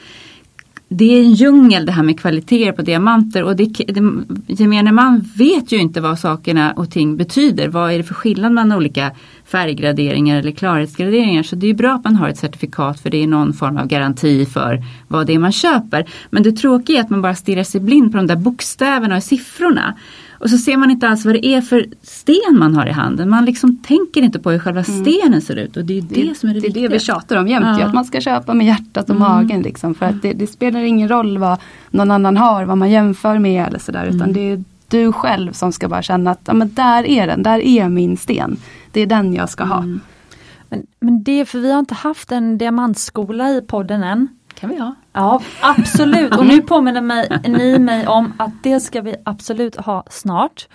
[0.88, 4.02] det är en djungel det här med kvaliteter på diamanter och det, det,
[4.48, 7.68] gemene man vet ju inte vad sakerna och ting betyder.
[7.68, 9.12] Vad är det för skillnad mellan olika
[9.46, 11.44] färggraderingar eller klarhetsgraderingar.
[11.44, 13.88] Så det är bra att man har ett certifikat för det är någon form av
[13.88, 16.10] garanti för vad det är man köper.
[16.30, 19.24] Men det tråkiga är att man bara stirrar sig blind på de där bokstäverna och
[19.24, 19.96] siffrorna.
[20.44, 23.30] Och så ser man inte alls vad det är för sten man har i handen.
[23.30, 26.38] Man liksom tänker inte på hur själva stenen ser ut och det är det, det
[26.38, 26.88] som är det, det är viktiga.
[26.90, 27.78] det vi tjatar om jämt, Ja.
[27.80, 29.28] ju, att man ska köpa med hjärtat och Mm.
[29.30, 29.62] magen.
[29.62, 31.58] Liksom, för att det, det spelar ingen roll vad
[31.92, 34.06] någon annan har, vad man jämför med eller sådär.
[34.06, 34.34] Utan Mm.
[34.34, 37.60] det är du själv som ska bara känna att ja, men där är den, där
[37.60, 38.58] är min sten.
[38.92, 39.78] Det är den jag ska ha.
[39.78, 40.00] Mm.
[40.70, 44.80] Men, men det, för vi har inte haft en diamantskola i podden än kan vi
[44.80, 44.96] ha.
[45.14, 46.38] Ja, absolut.
[46.38, 50.68] Och nu påminner mig, ni mig om att det ska vi absolut ha snart.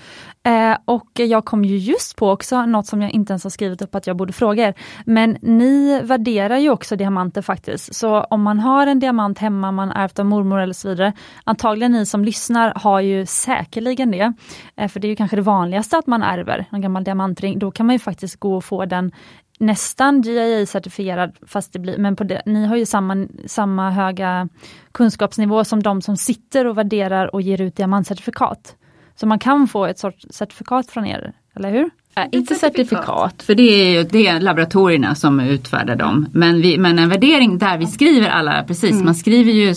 [0.43, 3.83] Eh, och jag kom ju just på också något som jag inte ens har skrivit
[3.83, 4.75] upp att jag borde fråga er.
[5.05, 7.95] Men ni värderar ju också diamanter faktiskt.
[7.95, 11.13] Så om man har en diamant hemma, man ärvt av mormor eller så vidare.
[11.45, 14.33] Antagligen ni som lyssnar har ju säkerligen det.
[14.77, 17.59] Eh, för det är ju kanske det vanligaste att man ärver en gammal diamantring.
[17.59, 19.13] Då kan man ju faktiskt gå och få den
[19.59, 24.49] nästan GIA-certifierad, fast det blir, men på det, ni har ju samma, samma höga
[24.93, 28.77] kunskapsnivå som de som sitter och värderar och ger ut diamantcertifikat.
[29.15, 31.91] Så man kan få ett sorts certifikat från er, eller hur?
[32.33, 33.63] Inte certifikat, för det
[33.97, 36.27] är det är laboratorierna som utfärdar dem.
[36.33, 39.75] Men, vi, men en värdering där vi skriver alla, precis, man skriver ju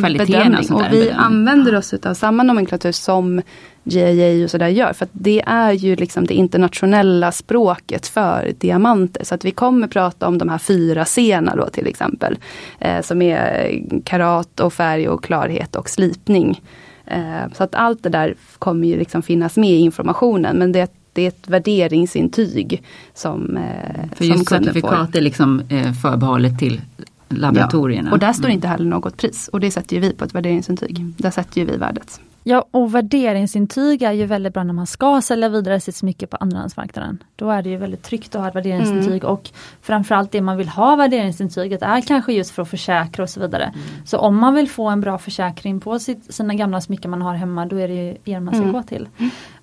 [0.00, 1.14] kvaliteterna och Och vi bedömning.
[1.16, 3.42] använder oss av samma nomenklatur som
[3.84, 4.92] GIA och sådär gör.
[4.92, 9.24] För att det är ju liksom det internationella språket för diamanter.
[9.24, 12.38] Så att vi kommer prata om de här fyra sena då till exempel.
[12.78, 16.60] Eh, som är karat och färg och klarhet och slipning.
[17.06, 20.56] Eh, så att allt det där kommer ju liksom finnas med i informationen.
[20.56, 22.82] Men det, det är ett värderingsintyg
[23.14, 26.80] som, eh, För som just certifikat är liksom eh, förbehållet till
[27.28, 28.08] laboratorierna.
[28.08, 28.54] Ja, och där står Mm.
[28.54, 29.48] inte heller något pris.
[29.52, 31.04] Och det sätter ju vi på ett värderingsintyg.
[31.16, 32.20] Där sätter ju vi värdet.
[32.44, 36.36] Ja, och värderingsintyg är ju väldigt bra när man ska sälja vidare sitt smycke på
[36.36, 37.18] andrahandsmarknaden.
[37.36, 39.50] Då är det ju väldigt tryggt att ha ett värderingsintyg och
[39.82, 43.72] framförallt det man vill ha värderingsintyget är kanske just för att försäkra och så vidare.
[44.04, 47.34] Så om man vill få en bra försäkring på sitt, sina gamla smycken man har
[47.34, 48.72] hemma då är det ju er man ska Mm.
[48.72, 49.08] gå till.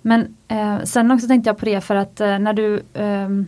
[0.01, 3.47] Men eh, sen också tänkte jag på det för att eh, när du ehm,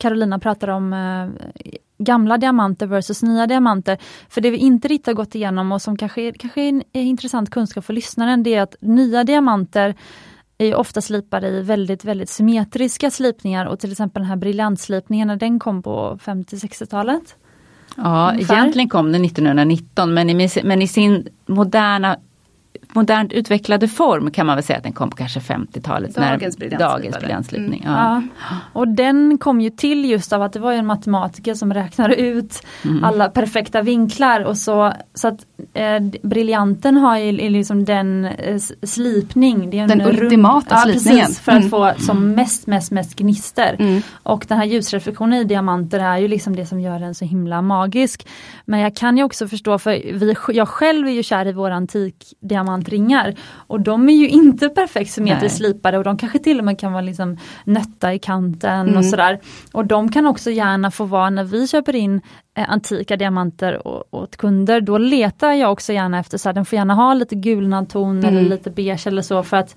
[0.00, 3.98] Carolina pratar om eh, gamla diamanter versus nya diamanter.
[4.28, 6.62] För det vi inte riktigt har gått igenom och som kanske, kanske
[6.92, 9.94] är intressant kunskap för lyssnaren, det är att nya diamanter
[10.58, 15.36] är ofta slipade i väldigt, väldigt symmetriska slipningar och till exempel den här briljantslipningen, när
[15.36, 17.36] den kom på 50-60-talet.
[17.96, 18.54] Ja, Ungefär.
[18.54, 22.16] egentligen kom den 1919 men i, men i sin moderna
[22.92, 26.14] modernt utvecklade form kan man väl säga att den kom på kanske 50-talet.
[26.78, 27.82] Dagens briljantslipning.
[27.82, 27.94] Mm.
[27.94, 28.22] Ja.
[28.50, 28.56] ja.
[28.72, 32.62] Och den kom ju till just av att det var en matematiker som räknade ut
[32.84, 33.04] mm.
[33.04, 39.70] alla perfekta vinklar och så, så att eh, briljanten har ju liksom den eh, slipning.
[39.70, 41.26] Det är den ultimata ja, slipningen.
[41.26, 41.64] Precis, för mm.
[41.64, 43.76] att få som mest, mest, mest gnister.
[43.78, 44.02] Mm.
[44.22, 47.62] Och den här ljusreflektionen i diamanter är ju liksom det som gör den så himla
[47.62, 48.26] magisk.
[48.64, 51.70] Men jag kan ju också förstå, för vi, jag själv är ju kär i vår
[51.70, 53.34] antikdiamantringar
[53.66, 56.92] och de är ju inte perfekt symmetriskt slipade och de kanske till och med kan
[56.92, 58.96] vara liksom nötta i kanten mm.
[58.96, 59.40] och sådär.
[59.72, 62.20] Och de kan också gärna få vara, när vi köper in
[62.54, 63.82] antika diamanter
[64.14, 67.34] åt kunder, då letar jag också gärna efter, så här, den får gärna ha lite
[67.34, 68.24] gulnad ton mm.
[68.24, 69.76] eller lite beige eller så för att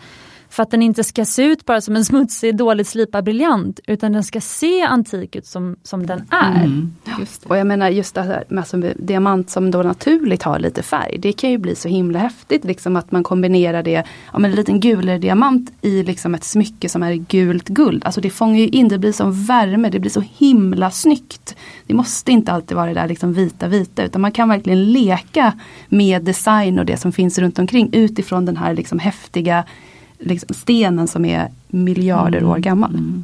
[0.54, 4.12] för att den inte ska se ut bara som en smutsig, dåligt slipad briljant, utan
[4.12, 6.64] den ska se antik ut som, som den är.
[6.64, 6.96] Mm,
[7.44, 11.18] och jag menar just det här med alltså, diamant som då naturligt har lite färg.
[11.20, 14.04] Det kan ju bli så himla häftigt liksom att man kombinerar det,
[14.34, 18.06] ja men en liten gulare diamant i liksom ett smycke som är gult guld.
[18.06, 21.56] Alltså det fångar ju in, det blir som värme, det blir så himla snyggt.
[21.88, 25.54] Det måste inte alltid vara det där liksom vita vita utan man kan verkligen leka
[25.90, 29.64] med design och det som finns runt omkring utifrån den här liksom häftiga
[30.26, 32.50] liksom stenen som är miljarder mm.
[32.50, 32.96] år gammal.
[32.96, 33.24] Mm.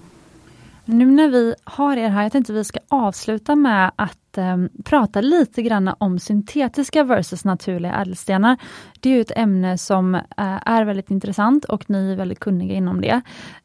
[0.85, 5.21] Nu när vi har er här, jag tänkte vi ska avsluta med att eh, prata
[5.21, 8.57] lite grann om syntetiska versus naturliga ädelstenar.
[8.99, 10.21] Det är ett ämne som eh,
[10.65, 13.21] är väldigt intressant och ni är väldigt kunniga inom det.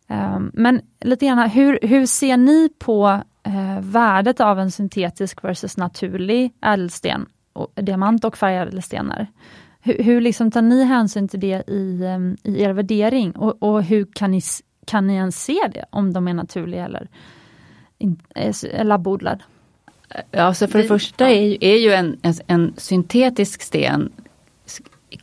[0.08, 5.76] Eh, men lite grann, hur, hur ser ni på eh, värdet av en syntetisk versus
[5.76, 9.26] naturlig ädelsten, och, diamant och färgädelstenar?
[9.86, 12.00] Hur, hur liksom tar ni hänsyn till det i,
[12.42, 14.40] i er värdering och, och hur kan ni,
[14.86, 17.08] kan ni ens se det om de är naturliga eller
[18.84, 19.42] labbodlad?
[20.30, 24.12] Ja, så för det första är, är ju en, en, en syntetisk sten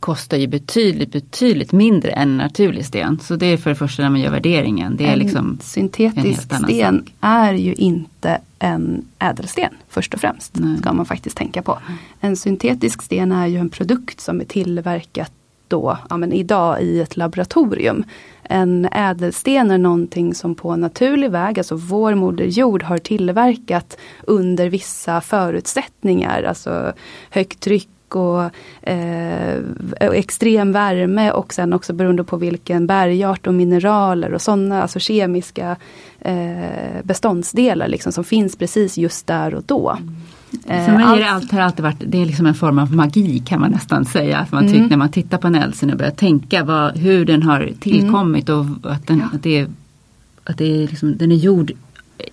[0.00, 3.18] kostar ju betydligt, betydligt mindre än naturlig sten.
[3.22, 4.96] Så det är för det första när man gör värderingen.
[4.96, 7.14] Det är en liksom syntetisk en sten sak.
[7.20, 10.58] är ju inte en ädelsten först och främst.
[10.60, 10.78] Nej.
[10.78, 11.78] Ska man faktiskt tänka på.
[12.20, 15.32] En syntetisk sten är ju en produkt som är tillverkat
[15.68, 18.04] då, ja men idag i ett laboratorium.
[18.42, 23.96] En ädelsten är någonting som på naturlig väg, alltså vår moder jord har tillverkat
[24.26, 26.42] under vissa förutsättningar.
[26.42, 26.92] Alltså
[27.30, 28.50] högt tryck och
[28.82, 29.58] eh,
[30.00, 35.76] extrem värme och sen också beroende på vilken bergart och mineraler och sådana alltså kemiska
[36.20, 39.98] eh, beståndsdelar liksom, som finns precis just där och då.
[40.68, 40.86] Mm.
[40.86, 43.42] För mig är det allt, har alltid varit, det är liksom en form av magi
[43.46, 44.38] kan man nästan säga.
[44.38, 44.86] Att man mm.
[44.86, 48.78] när man tittar på en ädelsten och börjar tänka vad, hur den har tillkommit mm.
[48.82, 49.28] och att, den, ja.
[49.34, 49.68] att, det är,
[50.44, 51.72] att det är liksom, den är gjord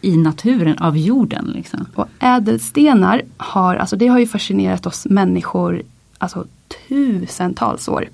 [0.01, 1.45] i naturen av jorden.
[1.55, 1.85] Liksom.
[1.95, 5.81] Och ädelstenar har, alltså det har ju fascinerat oss människor
[6.17, 6.45] alltså
[6.87, 8.09] tusentals år.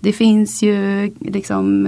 [0.00, 1.86] Det finns ju liksom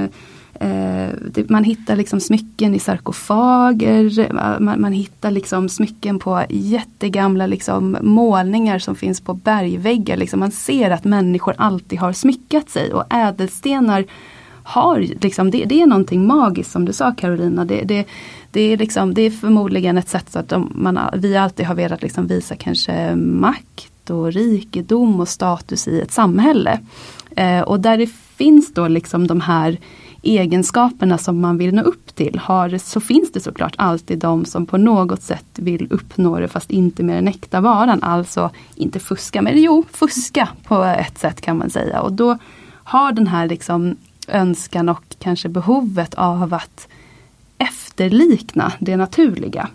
[0.54, 7.46] eh, det, man hittar liksom smycken i sarkofager, man, man, hittar liksom smycken på jättegamla
[7.46, 10.16] liksom målningar som finns på bergväggar.
[10.16, 14.04] Liksom man ser att människor alltid har smyckat sig och ädelstenar
[14.62, 17.64] har, liksom, det, det är någonting magiskt som du sa Carolina.
[17.64, 18.06] Det, det,
[18.50, 21.74] det, är, liksom, det är förmodligen ett sätt så att de, man, vi alltid har
[21.74, 26.80] velat liksom visa kanske makt och rikedom och status i ett samhälle.
[27.36, 29.78] Eh, och där det finns då liksom de här
[30.22, 34.66] egenskaperna som man vill nå upp till har, så finns det såklart alltid de som
[34.66, 38.02] på något sätt vill uppnå det fast inte med den äkta varan.
[38.02, 42.00] Alltså inte fuska, men jo fuska på ett sätt kan man säga.
[42.00, 42.38] Och då
[42.84, 43.96] har den här liksom
[44.28, 46.88] önskan och kanske behovet av att
[47.96, 49.68] efterlikna det naturliga.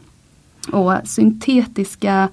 [0.72, 2.30] Och syntetiska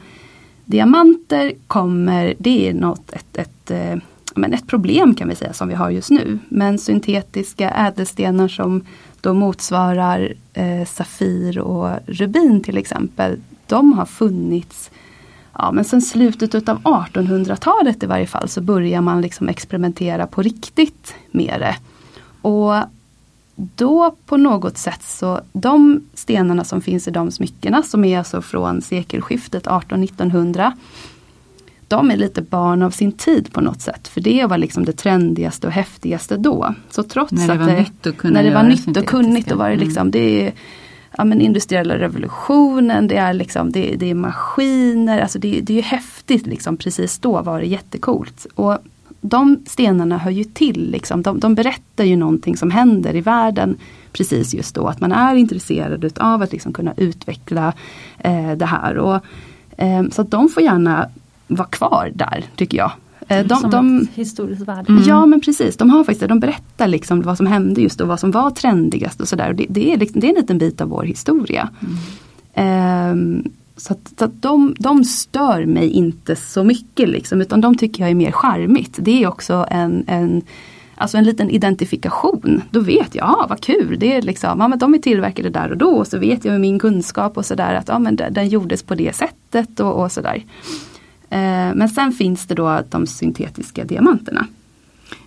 [0.64, 4.02] diamanter kommer, det är något, ett, ett, ett,
[4.34, 6.38] men ett problem kan vi säga som vi har just nu.
[6.48, 8.84] Men syntetiska ädelstenar som
[9.20, 13.40] då motsvarar eh, Safir och Rubin till exempel.
[13.66, 14.90] De har funnits
[15.52, 20.42] ja, men sen slutet av 1800-talet i varje fall så börjar man liksom experimentera på
[20.42, 21.76] riktigt med det.
[22.42, 22.74] Och
[23.76, 28.42] då på något sätt så, de stenarna som finns i de smyckena som är alltså
[28.42, 30.72] från sekelskiftet 1800-1900
[31.88, 34.08] de är lite barn av sin tid på något sätt.
[34.08, 36.74] För det var liksom det trendigaste och häftigaste då.
[36.90, 39.48] Så trots när det att var det, nytt och när det var nytt och kunnigt,
[39.48, 40.52] då var det liksom, det
[41.18, 45.82] ja, men industriella revolutionen, det är, liksom, det, det är maskiner, alltså det, det är
[45.82, 48.46] häftigt liksom, precis då var det jättekult.
[48.54, 48.78] Och
[49.20, 51.22] de stenarna hör ju till, liksom.
[51.22, 53.76] de, de berättar ju någonting som händer i världen
[54.12, 54.86] precis just då.
[54.86, 57.72] Att man är intresserad utav att liksom kunna utveckla
[58.18, 58.98] eh, det här.
[58.98, 59.20] Och,
[59.76, 61.08] eh, så att de får gärna
[61.46, 62.92] vara kvar där tycker jag.
[63.28, 64.92] Eh, de, som de, historiskt värde.
[64.92, 65.02] Mm.
[65.06, 68.20] Ja men precis, de har faktiskt de berättar liksom vad som hände just då, vad
[68.20, 69.52] som var trendigast och sådär.
[69.52, 71.68] Det, det, är liksom, det är en liten bit av vår historia.
[72.54, 73.50] Mm.
[73.78, 78.02] Så att, så att de, de stör mig inte så mycket liksom, utan de tycker
[78.02, 78.96] jag är mer charmigt.
[78.98, 80.42] Det är också en, en
[81.00, 82.62] Alltså en liten identifikation.
[82.70, 85.70] Då vet jag, ah, vad kul, det är liksom, ah, men de är tillverkade där
[85.70, 85.90] och då.
[85.90, 88.94] Och så vet jag med min kunskap och sådär att ah, men den gjordes på
[88.94, 90.44] det sättet och, och sådär.
[91.30, 94.46] Eh, men sen finns det då de syntetiska diamanterna.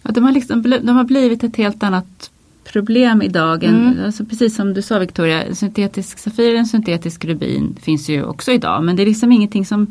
[0.01, 2.30] Ja, de, har liksom, de har blivit ett helt annat
[2.63, 3.63] problem idag.
[3.63, 4.05] Mm.
[4.05, 8.83] Alltså precis som du sa Victoria, syntetisk safir, en syntetisk rubin finns ju också idag.
[8.83, 9.87] Men det är liksom ingenting som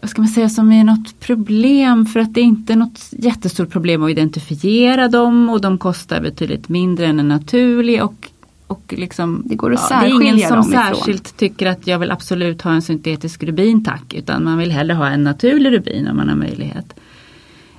[0.00, 3.70] vad ska man säga, som är något problem för att det är inte något jättestort
[3.70, 8.30] problem att identifiera dem och de kostar betydligt mindre än en naturlig och
[8.66, 12.10] och liksom, det går att ja, Det är ingen som särskilt tycker att jag vill
[12.10, 14.14] absolut ha en syntetisk rubin tack.
[14.14, 16.94] Utan man vill hellre ha en naturlig rubin om man har möjlighet.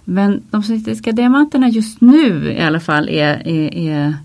[0.09, 4.15] Men de syntetiska diamanterna just nu i alla fall är, är, är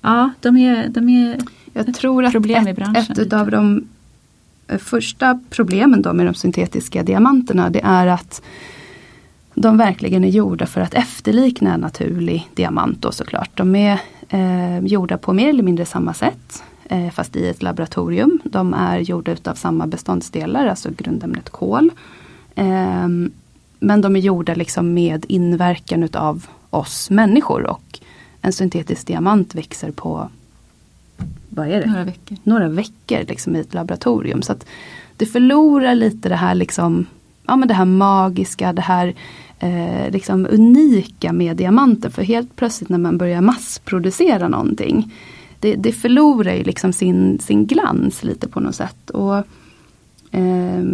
[0.00, 1.38] Ja, de är, de är
[1.72, 3.88] Jag tror att problem ett, ett av de
[4.68, 8.42] eh, första problemen då med de syntetiska diamanterna det är att
[9.54, 13.50] de verkligen är gjorda för att efterlikna en naturlig diamant då såklart.
[13.54, 18.40] De är eh, gjorda på mer eller mindre samma sätt eh, fast i ett laboratorium.
[18.44, 21.90] De är gjorda utav samma beståndsdelar, alltså grundämnet kol.
[22.54, 23.08] Eh,
[23.78, 28.00] men de är gjorda liksom med inverkan utav oss människor och
[28.40, 30.28] en syntetisk diamant växer på
[31.48, 31.86] vad är det?
[31.86, 32.38] Några veckor.
[32.42, 34.42] Några veckor liksom i ett laboratorium.
[34.42, 34.66] Så att
[35.16, 37.06] det förlorar lite det här liksom,
[37.46, 39.14] ja men det här magiska, det här
[39.58, 42.10] eh, liksom unika med diamanter.
[42.10, 45.12] För helt plötsligt när man börjar massproducera någonting
[45.60, 49.10] det, det förlorar ju liksom sin, sin glans lite på något sätt.
[49.10, 49.36] Och,
[50.30, 50.84] eh,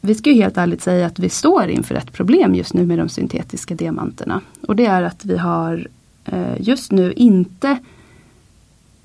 [0.00, 2.98] vi ska ju helt ärligt säga att vi står inför ett problem just nu med
[2.98, 4.40] de syntetiska diamanterna.
[4.68, 5.88] Och det är att vi har
[6.24, 7.78] eh, just nu inte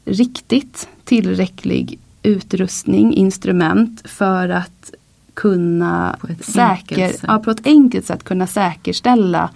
[0.06, 4.94] riktigt tillräcklig utrustning, instrument för att
[5.34, 9.50] kunna på ett, säker, ja, på ett enkelt sätt kunna säkerställa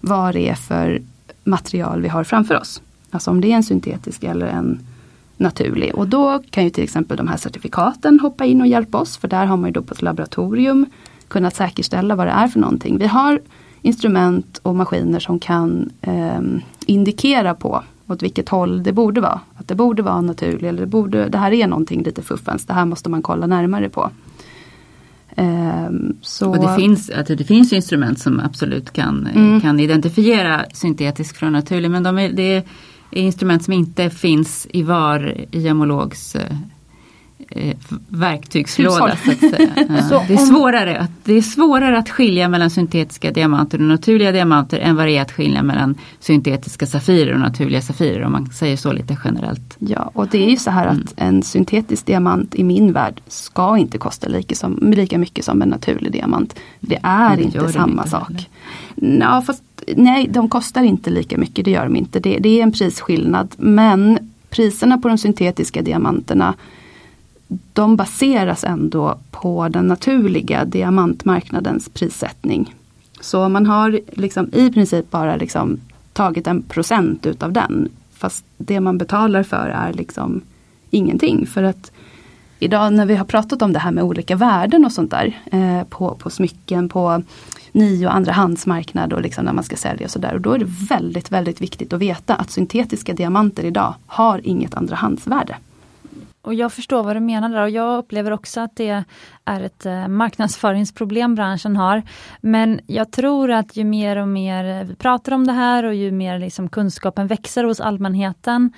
[0.00, 1.02] vad det är för
[1.44, 2.82] material vi har framför oss.
[3.10, 4.80] Alltså om det är en syntetisk eller en
[5.36, 5.94] naturlig.
[5.94, 9.16] Och då kan ju till exempel de här certifikaten hoppa in och hjälpa oss.
[9.16, 10.86] För där har man ju då på ett laboratorium
[11.28, 12.98] kunnat säkerställa vad det är för någonting.
[12.98, 13.40] Vi har
[13.82, 16.40] instrument och maskiner som kan eh,
[16.86, 19.40] indikera på åt vilket håll det borde vara.
[19.54, 22.66] Att det borde vara naturligt eller det, borde, det här är någonting lite fuffens.
[22.66, 24.10] Det här måste man kolla närmare på.
[25.36, 26.50] Um, så...
[26.50, 29.60] Och det finns, alltså det finns instrument som absolut kan, mm.
[29.60, 32.62] kan identifiera syntetisk från naturlig men de är, det är
[33.12, 36.56] instrument som inte finns i var IMologs eh,
[37.48, 37.76] eh,
[38.08, 39.16] verktygslåda.
[39.24, 39.68] Så att säga.
[40.10, 40.24] Ja.
[40.28, 44.78] Det, är svårare att, det är svårare att skilja mellan syntetiska diamanter och naturliga diamanter
[44.78, 48.76] än vad det är att skilja mellan syntetiska safirer och naturliga safirer om man säger
[48.76, 49.76] så lite generellt.
[49.78, 51.36] Ja och det är ju så här att mm.
[51.36, 55.68] en syntetisk diamant i min värld ska inte kosta lika, som, lika mycket som en
[55.68, 56.58] naturlig diamant.
[56.80, 58.50] Det är det inte samma inte sak.
[58.94, 59.62] Ja, fast,
[59.96, 62.20] nej, de kostar inte lika mycket, det gör de inte.
[62.20, 64.18] Det, det är en prisskillnad men
[64.50, 66.54] priserna på de syntetiska diamanterna
[67.72, 72.74] de baseras ändå på den naturliga diamantmarknadens prissättning.
[73.20, 75.80] Så man har liksom i princip bara liksom
[76.12, 77.88] tagit en procent utav den.
[78.12, 80.40] Fast det man betalar för är liksom
[80.90, 81.46] ingenting.
[81.46, 81.92] För att
[82.58, 85.84] idag när vi har pratat om det här med olika värden och sånt där eh,
[85.84, 87.22] på, på smycken, på
[87.72, 90.34] ny och andrahandsmarknad och liksom när man ska sälja och sådär.
[90.34, 94.74] Och då är det väldigt, väldigt viktigt att veta att syntetiska diamanter idag har inget
[94.74, 95.56] andrahandsvärde.
[96.42, 99.04] Och jag förstår vad du menar där och jag upplever också att det
[99.44, 102.02] är ett eh, marknadsföringsproblem branschen har.
[102.40, 106.10] Men jag tror att ju mer och mer vi pratar om det här och ju
[106.10, 108.72] mer liksom kunskapen växer hos allmänheten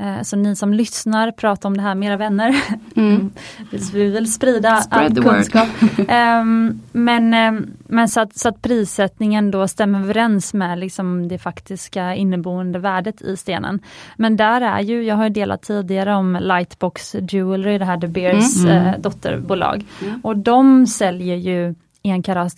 [0.00, 2.62] Eh, så ni som lyssnar, prata om det här med era vänner.
[2.96, 3.30] Mm.
[3.92, 5.68] vi vill sprida all kunskap.
[5.98, 11.38] um, men um, men så, att, så att prissättningen då stämmer överens med liksom det
[11.38, 13.80] faktiska inneboende värdet i stenen.
[14.16, 18.64] Men där är ju, jag har delat tidigare om Lightbox Jewelry, det här De Beers
[18.64, 18.86] mm.
[18.86, 19.84] uh, dotterbolag.
[20.08, 20.20] Mm.
[20.24, 22.56] Och de säljer ju enkarats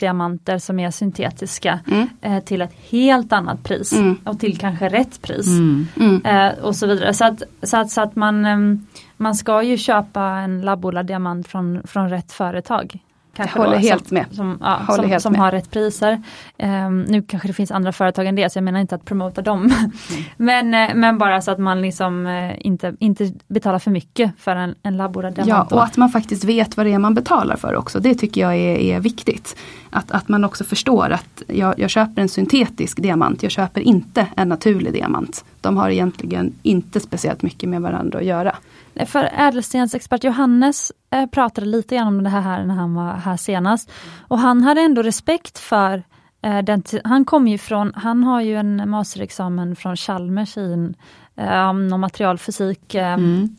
[0.59, 2.09] som är syntetiska Mm.
[2.21, 4.17] eh, till ett helt annat pris Mm.
[4.25, 5.47] och till kanske rätt pris.
[5.47, 5.87] Mm.
[5.97, 6.23] Mm.
[6.25, 7.15] Eh, och så vidare.
[7.15, 8.87] Så att, så att, så att man, ehm,
[9.17, 12.99] man ska ju köpa en labbodlad diamant från, från rätt företag.
[13.35, 14.27] Kanske Jag håller då, helt som, med.
[14.31, 15.41] Som, ja, Håller som, helt som med.
[15.41, 16.23] har rätt priser.
[16.59, 19.43] Ehm, nu kanske det finns andra företag än det så jag menar inte att promota
[19.43, 19.61] dem.
[19.61, 19.91] Mm.
[20.37, 24.57] men, eh, men bara så att man liksom eh, inte, inte betalar för mycket för
[24.57, 27.75] en, en labbodlad Ja, och att man faktiskt vet vad det är man betalar för
[27.75, 28.01] också.
[28.01, 29.57] Det tycker jag är, är viktigt.
[29.91, 34.27] Att, att man också förstår att jag, jag köper en syntetisk diamant, jag köper inte
[34.37, 35.45] en naturlig diamant.
[35.61, 38.57] De har egentligen inte speciellt mycket med varandra att göra.
[39.07, 43.91] För ädelstensexpert Johannes eh, pratade lite grann om det här när han var här senast.
[44.29, 46.03] Och han hade ändå respekt för
[46.43, 50.95] eh, den, han kom ju från, han har ju en masterexamen från Chalmers i en,
[51.37, 53.57] eh, någon materialfysik eh, Mm.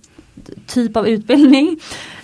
[0.68, 1.80] typ av utbildning.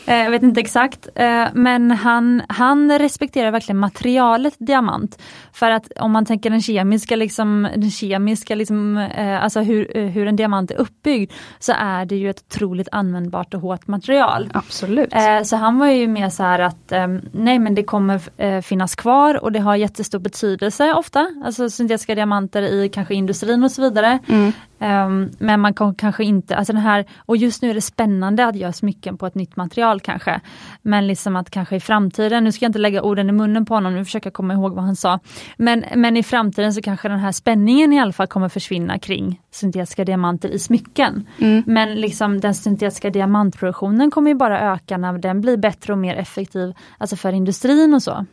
[0.08, 1.08] Eh, jag vet inte exakt.
[1.16, 5.22] Eh, men han, han respekterar verkligen materialet diamant.
[5.54, 10.28] För att om man tänker den kemiska, liksom, den kemiska liksom, eh, alltså hur, hur
[10.28, 14.50] en diamant är uppbyggd, så är det ju ett otroligt användbart och hårt material.
[14.54, 15.14] Absolut.
[15.44, 16.94] Så han var ju mer så här att
[17.32, 21.28] nej men det kommer finnas kvar och det har jättestor betydelse ofta.
[21.46, 24.20] Alltså syntetiska diamanter i kanske industrin och så vidare.
[24.28, 24.52] Mm.
[24.80, 28.46] Ehm, men man kan kanske inte, alltså den här, och just nu är det spännande
[28.46, 30.42] att göra smycken på ett nytt material kanske.
[30.82, 33.74] Men liksom att kanske i framtiden, nu ska jag inte lägga orden i munnen på
[33.74, 35.20] honom, nu försöker jag komma ihåg vad han sa.
[35.58, 39.42] Men, men i framtiden så kanske den här spänningen i alla fall kommer försvinna kring
[39.52, 41.28] syntetiska diamanter i smycken.
[41.40, 41.64] Mm.
[41.66, 46.16] Men liksom den syntetiska diamantproduktionen kommer ju bara öka när den blir bättre och mer
[46.16, 48.26] effektiv, alltså för industrin och så.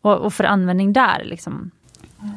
[0.00, 1.24] Och, och för användning där.
[1.24, 1.70] Liksom.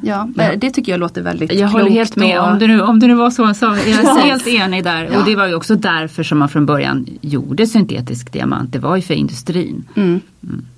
[0.02, 2.66] Ja, men det tycker jag låter väldigt Jag håller klokt helt med, och- om det,
[2.66, 3.76] nu, om det nu var så han sa.
[3.76, 4.18] Jag Ja.
[4.18, 5.08] är helt enig där.
[5.12, 5.18] Ja.
[5.18, 8.72] Och det var ju också därför som man från början gjorde syntetisk diamant.
[8.72, 9.84] Det var ju för industrin.
[9.94, 10.20] Mm.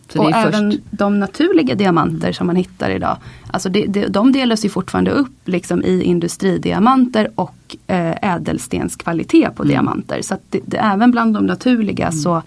[0.08, 3.16] Så och även först, de naturliga diamanter som man hittar idag.
[3.50, 9.54] Alltså det, det, de delas ju fortfarande upp liksom i industridiamanter och eh, ädelstenskvalitet Mm.
[9.54, 10.22] på diamanter.
[10.22, 12.42] Så det, det, även bland de naturliga så,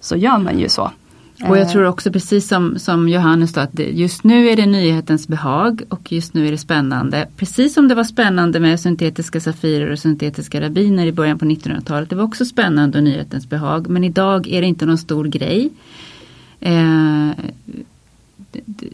[0.00, 0.90] så gör man ju så.
[1.48, 4.66] Och jag Eh, tror också precis som, som Johannes då, att just nu är det
[4.66, 7.28] nyhetens behag och just nu är det spännande.
[7.36, 12.10] Precis som det var spännande med syntetiska safirer och syntetiska rabiner i början på 1900-talet.
[12.10, 13.88] Det var också spännande och nyhetens behag.
[13.88, 15.70] Men idag är det inte någon stor grej.
[16.60, 17.30] Eh,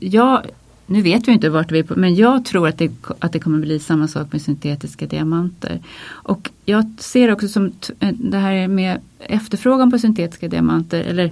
[0.01, 0.43] jag,
[0.87, 3.39] nu vet vi inte vart vi är på, men jag tror att det, att det
[3.39, 5.81] kommer bli samma sak med syntetiska diamanter.
[6.09, 11.31] Och jag ser också som eh, det här med efterfrågan på syntetiska diamanter, eller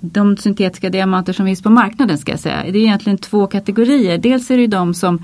[0.00, 2.62] de syntetiska diamanter som finns på marknaden ska jag säga.
[2.62, 4.18] Det är egentligen två kategorier.
[4.18, 5.22] Dels är det ju de som,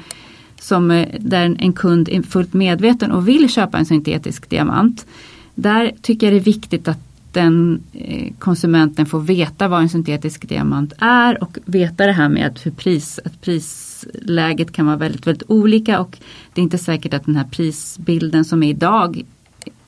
[0.60, 5.06] som eh, där en kund är fullt medveten och vill köpa en syntetisk diamant.
[5.54, 6.98] Där tycker jag det är viktigt att
[7.32, 12.46] den eh, konsumenten får veta vad en syntetisk diamant är och veta det här med
[12.46, 16.18] att, hur pris, att prisläget kan vara väldigt, väldigt olika och
[16.52, 19.24] det är inte säkert att den här prisbilden som är idag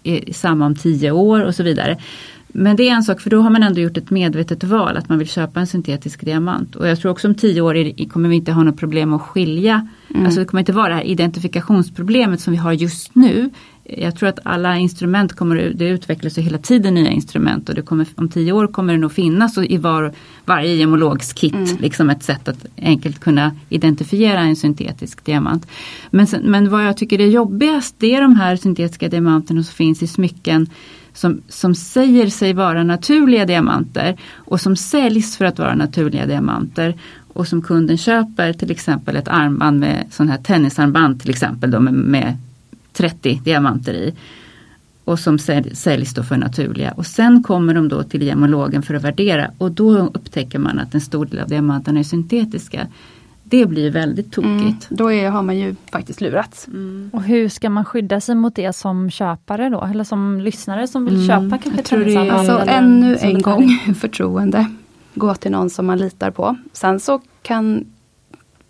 [0.03, 1.99] är samma om tio år och så vidare.
[2.59, 5.09] Men det är en sak för då har man ändå gjort ett medvetet val att
[5.09, 6.77] man vill köpa en syntetisk diamant.
[6.77, 9.89] Och jag tror också om tio år kommer vi inte ha något problem att skilja.
[10.25, 13.51] Alltså det kommer inte vara det här identifikationsproblemet som vi har just nu.
[13.85, 18.07] Jag tror att alla instrument kommer, det utvecklas hela tiden nya instrument och det kommer,
[18.15, 20.13] om tio år kommer det nog finnas i var,
[20.45, 25.67] varje gemologs kit liksom ett sätt att enkelt kunna identifiera en syntetisk diamant.
[26.11, 30.03] Men, men vad jag tycker är jobbigast det är de här syntetiska diamanterna som finns
[30.03, 30.69] i smycken
[31.17, 36.95] som, som säger sig vara naturliga diamanter och som säljs för att vara naturliga diamanter
[37.35, 41.81] och som kunden köper till exempel ett armband med sån här tennisarmband till exempel då
[41.81, 42.37] med, med
[42.93, 44.15] 30 diamanter i.
[45.05, 45.39] Och som
[45.73, 46.93] säljs då för naturliga.
[46.93, 50.95] Och sen kommer de då till gemologen för att värdera och då upptäcker man att
[50.95, 52.87] en stor del av diamanterna är syntetiska.
[53.49, 54.51] Det blir väldigt tokigt.
[54.61, 56.67] Mm, då är, har man ju faktiskt lurats.
[57.13, 59.83] Och hur ska man skydda sig mot det som köpare då?
[59.85, 63.17] Eller som lyssnare som vill Mm, köpa kanske jag tror det är- Alltså eller ännu
[63.21, 63.69] en gång
[64.01, 64.67] förtroende.
[65.15, 66.57] Gå till någon som man litar på.
[66.73, 67.85] Sen så kan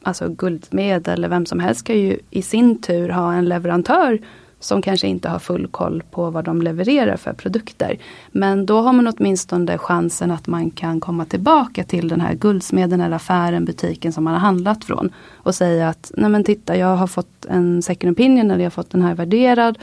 [0.02, 4.18] alltså guldsmed eller vem som helst ska ju i sin tur ha en leverantör
[4.60, 7.98] som kanske inte har full koll på vad de levererar för produkter.
[8.32, 13.00] Men då har man åtminstone chansen att man kan komma tillbaka till den här guldsmeden
[13.00, 15.10] eller affären, butiken som man har handlat från.
[15.34, 18.70] Och säga att, nej men titta jag har fått en second opinion eller jag har
[18.70, 19.78] fått den här värderad.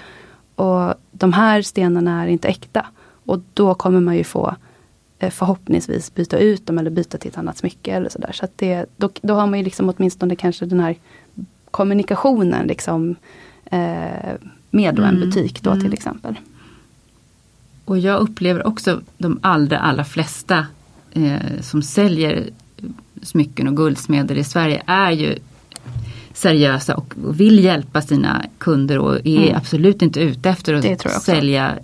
[0.55, 2.85] Och de här stenarna är inte äkta.
[3.25, 4.55] Och då kommer man ju få
[5.19, 8.31] eh, förhoppningsvis byta ut dem eller byta till ett annat smycke eller sådär.
[8.31, 10.95] Så att det, då, då har man ju liksom åtminstone kanske den här
[11.71, 13.15] kommunikationen liksom
[13.65, 14.33] eh,
[14.73, 15.81] med då en Mm, butik då mm.
[15.83, 16.35] till exempel.
[17.85, 20.65] Och jag upplever också de allra, allra flesta
[21.11, 22.49] eh, som säljer
[23.21, 25.35] smycken och guldsmeder i Sverige är ju
[26.33, 29.55] seriösa och vill hjälpa sina kunder och är mm.
[29.55, 31.79] absolut inte ute efter att sälja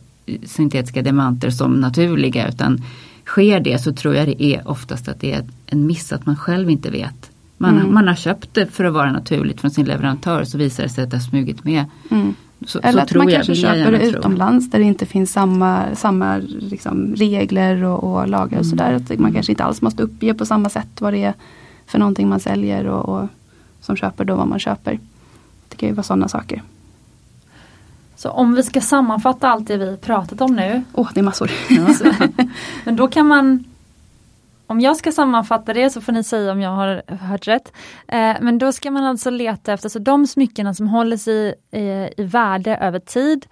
[0.46, 2.82] syntetiska diamanter som naturliga utan
[3.26, 6.36] sker det så tror jag det är oftast att det är en miss att man
[6.36, 7.32] själv inte vet.
[7.58, 7.94] Man, mm.
[7.94, 11.04] man har köpt det för att vara naturligt från sin leverantör så visar det sig
[11.04, 11.86] att det har smugit med.
[12.12, 12.36] Mm.
[12.66, 16.38] Så, Eller så att man kanske köper det utomlands där det inte finns samma, samma
[16.48, 18.70] liksom, regler och, och lagar och mm.
[18.70, 18.94] sådär.
[18.94, 21.34] Att man kanske inte alls måste uppge på samma sätt vad det är
[21.86, 23.28] för någonting man säljer och, och
[23.82, 25.00] som köper då vad man köper.
[25.70, 26.62] Det kan ju vara sådana saker.
[28.16, 30.84] Så om vi ska sammanfatta allt det vi pratat om nu.
[30.94, 31.52] Åh, oh, det är massor.
[31.70, 31.88] Ja,
[32.84, 33.64] men då kan man
[34.70, 37.74] om jag ska sammanfatta det så får ni säga om jag har hört rätt.
[38.08, 42.10] Eh, men då ska man alltså leta efter, så de smyckena som håller sig i,
[42.18, 43.46] i värde över tid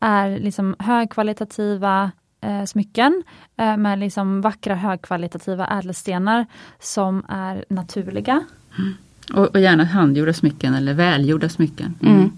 [0.00, 2.10] är liksom högkvalitativa
[2.40, 3.22] eh, smycken
[3.56, 6.46] eh, med liksom vackra högkvalitativa ädelstenar
[6.80, 8.44] som är naturliga.
[8.78, 8.94] Mm.
[9.34, 11.94] Och, och, gärna handgjorda smycken eller välgjorda smycken.
[12.02, 12.14] Mm.
[12.14, 12.32] Mm.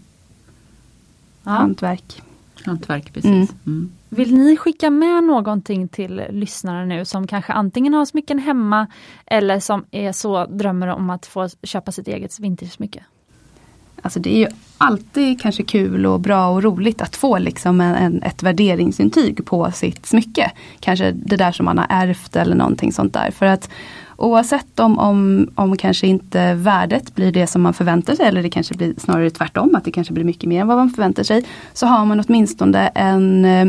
[1.42, 1.50] Ja.
[1.50, 2.22] Hantverk.
[2.64, 3.54] Hantverk, precis.
[3.66, 3.90] Mm.
[4.14, 8.86] Vill ni skicka med någonting till lyssnare nu som kanske antingen har smycken hemma
[9.26, 13.04] eller som är så drömmer om att få köpa sitt eget vintersmycke?
[14.02, 14.46] Alltså det är ju
[14.78, 19.70] alltid kanske kul och bra och roligt att få liksom en, en, ett värderingsintyg på
[19.70, 20.52] sitt smycke.
[20.80, 23.30] Kanske det där som man har ärvt eller någonting sånt där.
[23.30, 23.70] För att
[24.16, 28.50] oavsett om, om, om kanske inte värdet blir det som man förväntar sig eller det
[28.50, 31.44] kanske blir snarare tvärtom, att det kanske blir mycket mer än vad man förväntar sig.
[31.72, 33.66] Så har man åtminstone en eh,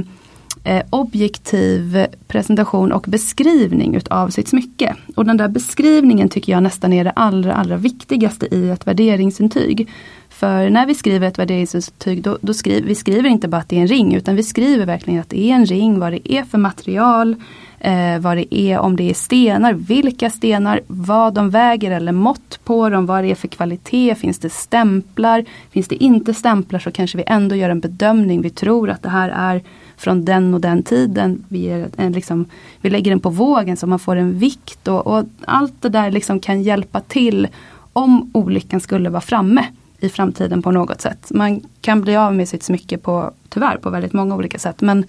[0.64, 4.96] eh, objektiv presentation och beskrivning utav sitt smycke.
[5.16, 9.90] Och den där beskrivningen tycker jag nästan är det allra, allra viktigaste i ett värderingsintyg.
[10.30, 13.78] För när vi skriver ett värderingsintyg då, då skriver vi skriver inte bara att det
[13.78, 16.44] är en ring utan vi skriver verkligen att det är en ring, vad det är
[16.44, 17.36] för material,
[17.80, 22.60] eh, vad det är, om det är stenar, vilka stenar, vad de väger eller mått
[22.64, 26.92] på dem, vad det är för kvalitet, finns det stämplar, finns det inte stämplar så
[26.92, 29.62] kanske vi ändå gör en bedömning, vi tror att det här är
[29.98, 31.44] från den och den tiden.
[31.48, 32.46] Vi, är en, liksom,
[32.82, 36.12] vi lägger den på vågen så man får en vikt och, och allt det där
[36.12, 37.48] liksom kan hjälpa till
[37.94, 39.66] om olyckan skulle vara framme
[40.00, 41.32] i framtiden på något sätt.
[41.32, 44.82] Man kan bli av med sitt smycke på, tyvärr, på väldigt många olika sätt.
[44.82, 45.06] Men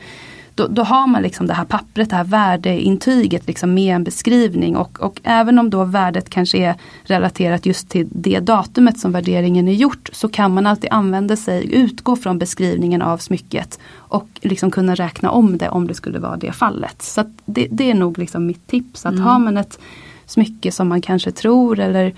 [0.54, 4.76] då, då, har man liksom det här pappret, det här värdeintyget liksom med en beskrivning
[4.76, 9.68] och, och även om då värdet kanske är relaterat just till det datumet som värderingen
[9.68, 14.70] är gjort så kan man alltid använda sig, utgå från beskrivningen av smycket och liksom
[14.70, 17.02] kunna räkna om det om det skulle vara det fallet.
[17.02, 19.24] Så det, det, är nog liksom mitt tips att mm.
[19.24, 19.78] har man ett
[20.26, 22.14] smycke som man kanske tror eller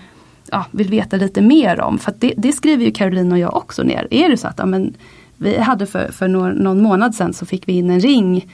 [0.51, 1.99] ja, vill veta lite mer om.
[1.99, 4.09] För det, det, skriver ju Caroline och jag också ner.
[4.11, 4.95] Är det så att ja, men,
[5.39, 8.49] vi hade för, för någon, någon månad sedan så fick vi in en ring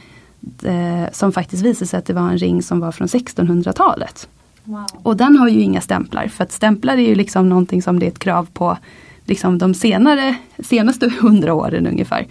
[0.62, 4.28] eh, som faktiskt visade sig att det var en ring som var från 1600-talet.
[4.64, 4.86] Wow.
[5.02, 8.06] Och den har ju inga stämplar för att stämplar är ju liksom någonting som det
[8.06, 8.78] är ett krav på
[9.24, 12.26] liksom de senare, senaste hundra åren ungefär.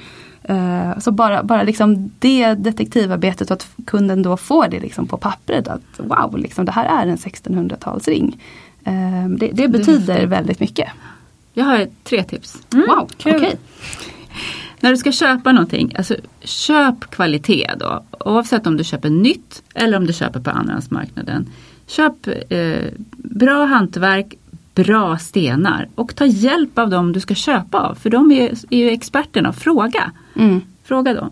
[0.49, 5.18] Uh, så bara, bara liksom det detektivarbetet och att kunden då får det liksom på
[5.18, 8.40] pappret att wow, liksom, det här är en 1600-talsring.
[8.88, 10.90] Uh, det, det, betyder det väldigt mycket.
[11.53, 12.57] Jag har tre tips.
[12.73, 13.36] Mm, wow, kul!
[13.36, 13.53] Okay.
[14.80, 18.03] När du ska köpa någonting, alltså köp kvalitet då.
[18.20, 21.49] Oavsett om du köper nytt eller om du köper på andrahandsmarknaden.
[21.88, 24.34] Köp eh, bra hantverk,
[24.76, 27.95] bra stenar och ta hjälp av dem du ska köpa av.
[27.95, 29.53] För de är, är ju experterna.
[29.53, 30.12] Fråga.
[30.36, 30.62] Mm.
[30.84, 31.30] Fråga dem.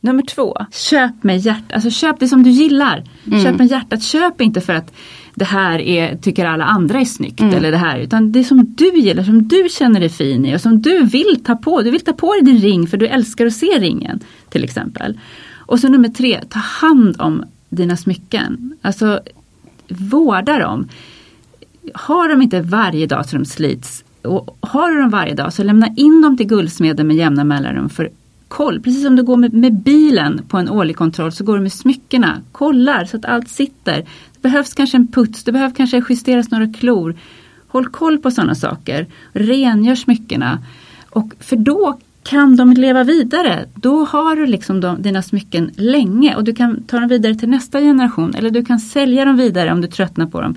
[0.00, 1.72] Nummer två, köp med hjärtat.
[1.72, 3.04] Alltså köp det som du gillar.
[3.26, 3.44] Mm.
[3.44, 4.02] Köp med hjärtat.
[4.02, 4.92] Köp inte för att
[5.38, 7.40] det här är, tycker alla andra är snyggt.
[7.40, 7.54] Mm.
[7.54, 10.60] Eller det här, utan det som du gillar, som du känner dig fin i och
[10.60, 11.82] som du vill ta på.
[11.82, 14.20] Du vill ta på dig din ring för du älskar att se ringen.
[14.48, 15.18] Till exempel.
[15.54, 18.76] Och så nummer tre, ta hand om dina smycken.
[18.82, 19.20] Alltså
[19.88, 20.88] vårda dem.
[21.94, 25.62] Har de inte varje dag så de slits och har du dem varje dag så
[25.62, 28.10] lämna in dem till guldsmeden med jämna mellanrum för
[28.48, 28.80] koll.
[28.80, 31.72] Precis som du går med, med, bilen på en årlig kontroll så går du med
[31.72, 32.42] smyckena.
[32.52, 34.04] Kollar så att allt sitter.
[34.46, 37.14] Det behövs kanske en puts, det behövs kanske justeras några klor.
[37.68, 39.06] Håll koll på sådana saker.
[39.32, 40.58] Rengör smyckena.
[41.10, 43.64] Och för då kan de leva vidare.
[43.74, 47.48] Då har du liksom de, dina smycken länge och du kan ta dem vidare till
[47.48, 50.54] nästa generation eller du kan sälja dem vidare om du tröttnar på dem.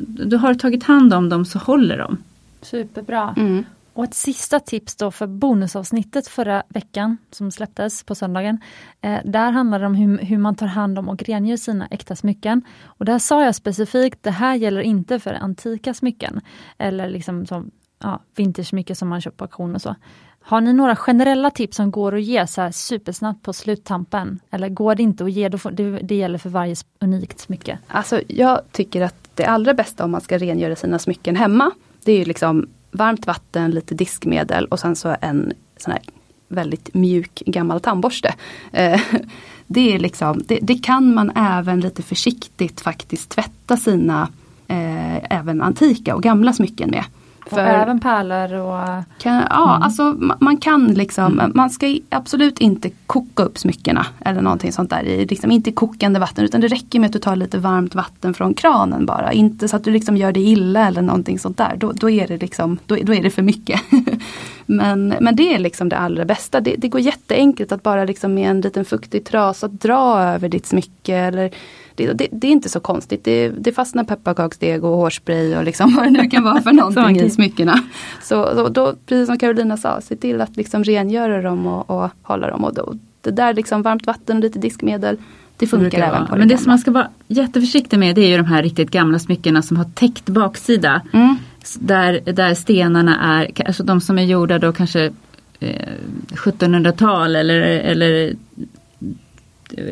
[0.00, 2.18] Du har tagit hand om dem så håller de.
[2.62, 3.34] Superbra.
[3.36, 3.64] Mm.
[3.96, 8.60] Och ett sista tips då för bonusavsnittet förra veckan som släpptes på söndagen.
[9.00, 12.16] Eh, där handlar det om hur, hur, man tar hand om och rengör sina äkta
[12.16, 12.62] smycken.
[12.84, 16.40] Och där sa jag specifikt, det här gäller inte för antika smycken
[16.78, 17.70] eller liksom som
[18.02, 19.94] ja, vintersmycken som man köper på auktion och så.
[20.40, 24.40] Har ni några generella tips som går att ge så här supersnabbt på sluttampen?
[24.50, 27.78] Eller går det inte att ge, då får, det, det gäller för varje unikt smycke?
[27.86, 31.70] Alltså jag tycker att det allra bästa om man ska rengöra sina smycken hemma,
[32.04, 36.02] det är ju liksom varmt vatten, lite diskmedel och sen så en sån här
[36.48, 38.34] väldigt mjuk gammal tandborste.
[38.72, 39.00] Eh,
[39.66, 44.28] det, är liksom, det, det, kan man även lite försiktigt faktiskt tvätta sina
[44.68, 47.04] eh, även antika och gamla smycken med.
[47.46, 49.04] För, och även pärlor och...
[49.18, 49.82] Kan, ja, mm.
[49.82, 51.52] alltså man kan liksom, mm.
[51.54, 56.20] man ska absolut inte koka upp smyckena eller någonting sånt där i liksom inte kokande
[56.20, 59.32] vatten utan det räcker med att du tar lite varmt vatten från kranen bara.
[59.32, 61.76] Inte så att du liksom gör det illa eller någonting sånt där.
[61.76, 63.80] Då, då är det liksom, då, då är det för mycket.
[64.66, 66.60] men, men det är liksom det allra bästa.
[66.60, 70.66] Det, det går jätteenkelt att bara liksom med en liten fuktig trasa dra över ditt
[70.66, 71.50] smycke eller
[71.94, 73.24] det, det, det, är inte så konstigt.
[73.24, 77.20] Det, det fastnar pepparkaksdeg och hårspray och liksom vad det nu kan vara för någonting
[77.20, 77.82] i smyckena.
[78.22, 82.10] Så, så då, precis som Carolina sa, se till att liksom rengöra dem och, och
[82.22, 82.64] hålla dem.
[82.64, 85.18] Och då, det där liksom varmt vatten och lite diskmedel
[85.56, 86.26] det funkar även vara.
[86.26, 88.62] på det Men det som man ska vara jätteförsiktig med det är ju de här
[88.62, 91.02] riktigt gamla smyckena som har täckt baksida.
[91.12, 91.36] Mm.
[91.74, 95.12] Där, där stenarna är, alltså de som är gjorda då kanske
[95.60, 95.92] eh,
[96.28, 98.34] 1700-tal eller, eller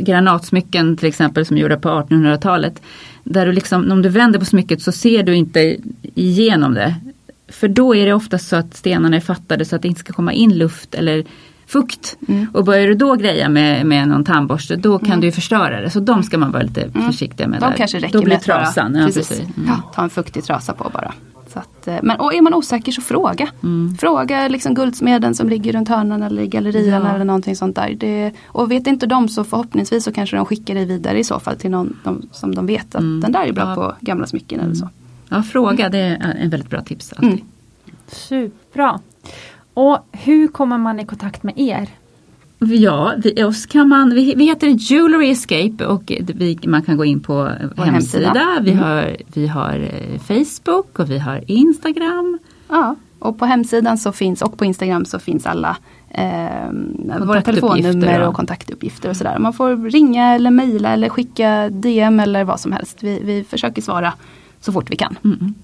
[0.00, 2.82] granatsmycken till exempel som är gjorda på 1800-talet.
[3.24, 5.76] Där du liksom, om du vänder på smycket så ser du inte
[6.14, 6.94] igenom det.
[7.48, 10.12] För då är det ofta så att stenarna är fattade så att det inte ska
[10.12, 11.24] komma in luft eller
[11.66, 12.16] fukt.
[12.28, 12.46] Mm.
[12.52, 15.20] Och börjar du då greja med, med någon tandborste då kan mm.
[15.20, 15.90] du förstöra det.
[15.90, 17.06] Så de ska man vara lite mm.
[17.06, 17.60] försiktig med.
[17.60, 17.76] De där.
[17.76, 18.94] kanske räcker då blir med trasan.
[18.94, 19.42] Ja, precis.
[19.56, 19.80] Ja, mm.
[19.94, 21.14] ta en fuktig trasa på bara.
[21.54, 23.48] Så att, eh, men och är man osäker så fråga.
[23.62, 23.96] Mm.
[23.98, 27.14] Fråga liksom guldsmeden som ligger runt hörnan eller i gallerian ja.
[27.14, 27.94] eller någonting sånt där.
[27.94, 31.40] Det, och vet inte de så förhoppningsvis så kanske de skickar dig vidare i så
[31.40, 33.20] fall till någon de, som de vet att mm.
[33.20, 33.74] den där är bra ja.
[33.74, 34.88] på gamla smycken eller så.
[35.28, 37.12] Ja, fråga det är en väldigt bra tips.
[37.12, 37.28] Alltid.
[37.28, 37.44] Mm.
[38.06, 39.00] Superbra.
[39.74, 41.88] Och hur kommer man i kontakt med er?
[42.58, 47.04] Ja, vi, oss kan man, vi, vi heter Jewelry Escape och vi, man kan gå
[47.04, 48.26] in på, på hemsida.
[48.26, 48.58] hemsida.
[48.60, 48.84] Vi, mm.
[48.84, 52.38] har, vi har eh, Facebook och vi har Instagram.
[52.68, 55.76] Ja, och på hemsidan så finns och på Instagram så finns alla
[56.10, 56.70] eh,
[57.26, 59.38] våra telefonnummer och kontaktuppgifter och sådär.
[59.38, 63.02] Man får ringa eller mejla eller skicka DM eller vad som helst.
[63.02, 64.12] Vi, vi försöker svara
[64.60, 65.16] så fort vi kan.
[65.24, 65.54] Mm.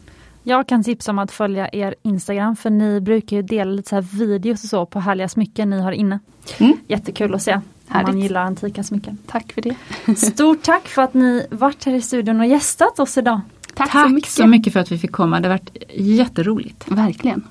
[0.43, 3.95] Jag kan tipsa om att följa er Instagram för ni brukar ju dela lite så
[3.95, 6.19] här videos och så på härliga smycken ni har inne.
[6.59, 6.77] Mm.
[6.89, 9.19] Jättekul att se om man gillar antika smycken.
[9.27, 9.75] Tack för det.
[10.17, 13.41] Stort tack för att ni varit här i studion och gästat oss idag.
[13.75, 14.31] Tack, tack så, mycket.
[14.31, 15.41] så mycket för att vi fick komma.
[15.41, 16.85] Det har varit jätteroligt.
[16.89, 17.45] Verkligen.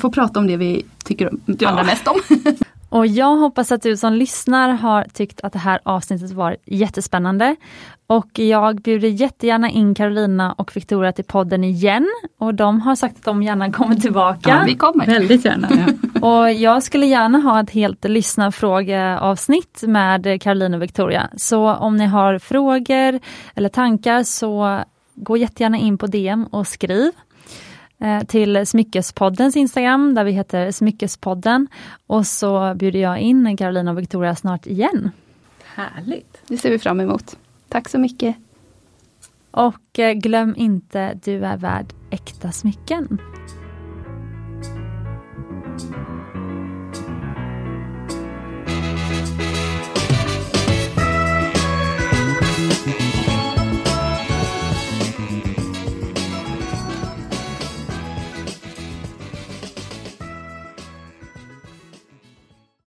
[0.00, 1.68] Få prata om det vi tycker ja.
[1.68, 2.20] allra mest om.
[2.94, 7.56] Och jag hoppas att du som lyssnar har tyckt att det här avsnittet var jättespännande.
[8.06, 12.06] Och jag bjuder jättegärna in Carolina och Victoria till podden igen.
[12.38, 14.50] Och de har sagt att de gärna kommer tillbaka.
[14.50, 15.06] Ja, vi kommer.
[15.06, 15.68] Väldigt gärna.
[15.70, 16.20] Ja.
[16.28, 21.28] och jag skulle gärna ha ett helt lyssnarfrågeavsnitt med Carolina och Victoria.
[21.36, 23.20] Så om ni har frågor
[23.54, 24.80] eller tankar så
[25.14, 27.12] gå jättegärna in på DM och skriv.
[28.04, 31.68] Eh, till Smyckespoddens Instagram där vi heter Smyckespodden.
[32.06, 35.10] Och så bjuder jag in Carolina och Victoria snart igen.
[35.64, 36.42] Härligt!
[36.46, 37.38] Det ser vi fram emot.
[37.68, 38.36] Tack så mycket!
[39.50, 43.18] Och eh, glöm inte, du är värd äkta smycken.